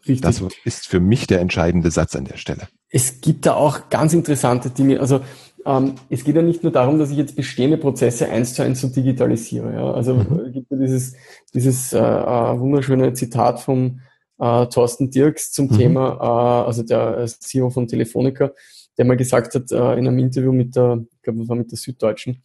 Richtig. 0.00 0.20
Das 0.20 0.42
ist 0.64 0.86
für 0.86 1.00
mich 1.00 1.26
der 1.26 1.40
entscheidende 1.40 1.90
Satz 1.90 2.16
an 2.16 2.24
der 2.24 2.36
Stelle. 2.36 2.68
Es 2.90 3.20
gibt 3.20 3.46
da 3.46 3.54
auch 3.54 3.88
ganz 3.88 4.12
interessante 4.12 4.70
Dinge. 4.70 5.00
Also 5.00 5.20
ähm, 5.64 5.94
es 6.08 6.24
geht 6.24 6.36
ja 6.36 6.42
nicht 6.42 6.62
nur 6.62 6.72
darum, 6.72 6.98
dass 6.98 7.10
ich 7.10 7.16
jetzt 7.16 7.36
bestehende 7.36 7.76
Prozesse 7.76 8.28
eins 8.28 8.54
zu 8.54 8.62
eins 8.62 8.80
so 8.80 8.88
digitalisiere. 8.88 9.72
Ja? 9.72 9.92
Also 9.92 10.14
mhm. 10.14 10.46
Äh, 10.46 10.50
gibt 10.50 10.70
ja 10.70 10.76
dieses, 10.76 11.14
dieses 11.54 11.92
äh, 11.92 11.98
äh, 11.98 12.58
wunderschöne 12.58 13.12
Zitat 13.12 13.60
vom 13.60 14.00
äh, 14.38 14.66
Thorsten 14.66 15.10
Dirks 15.10 15.52
zum 15.52 15.66
mhm. 15.66 15.76
Thema, 15.76 16.16
äh, 16.20 16.66
also 16.66 16.82
der 16.82 17.26
CEO 17.26 17.70
von 17.70 17.86
Telefonica, 17.86 18.52
der 18.96 19.04
mal 19.04 19.16
gesagt 19.16 19.54
hat 19.54 19.70
äh, 19.70 19.92
in 19.98 20.08
einem 20.08 20.18
Interview 20.18 20.52
mit 20.52 20.76
der, 20.76 21.04
ich 21.12 21.22
glaube, 21.22 21.40
das 21.40 21.48
war 21.48 21.56
mit 21.56 21.70
der 21.70 21.78
Süddeutschen, 21.78 22.42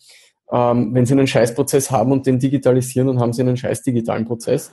ähm, 0.52 0.93
wenn 0.93 1.06
Sie 1.06 1.14
einen 1.14 1.28
Scheißprozess 1.28 1.89
haben 1.91 2.12
und 2.12 2.26
den 2.28 2.39
digitalisieren, 2.39 3.08
dann 3.08 3.20
haben 3.20 3.34
Sie 3.34 3.41
einen 3.41 3.58
scheiß 3.58 3.82
digitalen 3.82 4.26
Prozess. 4.26 4.72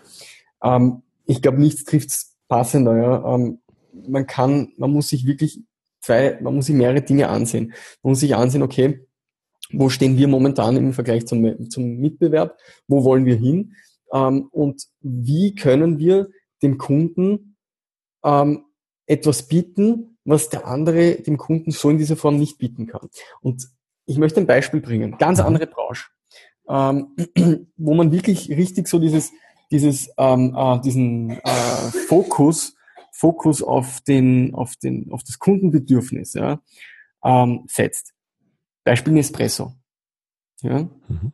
Ähm, 0.63 1.03
ich 1.25 1.41
glaube, 1.41 1.61
nichts 1.61 1.85
trifft's 1.85 2.37
passender. 2.49 2.97
Ja. 2.97 3.35
Ähm, 3.35 3.59
man 3.93 4.27
kann, 4.27 4.73
man 4.77 4.91
muss 4.91 5.09
sich 5.09 5.27
wirklich 5.27 5.61
zwei, 6.01 6.39
man 6.41 6.55
muss 6.55 6.67
sich 6.67 6.75
mehrere 6.75 7.03
Dinge 7.03 7.29
ansehen. 7.29 7.75
Man 8.03 8.13
muss 8.13 8.21
sich 8.21 8.35
ansehen, 8.35 8.63
okay, 8.63 9.07
wo 9.73 9.89
stehen 9.89 10.17
wir 10.17 10.29
momentan 10.29 10.77
im 10.77 10.93
Vergleich 10.93 11.27
zum, 11.27 11.71
zum 11.71 11.99
Mitbewerb? 11.99 12.59
Wo 12.89 13.05
wollen 13.05 13.25
wir 13.25 13.37
hin? 13.37 13.75
Ähm, 14.13 14.49
und 14.51 14.83
wie 15.01 15.55
können 15.55 15.99
wir 15.99 16.29
dem 16.63 16.79
Kunden 16.79 17.57
ähm, 18.25 18.65
etwas 19.07 19.49
bieten, 19.49 20.19
was 20.25 20.49
der 20.49 20.67
andere 20.67 21.17
dem 21.17 21.37
Kunden 21.37 21.71
so 21.71 21.91
in 21.91 21.99
dieser 21.99 22.17
Form 22.17 22.39
nicht 22.39 22.59
bieten 22.59 22.87
kann. 22.87 23.09
Und 23.41 23.69
ich 24.07 24.19
möchte 24.19 24.41
ein 24.41 24.47
Beispiel 24.47 24.81
bringen, 24.81 25.17
ganz 25.19 25.39
mhm. 25.39 25.47
andere 25.47 25.67
Branche, 25.67 26.07
ähm, 26.69 27.17
wo 27.77 27.95
man 27.95 28.13
wirklich 28.13 28.49
richtig 28.51 28.89
so 28.89 28.99
dieses, 28.99 29.33
dieses, 29.71 30.11
ähm, 30.19 30.55
äh, 30.57 30.81
diesen 30.81 31.31
äh, 31.31 31.91
Fokus, 32.09 32.77
Fokus 33.13 33.63
auf 33.63 34.01
den, 34.01 34.55
auf 34.55 34.75
den, 34.77 35.13
auf 35.13 35.23
das 35.23 35.39
Kundenbedürfnis 35.39 36.35
ja, 36.35 36.61
ähm, 37.23 37.65
setzt. 37.69 38.15
Beispiel 38.83 39.13
Nespresso. 39.13 39.75
Ja. 40.63 40.89
Mhm. 41.09 41.33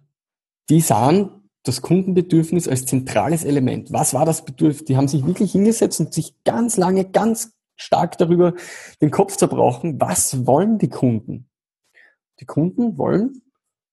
Die 0.68 0.80
sahen 0.80 1.30
das 1.62 1.80
Kundenbedürfnis 1.80 2.68
als 2.68 2.84
zentrales 2.84 3.44
Element. 3.44 3.92
Was 3.92 4.12
war 4.12 4.26
das 4.26 4.44
Bedürfnis? 4.44 4.84
Die 4.84 4.96
haben 4.96 5.08
sich 5.08 5.26
wirklich 5.26 5.52
hingesetzt 5.52 6.00
und 6.00 6.12
sich 6.12 6.42
ganz 6.44 6.76
lange, 6.76 7.04
ganz 7.04 7.56
stark 7.76 8.18
darüber 8.18 8.54
den 9.00 9.10
Kopf 9.10 9.36
zerbrochen, 9.36 10.00
was 10.00 10.46
wollen 10.46 10.78
die 10.78 10.88
Kunden? 10.88 11.48
Die 12.40 12.44
Kunden 12.44 12.98
wollen 12.98 13.42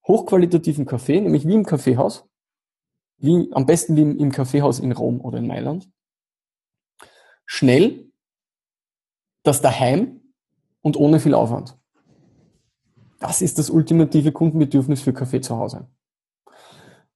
hochqualitativen 0.08 0.86
Kaffee, 0.86 1.22
nämlich 1.22 1.48
wie 1.48 1.54
im 1.54 1.66
Kaffeehaus, 1.66 2.26
wie, 3.18 3.50
am 3.52 3.66
besten 3.66 3.96
wie 3.96 4.02
im, 4.02 4.18
im 4.18 4.32
Kaffeehaus 4.32 4.80
in 4.80 4.92
Rom 4.92 5.22
oder 5.22 5.40
in 5.40 5.48
Mailand. 5.48 5.90
Schnell, 7.46 8.12
das 9.44 9.62
daheim 9.62 10.22
und 10.82 10.98
ohne 10.98 11.20
viel 11.20 11.34
Aufwand. 11.34 11.78
Das 13.20 13.42
ist 13.42 13.58
das 13.58 13.70
ultimative 13.70 14.32
Kundenbedürfnis 14.32 15.02
für 15.02 15.14
Kaffee 15.14 15.42
zu 15.42 15.58
Hause. 15.58 15.88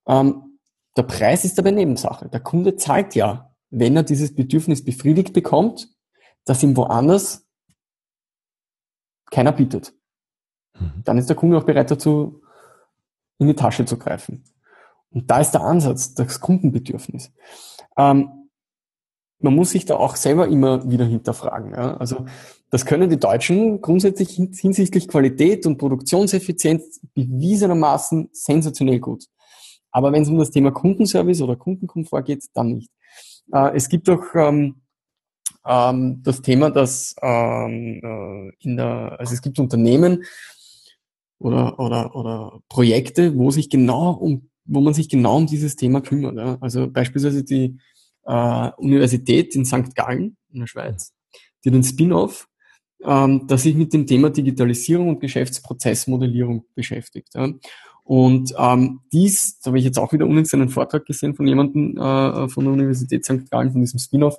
Ähm, 0.08 0.60
der 0.96 1.04
Preis 1.04 1.46
ist 1.46 1.60
aber 1.60 1.72
Nebensache. 1.72 2.30
Der 2.30 2.40
Kunde 2.40 2.76
zahlt 2.76 3.16
ja, 3.16 3.54
wenn 3.70 3.96
er 3.96 4.04
dieses 4.04 4.34
Bedürfnis 4.36 4.84
befriedigt 4.84 5.34
bekommt, 5.34 5.90
das 6.46 6.64
ihm 6.64 6.76
woanders 6.76 7.48
keiner 9.30 9.52
bietet. 9.52 9.94
Mhm. 10.74 11.04
Dann 11.04 11.18
ist 11.18 11.30
der 11.30 11.36
Kunde 11.36 11.58
auch 11.58 11.64
bereit 11.64 11.92
dazu, 11.92 12.42
in 13.38 13.48
die 13.48 13.56
Tasche 13.56 13.86
zu 13.86 13.98
greifen. 13.98 14.44
Und 15.12 15.30
da 15.30 15.40
ist 15.40 15.52
der 15.52 15.62
Ansatz, 15.62 16.14
das 16.14 16.40
Kundenbedürfnis. 16.40 17.32
Ähm, 17.98 18.39
man 19.40 19.56
muss 19.56 19.72
sich 19.72 19.86
da 19.86 19.96
auch 19.96 20.16
selber 20.16 20.48
immer 20.48 20.90
wieder 20.90 21.06
hinterfragen. 21.06 21.72
Ja? 21.72 21.98
Also 21.98 22.26
das 22.70 22.86
können 22.86 23.10
die 23.10 23.20
Deutschen 23.20 23.82
grundsätzlich 23.82 24.32
hinsichtlich 24.36 25.08
Qualität 25.08 25.66
und 25.66 25.78
Produktionseffizienz 25.78 27.02
bewiesenermaßen 27.14 28.30
sensationell 28.32 29.00
gut. 29.00 29.26
Aber 29.92 30.12
wenn 30.12 30.22
es 30.22 30.30
um 30.30 30.38
das 30.38 30.52
Thema 30.52 30.72
Kundenservice 30.72 31.42
oder 31.42 31.56
Kundenkomfort 31.56 32.24
geht, 32.24 32.46
dann 32.54 32.74
nicht. 32.74 32.92
Äh, 33.52 33.76
es 33.76 33.90
gibt 33.90 34.10
auch 34.10 34.24
ähm, 34.36 34.76
ähm, 35.66 36.22
das 36.24 36.42
Thema, 36.42 36.70
dass 36.70 37.16
ähm, 37.22 38.02
äh, 38.04 38.52
in 38.60 38.78
der, 38.78 39.20
also 39.20 39.34
es 39.34 39.42
gibt 39.42 39.58
Unternehmen 39.58 40.24
oder, 41.40 41.80
oder, 41.80 42.16
oder 42.16 42.60
Projekte, 42.70 43.36
wo 43.36 43.50
sich 43.50 43.70
genau 43.70 44.12
um, 44.12 44.50
wo 44.66 44.82
man 44.82 44.94
sich 44.94 45.10
genau 45.10 45.38
um 45.38 45.48
dieses 45.48 45.76
Thema 45.76 46.02
kümmert. 46.02 46.36
Ja? 46.38 46.58
Also 46.62 46.88
beispielsweise 46.88 47.44
die 47.44 47.80
äh, 48.26 48.72
Universität 48.78 49.55
in 49.55 49.65
St. 49.65 49.95
Gallen 49.95 50.38
in 50.51 50.61
der 50.61 50.67
Schweiz, 50.67 51.13
die 51.63 51.72
den 51.72 51.84
Spin-off, 51.84 52.47
ähm, 53.03 53.47
das 53.47 53.63
sich 53.63 53.76
mit 53.76 53.93
dem 53.93 54.05
Thema 54.05 54.30
Digitalisierung 54.30 55.09
und 55.09 55.20
Geschäftsprozessmodellierung 55.20 56.65
beschäftigt. 56.76 57.30
Ja? 57.36 57.49
Und 58.03 58.53
ähm, 58.57 59.01
dies, 59.13 59.59
da 59.59 59.70
habe 59.70 59.80
ich 59.80 59.86
jetzt 59.86 59.99
auch 59.99 60.11
wieder 60.13 60.26
unlängst 60.26 60.53
einen 60.53 60.70
Vortrag 60.70 61.05
gesehen 61.05 61.36
von 61.36 61.47
jemandem 61.47 61.95
äh, 61.95 62.49
von 62.49 62.63
der 62.65 62.74
Universität 62.74 63.24
St. 63.24 63.49
Gallen, 63.51 63.72
von 63.72 63.82
diesem 63.82 63.99
Spin-off, 63.99 64.38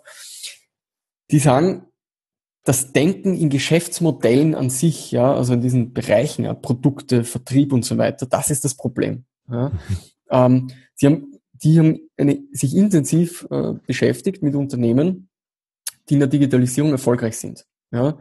die 1.31 1.39
sagen, 1.39 1.87
das 2.65 2.93
Denken 2.93 3.35
in 3.35 3.49
Geschäftsmodellen 3.49 4.55
an 4.55 4.71
sich, 4.71 5.13
ja, 5.13 5.33
also 5.33 5.55
in 5.55 5.61
diesen 5.61 5.93
Bereichen, 5.93 6.45
ja, 6.45 6.53
Produkte, 6.53 7.25
Vertrieb 7.25 7.73
und 7.73 7.85
so 7.85 7.97
weiter, 7.97 8.27
das 8.27 8.51
ist 8.51 8.65
das 8.65 8.75
Problem. 8.75 9.25
Ja. 9.49 9.73
ähm, 10.31 10.71
die 11.01 11.07
haben, 11.07 11.30
die 11.63 11.79
haben 11.79 12.01
eine, 12.17 12.43
sich 12.53 12.75
intensiv 12.75 13.47
äh, 13.51 13.75
beschäftigt 13.87 14.43
mit 14.43 14.55
Unternehmen, 14.55 15.29
die 16.09 16.15
in 16.15 16.21
der 16.21 16.29
Digitalisierung 16.29 16.93
erfolgreich 16.93 17.39
sind, 17.39 17.67
ja, 17.91 18.19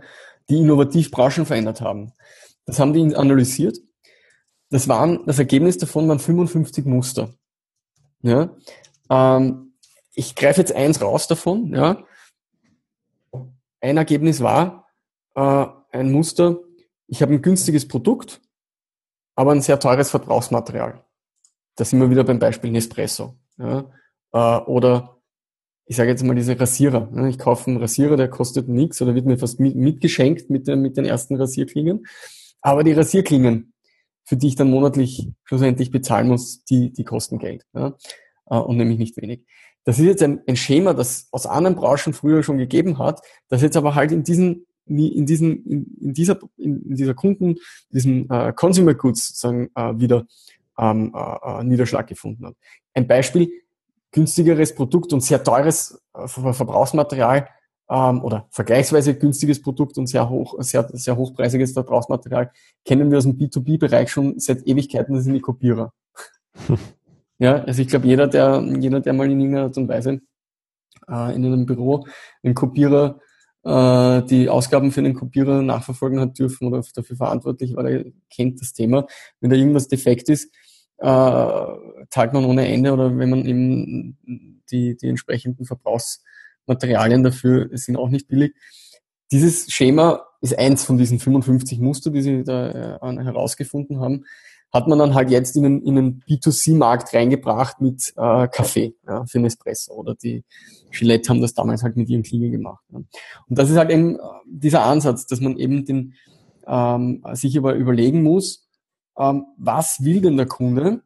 die 0.50 0.60
innovativ 0.60 1.12
Branchen 1.12 1.46
verändert 1.46 1.82
haben. 1.82 2.12
Das 2.66 2.80
haben 2.80 2.94
die 2.94 3.16
analysiert 3.16 3.80
das 4.70 4.88
waren, 4.88 5.26
das 5.26 5.40
Ergebnis 5.40 5.78
davon 5.78 6.08
waren 6.08 6.20
55 6.20 6.86
Muster. 6.86 7.34
Ja? 8.22 8.56
Ähm, 9.10 9.74
ich 10.14 10.36
greife 10.36 10.62
jetzt 10.62 10.74
eins 10.74 11.02
raus 11.02 11.28
davon, 11.28 11.74
ja. 11.74 12.04
Ein 13.82 13.98
Ergebnis 13.98 14.42
war 14.42 14.88
äh, 15.36 15.66
ein 15.92 16.12
Muster, 16.12 16.60
ich 17.08 17.22
habe 17.22 17.34
ein 17.34 17.42
günstiges 17.42 17.88
Produkt, 17.88 18.42
aber 19.36 19.54
ein 19.54 19.62
sehr 19.62 19.80
teures 19.80 20.10
Verbrauchsmaterial. 20.12 21.04
Da 21.80 21.86
sind 21.86 22.02
wir 22.02 22.10
wieder 22.10 22.26
beim 22.26 22.40
Beispiel 22.40 22.72
Nespresso. 22.72 23.36
Ja. 23.58 23.90
Äh, 24.34 24.64
oder 24.66 25.22
ich 25.86 25.96
sage 25.96 26.10
jetzt 26.10 26.24
mal 26.24 26.36
diese 26.36 26.60
Rasierer. 26.60 27.10
Ne? 27.12 27.30
Ich 27.30 27.40
kaufe 27.40 27.68
einen 27.68 27.78
Rasierer, 27.78 28.18
der 28.18 28.28
kostet 28.28 28.68
nichts 28.68 29.02
oder 29.02 29.16
wird 29.16 29.26
mir 29.26 29.38
fast 29.38 29.62
mitgeschenkt 29.62 30.50
mit, 30.50 30.68
den, 30.68 30.82
mit 30.82 30.98
den 30.98 31.06
ersten 31.06 31.38
Rasierklingen. 31.38 32.06
Aber 32.62 32.84
die 32.84 32.92
Rasierklingen, 32.92 33.74
für 34.26 34.36
die 34.36 34.50
ich 34.50 34.56
dann 34.58 34.70
monatlich 34.70 35.30
schlussendlich 35.46 35.90
bezahlen 35.90 36.28
muss, 36.28 36.66
die, 36.66 36.92
die 36.92 37.06
kosten 37.06 37.40
Geld. 37.40 37.66
Ja? 37.74 37.96
Äh, 38.48 38.58
und 38.58 38.76
nämlich 38.76 39.00
nicht 39.00 39.16
wenig. 39.16 39.46
Das 39.86 40.00
ist 40.00 40.06
jetzt 40.06 40.22
ein, 40.22 40.42
ein 40.48 40.58
Schema, 40.58 40.94
das 40.94 41.30
aus 41.32 41.46
anderen 41.46 41.78
Branchen 41.78 42.12
früher 42.12 42.44
schon 42.44 42.58
gegeben 42.58 42.98
hat, 42.98 43.22
das 43.48 43.62
jetzt 43.62 43.78
aber 43.78 43.96
halt 43.96 44.12
in 44.12 44.24
diesen 44.24 44.66
in 44.86 45.28
diesen 45.28 45.66
in, 45.66 45.98
in 46.02 46.14
dieser 46.14 46.40
in, 46.58 46.96
dieser 46.96 47.14
Kunden 47.14 47.56
diesen 47.92 48.30
äh, 48.30 48.52
Consumer 48.54 48.96
Goods 48.96 49.28
sozusagen 49.28 49.70
äh, 49.76 50.00
wieder 50.00 50.26
ähm, 50.80 51.14
äh, 51.16 51.60
äh 51.60 51.64
Niederschlag 51.64 52.08
gefunden 52.08 52.48
hat. 52.48 52.56
Ein 52.94 53.08
Beispiel: 53.08 53.52
günstigeres 54.12 54.74
Produkt 54.74 55.14
und 55.14 55.22
sehr 55.22 55.44
teures 55.44 56.02
äh, 56.14 56.28
Verbrauchsmaterial 56.28 57.48
ähm, 57.90 58.24
oder 58.24 58.48
vergleichsweise 58.52 59.16
günstiges 59.16 59.62
Produkt 59.62 59.98
und 59.98 60.08
sehr 60.08 60.30
hoch, 60.30 60.56
sehr, 60.60 60.88
sehr 60.94 61.18
hochpreisiges 61.18 61.74
Verbrauchsmaterial 61.74 62.52
kennen 62.86 63.10
wir 63.12 63.18
aus 63.18 63.26
dem 63.26 63.38
B2B-Bereich 63.38 64.12
schon 64.12 64.40
seit 64.40 64.66
Ewigkeiten, 64.68 65.16
das 65.16 65.24
sind 65.24 65.34
die 65.34 65.42
Kopierer. 65.42 65.92
ja, 67.40 67.64
also 67.64 67.82
ich 67.82 67.88
glaube, 67.88 68.08
jeder, 68.08 68.28
der, 68.28 68.64
jeder, 68.80 69.00
der 69.00 69.14
mal 69.14 69.30
in 69.30 69.40
irgendeiner 69.40 69.66
Art 69.66 69.78
und 69.78 69.88
Weise 69.88 70.22
äh, 71.10 71.36
in 71.36 71.46
einem 71.46 71.66
Büro 71.66 72.06
einen 72.44 72.54
Kopierer 72.54 73.20
äh, 73.64 74.22
die 74.24 74.50
Ausgaben 74.50 74.92
für 74.92 75.02
den 75.02 75.14
Kopierer 75.14 75.62
nachverfolgen 75.62 76.20
hat 76.20 76.38
dürfen 76.38 76.68
oder 76.68 76.84
dafür 76.94 77.18
verantwortlich 77.18 77.76
war, 77.76 77.84
der 77.84 78.06
kennt 78.30 78.62
das 78.62 78.74
Thema. 78.74 79.06
Wenn 79.42 79.50
da 79.50 79.56
irgendwas 79.56 79.88
defekt 79.88 80.30
ist, 80.30 80.54
äh, 81.00 82.06
zahlt 82.10 82.34
man 82.34 82.46
ohne 82.46 82.68
Ende 82.68 82.94
oder 82.94 83.18
wenn 83.18 83.30
man 83.30 83.46
eben 83.46 84.18
die, 84.72 84.98
die 84.98 85.08
entsprechenden 85.08 85.66
Verbrauchsmaterialien 85.66 87.24
dafür 87.24 87.70
sind 87.74 87.98
auch 87.98 88.10
nicht 88.10 88.28
billig. 88.28 88.54
Dieses 89.32 89.72
Schema 89.72 90.26
ist 90.42 90.58
eins 90.58 90.84
von 90.84 90.98
diesen 90.98 91.20
55 91.20 91.80
Muster, 91.80 92.12
die 92.12 92.22
sie 92.22 92.44
da 92.44 93.00
äh, 93.02 93.24
herausgefunden 93.24 94.00
haben, 94.00 94.26
hat 94.72 94.88
man 94.88 95.00
dann 95.00 95.16
halt 95.16 95.32
jetzt 95.32 95.56
in 95.56 95.66
einen, 95.66 95.82
in 95.82 95.98
einen 95.98 96.24
B2C-Markt 96.28 97.14
reingebracht 97.14 97.82
mit 97.82 98.14
äh, 98.16 98.48
Kaffee 98.48 98.96
ja, 99.08 99.26
für 99.26 99.40
Nespresso 99.40 99.94
oder 99.94 100.16
die 100.16 100.44
Gillette 100.92 101.30
haben 101.30 101.42
das 101.42 101.54
damals 101.54 101.82
halt 101.82 101.98
mit 101.98 102.10
ihren 102.10 102.24
Klingen 102.24 102.52
gemacht. 102.52 102.84
Ja. 102.92 102.98
Und 102.98 103.10
das 103.48 103.70
ist 103.70 103.78
halt 103.78 103.90
eben 103.90 104.16
äh, 104.16 104.20
dieser 104.46 104.84
Ansatz, 104.84 105.26
dass 105.26 105.40
man 105.40 105.58
eben 105.58 105.86
den, 105.86 106.14
ähm, 106.68 107.24
sich 107.34 107.58
aber 107.58 107.76
überlegen 107.76 108.22
muss, 108.22 108.69
ähm, 109.20 109.46
was 109.58 110.04
will 110.04 110.22
denn 110.22 110.38
der 110.38 110.48
Kunde? 110.48 111.04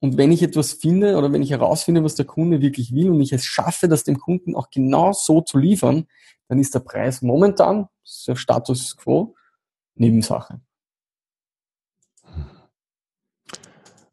Und 0.00 0.16
wenn 0.16 0.30
ich 0.30 0.42
etwas 0.42 0.72
finde 0.72 1.16
oder 1.16 1.32
wenn 1.32 1.42
ich 1.42 1.50
herausfinde, 1.50 2.04
was 2.04 2.14
der 2.14 2.24
Kunde 2.24 2.60
wirklich 2.60 2.94
will 2.94 3.10
und 3.10 3.20
ich 3.20 3.32
es 3.32 3.44
schaffe, 3.44 3.88
das 3.88 4.04
dem 4.04 4.18
Kunden 4.18 4.54
auch 4.54 4.70
genau 4.70 5.12
so 5.12 5.40
zu 5.40 5.58
liefern, 5.58 6.06
dann 6.46 6.60
ist 6.60 6.74
der 6.74 6.80
Preis 6.80 7.20
momentan, 7.20 7.88
das 8.04 8.18
ist 8.18 8.28
der 8.28 8.36
Status 8.36 8.96
quo, 8.96 9.34
Nebensache. 9.96 10.60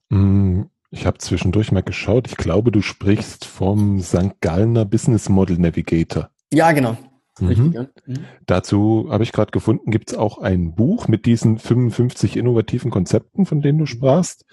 Hm, 0.09 0.69
ich 0.89 1.05
habe 1.05 1.19
zwischendurch 1.19 1.71
mal 1.71 1.83
geschaut. 1.83 2.27
Ich 2.27 2.37
glaube, 2.37 2.71
du 2.71 2.81
sprichst 2.81 3.45
vom 3.45 4.01
St. 4.01 4.41
Gallner 4.41 4.85
Business 4.85 5.29
Model 5.29 5.57
Navigator. 5.59 6.29
Ja, 6.51 6.71
genau. 6.71 6.97
Mhm. 7.39 7.87
mhm. 8.05 8.19
Dazu 8.45 9.07
habe 9.09 9.23
ich 9.23 9.31
gerade 9.31 9.51
gefunden, 9.51 9.91
gibt 9.91 10.11
es 10.11 10.17
auch 10.17 10.37
ein 10.37 10.75
Buch 10.75 11.07
mit 11.07 11.25
diesen 11.25 11.57
55 11.59 12.37
innovativen 12.37 12.91
Konzepten, 12.91 13.45
von 13.45 13.61
denen 13.61 13.79
du 13.79 13.85
sprachst. 13.85 14.45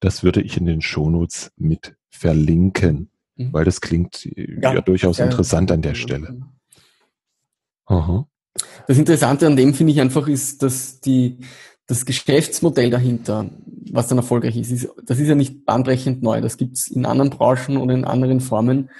Das 0.00 0.22
würde 0.22 0.40
ich 0.42 0.56
in 0.56 0.66
den 0.66 0.80
Shownotes 0.80 1.52
mit 1.56 1.96
verlinken, 2.10 3.10
mhm. 3.36 3.52
weil 3.52 3.64
das 3.64 3.80
klingt 3.80 4.26
äh, 4.26 4.60
ja, 4.62 4.74
ja 4.74 4.80
durchaus 4.80 5.18
ja, 5.18 5.24
interessant 5.24 5.72
an 5.72 5.82
der 5.82 5.94
Stelle. 5.94 6.40
Aha. 7.86 8.28
Das 8.86 8.98
Interessante 8.98 9.46
an 9.46 9.56
dem 9.56 9.74
finde 9.74 9.92
ich 9.92 10.00
einfach 10.00 10.28
ist, 10.28 10.62
dass 10.62 11.00
die, 11.00 11.38
das 11.86 12.04
Geschäftsmodell 12.04 12.90
dahinter, 12.90 13.50
was 13.90 14.08
dann 14.08 14.18
erfolgreich 14.18 14.56
ist, 14.56 14.70
ist 14.70 14.88
das 15.04 15.18
ist 15.18 15.28
ja 15.28 15.34
nicht 15.34 15.64
bahnbrechend 15.64 16.22
neu. 16.22 16.40
Das 16.40 16.56
gibt 16.56 16.76
es 16.76 16.88
in 16.88 17.06
anderen 17.06 17.30
Branchen 17.30 17.78
oder 17.78 17.94
in 17.94 18.04
anderen 18.04 18.40
Formen 18.40 18.90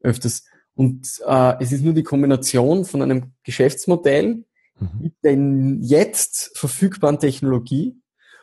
öfters. 0.00 0.44
Und 0.76 1.20
äh, 1.26 1.54
es 1.58 1.72
ist 1.72 1.82
nur 1.82 1.94
die 1.94 2.02
Kombination 2.02 2.84
von 2.84 3.02
einem 3.02 3.32
Geschäftsmodell 3.42 4.44
mhm. 4.78 4.90
mit 5.00 5.14
der 5.24 5.36
jetzt 5.80 6.56
verfügbaren 6.56 7.18
Technologie 7.18 7.96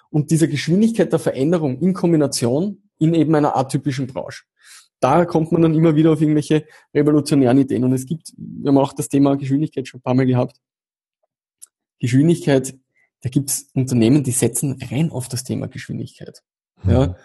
und 0.09 0.31
dieser 0.31 0.47
Geschwindigkeit 0.47 1.11
der 1.11 1.19
Veränderung 1.19 1.79
in 1.79 1.93
Kombination 1.93 2.83
in 2.97 3.13
eben 3.13 3.35
einer 3.35 3.55
atypischen 3.55 4.07
Branche. 4.07 4.43
Da 4.99 5.25
kommt 5.25 5.51
man 5.51 5.61
dann 5.61 5.75
immer 5.75 5.95
wieder 5.95 6.11
auf 6.13 6.21
irgendwelche 6.21 6.65
revolutionären 6.93 7.57
Ideen. 7.59 7.83
Und 7.83 7.93
es 7.93 8.05
gibt, 8.05 8.33
wir 8.37 8.69
haben 8.69 8.77
auch 8.77 8.93
das 8.93 9.09
Thema 9.09 9.35
Geschwindigkeit 9.35 9.87
schon 9.87 9.99
ein 9.99 10.03
paar 10.03 10.13
Mal 10.15 10.25
gehabt. 10.25 10.57
Geschwindigkeit, 11.99 12.73
da 13.21 13.29
gibt 13.29 13.49
es 13.49 13.69
Unternehmen, 13.73 14.23
die 14.23 14.31
setzen 14.31 14.79
rein 14.89 15.11
auf 15.11 15.27
das 15.27 15.43
Thema 15.43 15.67
Geschwindigkeit. 15.67 16.41
Mhm. 16.83 16.91
Ja, 16.91 17.15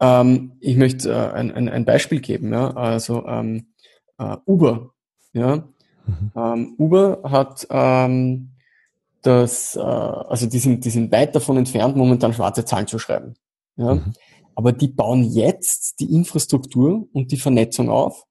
ähm, 0.00 0.52
ich 0.60 0.76
möchte 0.76 1.10
äh, 1.10 1.32
ein, 1.32 1.52
ein, 1.52 1.68
ein 1.68 1.84
Beispiel 1.84 2.20
geben. 2.20 2.52
Ja, 2.52 2.72
also 2.74 3.26
ähm, 3.26 3.68
äh, 4.18 4.36
Uber. 4.46 4.90
Ja? 5.32 5.68
Mhm. 6.06 6.32
Ähm, 6.36 6.74
Uber 6.78 7.20
hat 7.24 7.66
ähm, 7.70 8.50
das, 9.22 9.76
äh, 9.76 9.80
also 9.80 10.46
die 10.46 10.58
sind, 10.58 10.84
die 10.84 10.90
sind 10.90 11.12
weit 11.12 11.34
davon 11.34 11.56
entfernt, 11.56 11.96
momentan 11.96 12.32
schwarze 12.32 12.64
Zahlen 12.64 12.86
zu 12.86 12.98
schreiben. 12.98 13.34
Ja? 13.76 13.94
Mhm. 13.94 14.12
Aber 14.54 14.72
die 14.72 14.88
bauen 14.88 15.22
jetzt 15.22 16.00
die 16.00 16.12
Infrastruktur 16.12 17.08
und 17.12 17.30
die 17.30 17.36
Vernetzung 17.36 17.90
auf. 17.90 18.24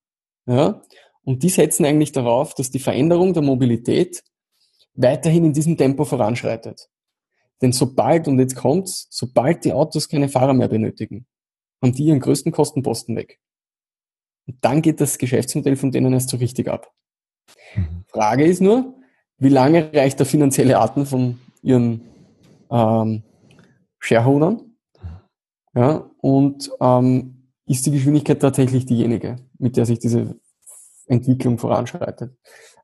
Ja? 0.46 0.82
Und 1.24 1.44
die 1.44 1.50
setzen 1.50 1.86
eigentlich 1.86 2.12
darauf, 2.12 2.54
dass 2.54 2.72
die 2.72 2.80
Veränderung 2.80 3.34
der 3.34 3.44
Mobilität 3.44 4.24
weiterhin 4.94 5.46
in 5.46 5.54
diesem 5.54 5.78
Tempo 5.78 6.06
voranschreitet. 6.06 6.90
Denn 7.62 7.72
sobald, 7.72 8.28
und 8.28 8.40
jetzt 8.40 8.56
kommt's, 8.56 9.08
sobald 9.10 9.66
die 9.66 9.74
Autos 9.74 10.10
keine 10.10 10.30
Fahrer 10.30 10.54
mehr 10.54 10.68
benötigen, 10.68 11.26
haben 11.82 11.94
die 11.94 12.06
ihren 12.06 12.20
größten 12.20 12.52
Kostenposten 12.52 13.16
weg. 13.16 13.40
Und 14.48 14.58
dann 14.62 14.82
geht 14.82 15.02
das 15.02 15.18
Geschäftsmodell 15.18 15.76
von 15.76 15.92
denen 15.92 16.14
erst 16.14 16.30
so 16.30 16.38
richtig 16.38 16.70
ab. 16.70 16.92
Mhm. 17.76 18.06
Frage 18.08 18.46
ist 18.46 18.62
nur, 18.62 18.96
wie 19.38 19.50
lange 19.50 19.92
reicht 19.94 20.20
der 20.20 20.26
finanzielle 20.26 20.80
Atem 20.80 21.06
von 21.06 21.40
ihren 21.62 22.02
ähm, 22.72 23.24
Shareholdern? 24.00 24.62
Ja, 25.76 26.10
und 26.22 26.72
ähm, 26.80 27.52
ist 27.68 27.86
die 27.86 27.92
Geschwindigkeit 27.92 28.40
tatsächlich 28.40 28.86
diejenige, 28.86 29.36
mit 29.60 29.78
der 29.78 29.86
sich 29.86 30.00
diese 30.00 30.40
Entwicklung 31.06 31.60
voranschreitet? 31.60 32.36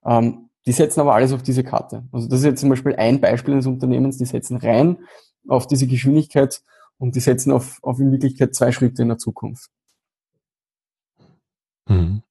Ähm, 0.06 0.50
die 0.66 0.72
setzen 0.72 1.02
aber 1.02 1.16
alles 1.16 1.34
auf 1.34 1.42
diese 1.42 1.64
Karte. 1.64 2.04
Also 2.12 2.28
das 2.28 2.40
ist 2.40 2.46
jetzt 2.46 2.62
zum 2.62 2.70
Beispiel 2.70 2.96
ein 2.96 3.20
Beispiel 3.20 3.54
eines 3.54 3.66
Unternehmens, 3.66 4.18
die 4.18 4.26
setzen 4.26 4.58
rein 4.58 4.98
auf 5.48 5.68
diese 5.68 5.88
Geschwindigkeit 5.88 6.62
und 6.98 7.16
die 7.16 7.20
setzen 7.20 7.52
auf, 7.52 7.80
auf 7.82 8.00
in 8.00 8.12
Wirklichkeit 8.12 8.54
zwei 8.54 8.72
Schritte 8.72 9.02
in 9.02 9.10
der 9.10 9.18
Zukunft. 9.18 9.70
Mhm. 11.88 12.22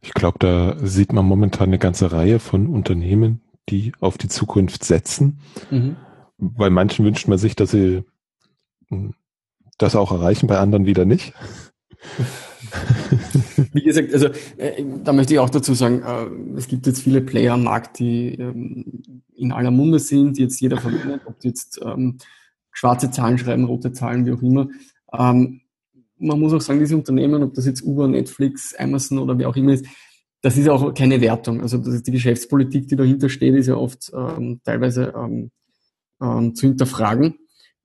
Ich 0.00 0.14
glaube, 0.14 0.38
da 0.38 0.76
sieht 0.84 1.12
man 1.12 1.24
momentan 1.24 1.68
eine 1.68 1.78
ganze 1.78 2.12
Reihe 2.12 2.38
von 2.38 2.68
Unternehmen, 2.68 3.40
die 3.68 3.92
auf 4.00 4.18
die 4.18 4.28
Zukunft 4.28 4.84
setzen. 4.84 5.40
Mhm. 5.70 5.96
Bei 6.38 6.70
manchen 6.70 7.04
wünscht 7.04 7.28
man 7.28 7.38
sich, 7.38 7.56
dass 7.56 7.70
sie 7.70 8.04
hm, 8.88 9.14
das 9.78 9.96
auch 9.96 10.12
erreichen, 10.12 10.46
bei 10.46 10.58
anderen 10.58 10.86
wieder 10.86 11.04
nicht. 11.04 11.32
Wie 13.72 13.82
gesagt, 13.82 14.12
also 14.12 14.28
äh, 14.56 14.84
da 15.04 15.12
möchte 15.12 15.34
ich 15.34 15.40
auch 15.40 15.50
dazu 15.50 15.74
sagen, 15.74 16.02
äh, 16.02 16.58
es 16.58 16.68
gibt 16.68 16.86
jetzt 16.86 17.02
viele 17.02 17.20
Player 17.20 17.54
am 17.54 17.64
Markt, 17.64 17.98
die 17.98 18.34
ähm, 18.34 19.22
in 19.34 19.52
aller 19.52 19.70
Munde 19.70 19.98
sind, 19.98 20.36
die 20.36 20.42
jetzt 20.42 20.60
jeder 20.60 20.78
verwendet, 20.78 21.22
ob 21.26 21.40
die 21.40 21.48
jetzt 21.48 21.80
ähm, 21.82 22.18
schwarze 22.70 23.10
Zahlen 23.10 23.38
schreiben, 23.38 23.64
rote 23.64 23.92
Zahlen, 23.92 24.26
wie 24.26 24.32
auch 24.32 24.42
immer. 24.42 24.68
Ähm, 25.12 25.62
man 26.18 26.40
muss 26.40 26.52
auch 26.52 26.60
sagen, 26.60 26.78
diese 26.78 26.96
Unternehmen, 26.96 27.42
ob 27.42 27.54
das 27.54 27.66
jetzt 27.66 27.82
Uber, 27.82 28.08
Netflix, 28.08 28.74
Amazon 28.74 29.18
oder 29.18 29.38
wie 29.38 29.46
auch 29.46 29.56
immer 29.56 29.72
ist, 29.72 29.86
das 30.42 30.56
ist 30.56 30.68
auch 30.68 30.94
keine 30.94 31.20
Wertung. 31.20 31.60
Also 31.60 31.78
das 31.78 31.94
ist 31.94 32.06
die 32.06 32.12
Geschäftspolitik, 32.12 32.88
die 32.88 32.96
dahinter 32.96 33.28
steht, 33.28 33.54
ist 33.54 33.66
ja 33.66 33.76
oft 33.76 34.12
ähm, 34.14 34.60
teilweise 34.64 35.12
ähm, 35.16 35.50
ähm, 36.20 36.54
zu 36.54 36.68
hinterfragen. 36.68 37.38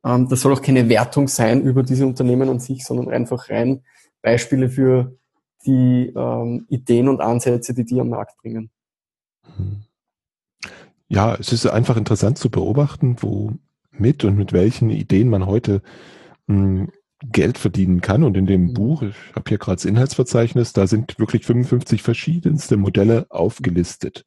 Ähm, 0.03 0.27
das 0.29 0.41
soll 0.41 0.53
auch 0.53 0.61
keine 0.61 0.87
Wertung 0.89 1.27
sein 1.27 1.61
über 1.61 1.83
diese 1.83 2.05
Unternehmen 2.05 2.49
an 2.49 2.59
sich, 2.59 2.85
sondern 2.85 3.09
einfach 3.09 3.49
rein 3.49 3.83
Beispiele 4.21 4.69
für 4.69 5.17
die 5.65 6.11
ähm, 6.15 6.65
Ideen 6.69 7.07
und 7.07 7.21
Ansätze, 7.21 7.73
die 7.73 7.85
die 7.85 7.99
am 7.99 8.09
Markt 8.09 8.37
bringen. 8.37 8.69
Ja, 11.07 11.35
es 11.35 11.51
ist 11.51 11.65
einfach 11.65 11.97
interessant 11.97 12.37
zu 12.37 12.49
beobachten, 12.49 13.17
wo 13.19 13.53
mit 13.91 14.23
und 14.23 14.37
mit 14.37 14.53
welchen 14.53 14.89
Ideen 14.89 15.29
man 15.29 15.45
heute 15.45 15.81
mh, 16.47 16.55
hm, 16.55 16.91
Geld 17.23 17.57
verdienen 17.57 18.01
kann. 18.01 18.23
Und 18.23 18.35
in 18.37 18.45
dem 18.45 18.67
Mhm. 18.67 18.73
Buch, 18.73 19.01
ich 19.03 19.15
habe 19.35 19.47
hier 19.47 19.57
gerade 19.57 19.77
das 19.77 19.85
Inhaltsverzeichnis, 19.85 20.73
da 20.73 20.87
sind 20.87 21.17
wirklich 21.19 21.45
55 21.45 22.01
verschiedenste 22.01 22.77
Modelle 22.77 23.27
aufgelistet. 23.29 24.25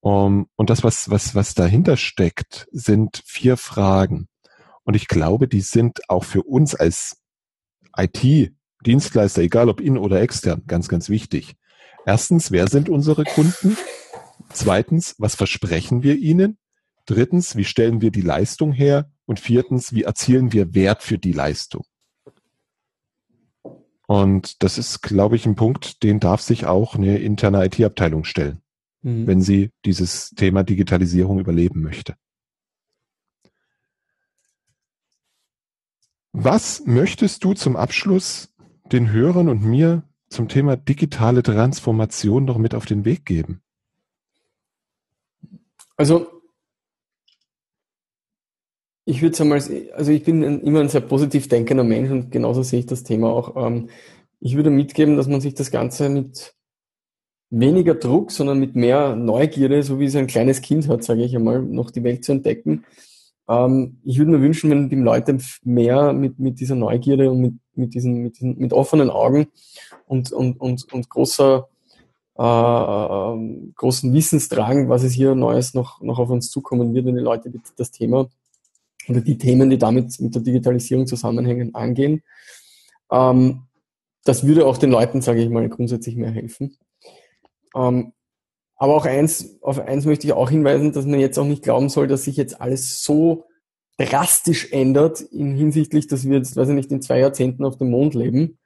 Um, 0.00 0.48
und 0.56 0.68
das, 0.68 0.82
was, 0.82 1.10
was, 1.10 1.36
was 1.36 1.54
dahinter 1.54 1.96
steckt, 1.96 2.66
sind 2.72 3.22
vier 3.24 3.56
Fragen. 3.56 4.26
Und 4.82 4.94
ich 4.94 5.06
glaube, 5.06 5.46
die 5.46 5.60
sind 5.60 6.00
auch 6.08 6.24
für 6.24 6.42
uns 6.42 6.74
als 6.74 7.18
IT-Dienstleister, 7.96 9.42
egal 9.42 9.68
ob 9.68 9.80
in 9.80 9.96
oder 9.96 10.20
extern, 10.20 10.62
ganz, 10.66 10.88
ganz 10.88 11.08
wichtig. 11.08 11.54
Erstens, 12.04 12.50
wer 12.50 12.66
sind 12.66 12.88
unsere 12.88 13.22
Kunden? 13.22 13.76
Zweitens, 14.52 15.14
was 15.18 15.36
versprechen 15.36 16.02
wir 16.02 16.16
ihnen? 16.16 16.58
Drittens, 17.06 17.54
wie 17.56 17.64
stellen 17.64 18.00
wir 18.00 18.10
die 18.10 18.22
Leistung 18.22 18.72
her? 18.72 19.08
Und 19.24 19.38
viertens, 19.38 19.92
wie 19.92 20.02
erzielen 20.02 20.52
wir 20.52 20.74
Wert 20.74 21.04
für 21.04 21.18
die 21.18 21.32
Leistung? 21.32 21.84
Und 24.12 24.62
das 24.62 24.76
ist, 24.76 25.00
glaube 25.00 25.36
ich, 25.36 25.46
ein 25.46 25.56
Punkt, 25.56 26.02
den 26.02 26.20
darf 26.20 26.42
sich 26.42 26.66
auch 26.66 26.96
eine 26.96 27.16
interne 27.16 27.64
IT-Abteilung 27.64 28.24
stellen, 28.24 28.60
Mhm. 29.00 29.26
wenn 29.26 29.40
sie 29.40 29.70
dieses 29.86 30.34
Thema 30.36 30.64
Digitalisierung 30.64 31.38
überleben 31.38 31.80
möchte. 31.80 32.14
Was 36.32 36.84
möchtest 36.84 37.42
du 37.42 37.54
zum 37.54 37.74
Abschluss 37.74 38.52
den 38.92 39.10
Hörern 39.10 39.48
und 39.48 39.64
mir 39.64 40.02
zum 40.28 40.46
Thema 40.46 40.76
digitale 40.76 41.42
Transformation 41.42 42.44
noch 42.44 42.58
mit 42.58 42.74
auf 42.74 42.84
den 42.84 43.06
Weg 43.06 43.24
geben? 43.24 43.62
Also, 45.96 46.41
ich 49.04 49.22
würde 49.22 49.36
sagen, 49.36 49.52
also 49.52 50.12
ich 50.12 50.22
bin 50.22 50.60
immer 50.60 50.80
ein 50.80 50.88
sehr 50.88 51.00
positiv 51.00 51.48
denkender 51.48 51.84
Mensch 51.84 52.10
und 52.10 52.30
genauso 52.30 52.62
sehe 52.62 52.80
ich 52.80 52.86
das 52.86 53.02
Thema 53.02 53.30
auch. 53.30 53.56
Ähm, 53.56 53.88
ich 54.40 54.56
würde 54.56 54.70
mitgeben, 54.70 55.16
dass 55.16 55.26
man 55.26 55.40
sich 55.40 55.54
das 55.54 55.70
Ganze 55.70 56.08
mit 56.08 56.54
weniger 57.50 57.94
Druck, 57.94 58.30
sondern 58.30 58.58
mit 58.58 58.76
mehr 58.76 59.14
Neugierde, 59.16 59.82
so 59.82 59.98
wie 59.98 60.06
es 60.06 60.16
ein 60.16 60.26
kleines 60.26 60.62
Kind 60.62 60.88
hat, 60.88 61.04
sage 61.04 61.24
ich 61.24 61.36
einmal, 61.36 61.62
noch 61.62 61.90
die 61.90 62.04
Welt 62.04 62.24
zu 62.24 62.32
entdecken. 62.32 62.84
Ähm, 63.48 63.98
ich 64.04 64.18
würde 64.18 64.30
mir 64.30 64.40
wünschen, 64.40 64.70
wenn 64.70 64.88
die 64.88 64.96
Leute 64.96 65.38
mehr 65.64 66.12
mit, 66.12 66.38
mit 66.38 66.60
dieser 66.60 66.76
Neugierde 66.76 67.30
und 67.30 67.40
mit, 67.40 67.54
mit 67.74 67.94
diesen, 67.94 68.22
mit 68.22 68.36
diesen, 68.36 68.58
mit 68.58 68.72
offenen 68.72 69.10
Augen 69.10 69.48
und, 70.06 70.32
und, 70.32 70.60
und, 70.60 70.92
und 70.92 71.08
großer, 71.10 71.68
äh, 72.38 72.42
ähm, 72.42 73.72
großen 73.76 74.12
Wissenstragen, 74.12 74.88
was 74.88 75.02
es 75.02 75.12
hier 75.12 75.34
Neues 75.34 75.74
noch, 75.74 76.00
noch 76.00 76.20
auf 76.20 76.30
uns 76.30 76.50
zukommen 76.50 76.94
wird, 76.94 77.06
wenn 77.06 77.16
die 77.16 77.20
Leute 77.20 77.52
das 77.76 77.90
Thema 77.90 78.28
oder 79.08 79.20
die 79.20 79.38
Themen, 79.38 79.70
die 79.70 79.78
damit 79.78 80.20
mit 80.20 80.34
der 80.34 80.42
Digitalisierung 80.42 81.06
zusammenhängen, 81.06 81.74
angehen. 81.74 82.22
Ähm, 83.10 83.62
das 84.24 84.46
würde 84.46 84.66
auch 84.66 84.78
den 84.78 84.90
Leuten, 84.90 85.20
sage 85.20 85.42
ich 85.42 85.50
mal, 85.50 85.68
grundsätzlich 85.68 86.16
mehr 86.16 86.30
helfen. 86.30 86.76
Ähm, 87.74 88.12
aber 88.76 88.96
auch 88.96 89.06
eins, 89.06 89.58
auf 89.62 89.78
eins 89.78 90.06
möchte 90.06 90.26
ich 90.26 90.32
auch 90.32 90.50
hinweisen, 90.50 90.92
dass 90.92 91.06
man 91.06 91.20
jetzt 91.20 91.38
auch 91.38 91.44
nicht 91.44 91.62
glauben 91.62 91.88
soll, 91.88 92.08
dass 92.08 92.24
sich 92.24 92.36
jetzt 92.36 92.60
alles 92.60 93.02
so 93.02 93.44
drastisch 93.98 94.72
ändert 94.72 95.20
in 95.20 95.54
hinsichtlich, 95.54 96.08
dass 96.08 96.28
wir 96.28 96.38
jetzt, 96.38 96.56
weiß 96.56 96.68
ich 96.68 96.74
nicht, 96.74 96.90
in 96.90 97.02
zwei 97.02 97.20
Jahrzehnten 97.20 97.64
auf 97.64 97.78
dem 97.78 97.90
Mond 97.90 98.14
leben 98.14 98.58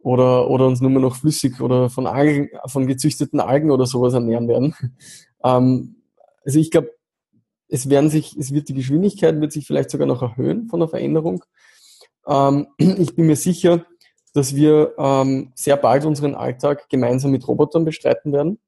oder, 0.00 0.50
oder 0.50 0.66
uns 0.66 0.80
nur 0.80 0.90
mehr 0.90 1.00
noch 1.00 1.16
flüssig 1.16 1.60
oder 1.60 1.88
von 1.88 2.06
Algen, 2.06 2.50
von 2.66 2.86
gezüchteten 2.86 3.40
Algen 3.40 3.70
oder 3.70 3.86
sowas 3.86 4.14
ernähren 4.14 4.48
werden. 4.48 4.74
Ähm, 5.42 5.96
also 6.44 6.58
ich 6.58 6.70
glaube, 6.70 6.90
es 7.70 7.88
werden 7.88 8.10
sich, 8.10 8.36
es 8.36 8.52
wird 8.52 8.68
die 8.68 8.74
Geschwindigkeit 8.74 9.40
wird 9.40 9.52
sich 9.52 9.66
vielleicht 9.66 9.90
sogar 9.90 10.06
noch 10.06 10.22
erhöhen 10.22 10.68
von 10.68 10.80
der 10.80 10.88
Veränderung. 10.88 11.44
Ähm, 12.26 12.66
ich 12.78 13.14
bin 13.14 13.26
mir 13.26 13.36
sicher, 13.36 13.86
dass 14.34 14.54
wir 14.54 14.94
ähm, 14.98 15.52
sehr 15.54 15.76
bald 15.76 16.04
unseren 16.04 16.34
Alltag 16.34 16.88
gemeinsam 16.88 17.30
mit 17.30 17.46
Robotern 17.46 17.84
bestreiten 17.84 18.32
werden. 18.32 18.58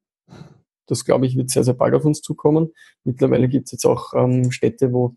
Das 0.86 1.04
glaube 1.04 1.26
ich 1.26 1.36
wird 1.36 1.50
sehr, 1.50 1.64
sehr 1.64 1.74
bald 1.74 1.94
auf 1.94 2.04
uns 2.04 2.20
zukommen. 2.20 2.72
Mittlerweile 3.04 3.48
gibt 3.48 3.66
es 3.66 3.72
jetzt 3.72 3.86
auch 3.86 4.12
ähm, 4.14 4.50
Städte, 4.50 4.92
wo 4.92 5.14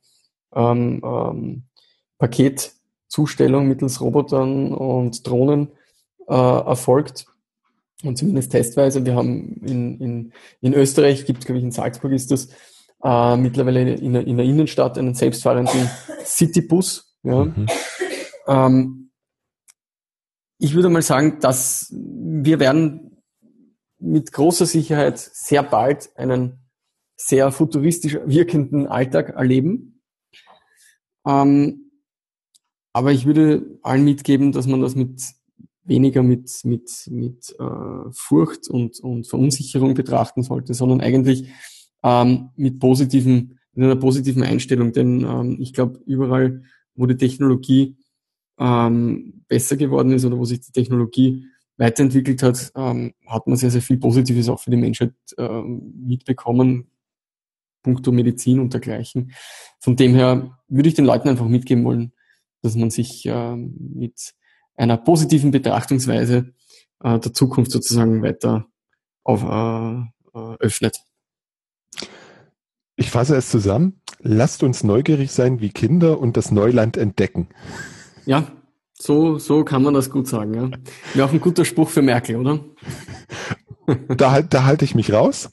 ähm, 0.54 1.02
ähm, 1.04 1.64
Paketzustellung 2.18 3.68
mittels 3.68 4.02
Robotern 4.02 4.74
und 4.74 5.28
Drohnen 5.28 5.72
äh, 6.28 6.34
erfolgt. 6.34 7.28
Und 8.04 8.18
zumindest 8.18 8.52
testweise. 8.52 9.06
Wir 9.06 9.16
haben 9.16 9.62
in, 9.66 10.00
in, 10.00 10.34
in 10.62 10.74
Österreich, 10.74 11.26
gibt 11.26 11.40
es, 11.40 11.46
glaube 11.46 11.60
ich, 11.60 11.64
in 11.64 11.72
Salzburg 11.72 12.12
ist 12.12 12.30
das, 12.30 12.50
äh, 13.06 13.38
mittlerweile 13.38 13.94
in 13.94 14.14
der, 14.14 14.26
in 14.26 14.38
der 14.38 14.46
Innenstadt 14.46 14.98
einen 14.98 15.14
selbstfahrenden 15.14 15.90
Citybus. 16.26 17.16
Ja. 17.22 17.46
Mhm. 17.46 17.68
Ähm, 18.48 19.12
ich 20.58 20.74
würde 20.74 20.90
mal 20.90 21.04
sagen, 21.04 21.40
dass 21.40 21.94
wir 21.94 22.60
werden 22.60 23.22
mit 24.00 24.32
großer 24.32 24.66
Sicherheit 24.66 25.20
sehr 25.20 25.62
bald 25.62 26.10
einen 26.18 26.66
sehr 27.16 27.52
futuristisch 27.52 28.18
wirkenden 28.26 28.88
Alltag 28.88 29.30
erleben. 29.30 30.02
Ähm, 31.28 31.92
aber 32.92 33.12
ich 33.12 33.26
würde 33.26 33.80
allen 33.84 34.04
mitgeben, 34.04 34.52
dass 34.52 34.68
man 34.68 34.82
das 34.82 34.96
mit 34.96 35.22
weniger 35.84 36.24
mit, 36.24 36.52
mit, 36.64 36.90
mit 37.12 37.56
äh, 37.60 38.12
Furcht 38.12 38.68
und, 38.68 39.00
und 39.00 39.28
Verunsicherung 39.28 39.94
betrachten 39.94 40.42
sollte, 40.42 40.74
sondern 40.74 41.02
eigentlich 41.02 41.52
ähm, 42.06 42.52
mit 42.56 42.80
positiven, 42.80 43.60
mit 43.74 43.86
einer 43.86 43.96
positiven 43.96 44.44
Einstellung. 44.44 44.94
Denn 44.94 45.22
ähm, 45.22 45.58
ich 45.60 45.74
glaube, 45.74 46.00
überall, 46.06 46.62
wo 46.94 47.08
die 47.08 47.18
Technologie 47.18 47.98
ähm, 48.60 49.44
besser 49.48 49.76
geworden 49.76 50.12
ist 50.14 50.24
oder 50.24 50.38
wo 50.38 50.46
sich 50.46 50.62
die 50.62 50.72
Technologie 50.72 51.46
weiterentwickelt 51.78 52.44
hat, 52.44 52.72
ähm, 52.76 53.14
hat 53.28 53.48
man 53.48 53.58
sehr, 53.58 53.72
sehr 53.72 53.82
viel 53.82 53.98
Positives 53.98 54.48
auch 54.48 54.60
für 54.60 54.72
die 54.72 54.78
Menschheit 54.78 55.14
ähm, 55.38 55.94
mitbekommen, 56.06 56.88
puncto 57.84 58.12
Medizin 58.12 58.60
und 58.60 58.74
dergleichen. 58.74 59.34
Von 59.80 59.96
dem 59.96 60.14
her 60.14 60.58
würde 60.68 60.88
ich 60.88 60.96
den 60.96 61.06
Leuten 61.06 61.28
einfach 61.28 61.48
mitgeben 61.48 61.84
wollen, 61.84 62.14
dass 62.62 62.76
man 62.76 62.92
sich 62.92 63.24
ähm, 63.26 63.76
mit 63.96 64.36
einer 64.76 64.98
positiven 64.98 65.52
Betrachtungsweise 65.52 66.54
äh, 67.04 67.20
der 67.20 67.34
Zukunft 67.34 67.72
sozusagen 67.72 68.22
weiter 68.22 68.68
auf, 69.24 69.44
äh, 69.44 70.40
äh, 70.40 70.56
öffnet. 70.60 71.02
Ich 72.96 73.10
fasse 73.12 73.36
es 73.36 73.50
zusammen. 73.50 74.00
Lasst 74.20 74.64
uns 74.64 74.84
neugierig 74.84 75.32
sein 75.32 75.60
wie 75.60 75.70
Kinder 75.70 76.20
und 76.20 76.38
das 76.38 76.52
Neuland 76.52 76.98
entdecken. 76.98 77.48
Ja, 78.26 78.48
so, 78.98 79.38
so 79.38 79.64
kann 79.66 79.84
man 79.84 79.94
das 79.94 80.10
gut 80.10 80.28
sagen. 80.28 80.54
Ja. 80.54 80.70
Wäre 81.14 81.28
auch 81.28 81.34
ein 81.34 81.42
guter 81.42 81.66
Spruch 81.66 81.90
für 81.90 82.02
Merkel, 82.02 82.38
oder? 82.38 82.60
Da, 84.18 84.32
halt- 84.32 84.52
da 84.52 84.64
halte 84.64 84.84
ich 84.84 84.96
mich 84.96 85.14
raus. 85.14 85.52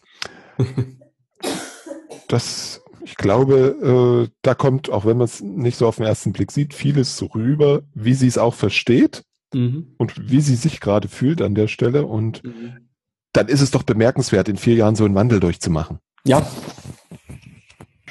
Das, 2.29 2.81
ich 3.05 3.17
glaube, 3.17 4.25
äh, 4.27 4.33
da 4.41 4.55
kommt, 4.55 4.89
auch 4.91 5.05
wenn 5.05 5.19
man 5.19 5.27
es 5.27 5.43
nicht 5.43 5.77
so 5.77 5.87
auf 5.87 5.97
den 5.97 6.07
ersten 6.07 6.33
Blick 6.33 6.51
sieht, 6.51 6.73
vieles 6.73 7.17
so 7.19 7.27
rüber, 7.27 7.83
wie 7.95 8.15
sie 8.15 8.27
es 8.27 8.39
auch 8.39 8.55
versteht 8.55 9.25
Mhm. 9.55 9.89
und 9.99 10.31
wie 10.31 10.41
sie 10.41 10.55
sich 10.55 10.81
gerade 10.81 11.09
fühlt 11.09 11.43
an 11.43 11.55
der 11.55 11.69
Stelle. 11.69 12.07
Und 12.07 12.43
Mhm. 12.43 12.89
dann 13.35 13.49
ist 13.49 13.61
es 13.61 13.71
doch 13.71 13.83
bemerkenswert, 13.83 14.49
in 14.49 14.57
vier 14.57 14.77
Jahren 14.77 14.97
so 14.97 15.05
einen 15.05 15.15
Wandel 15.15 15.39
durchzumachen. 15.41 15.99
Ja, 16.25 16.47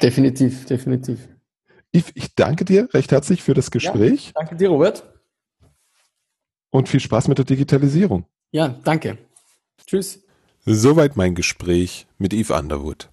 definitiv, 0.01 0.65
definitiv. 0.65 1.27
Yves, 1.93 2.11
ich 2.15 2.33
danke 2.35 2.65
dir 2.65 2.89
recht 2.93 3.11
herzlich 3.11 3.43
für 3.43 3.53
das 3.53 3.71
Gespräch 3.71 4.31
Danke 4.33 4.55
dir, 4.55 4.69
Robert. 4.69 5.03
und 6.69 6.87
viel 6.89 6.99
Spaß 6.99 7.27
mit 7.27 7.37
der 7.37 7.45
Digitalisierung. 7.45 8.25
Ja, 8.51 8.69
danke. 8.83 9.17
Tschüss. 9.85 10.23
Soweit 10.65 11.15
mein 11.17 11.35
Gespräch 11.35 12.07
mit 12.17 12.33
Yves 12.33 12.49
Underwood. 12.51 13.09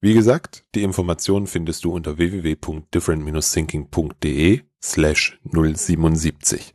Wie 0.00 0.14
gesagt, 0.14 0.64
die 0.74 0.82
Informationen 0.82 1.46
findest 1.46 1.84
du 1.84 1.92
unter 1.92 2.18
www.different-thinking.de 2.18 4.60
slash 4.82 5.40
077. 5.44 6.74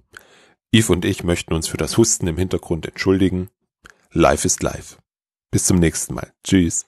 Yves 0.74 0.90
und 0.90 1.06
ich 1.06 1.24
möchten 1.24 1.54
uns 1.54 1.68
für 1.68 1.78
das 1.78 1.98
Husten 1.98 2.26
im 2.28 2.38
Hintergrund 2.38 2.88
entschuldigen. 2.88 3.50
Live 4.12 4.46
ist 4.46 4.64
live. 4.64 4.98
Bis 5.52 5.66
zum 5.66 5.78
nächsten 5.78 6.16
Mal. 6.16 6.34
Tschüss. 6.44 6.88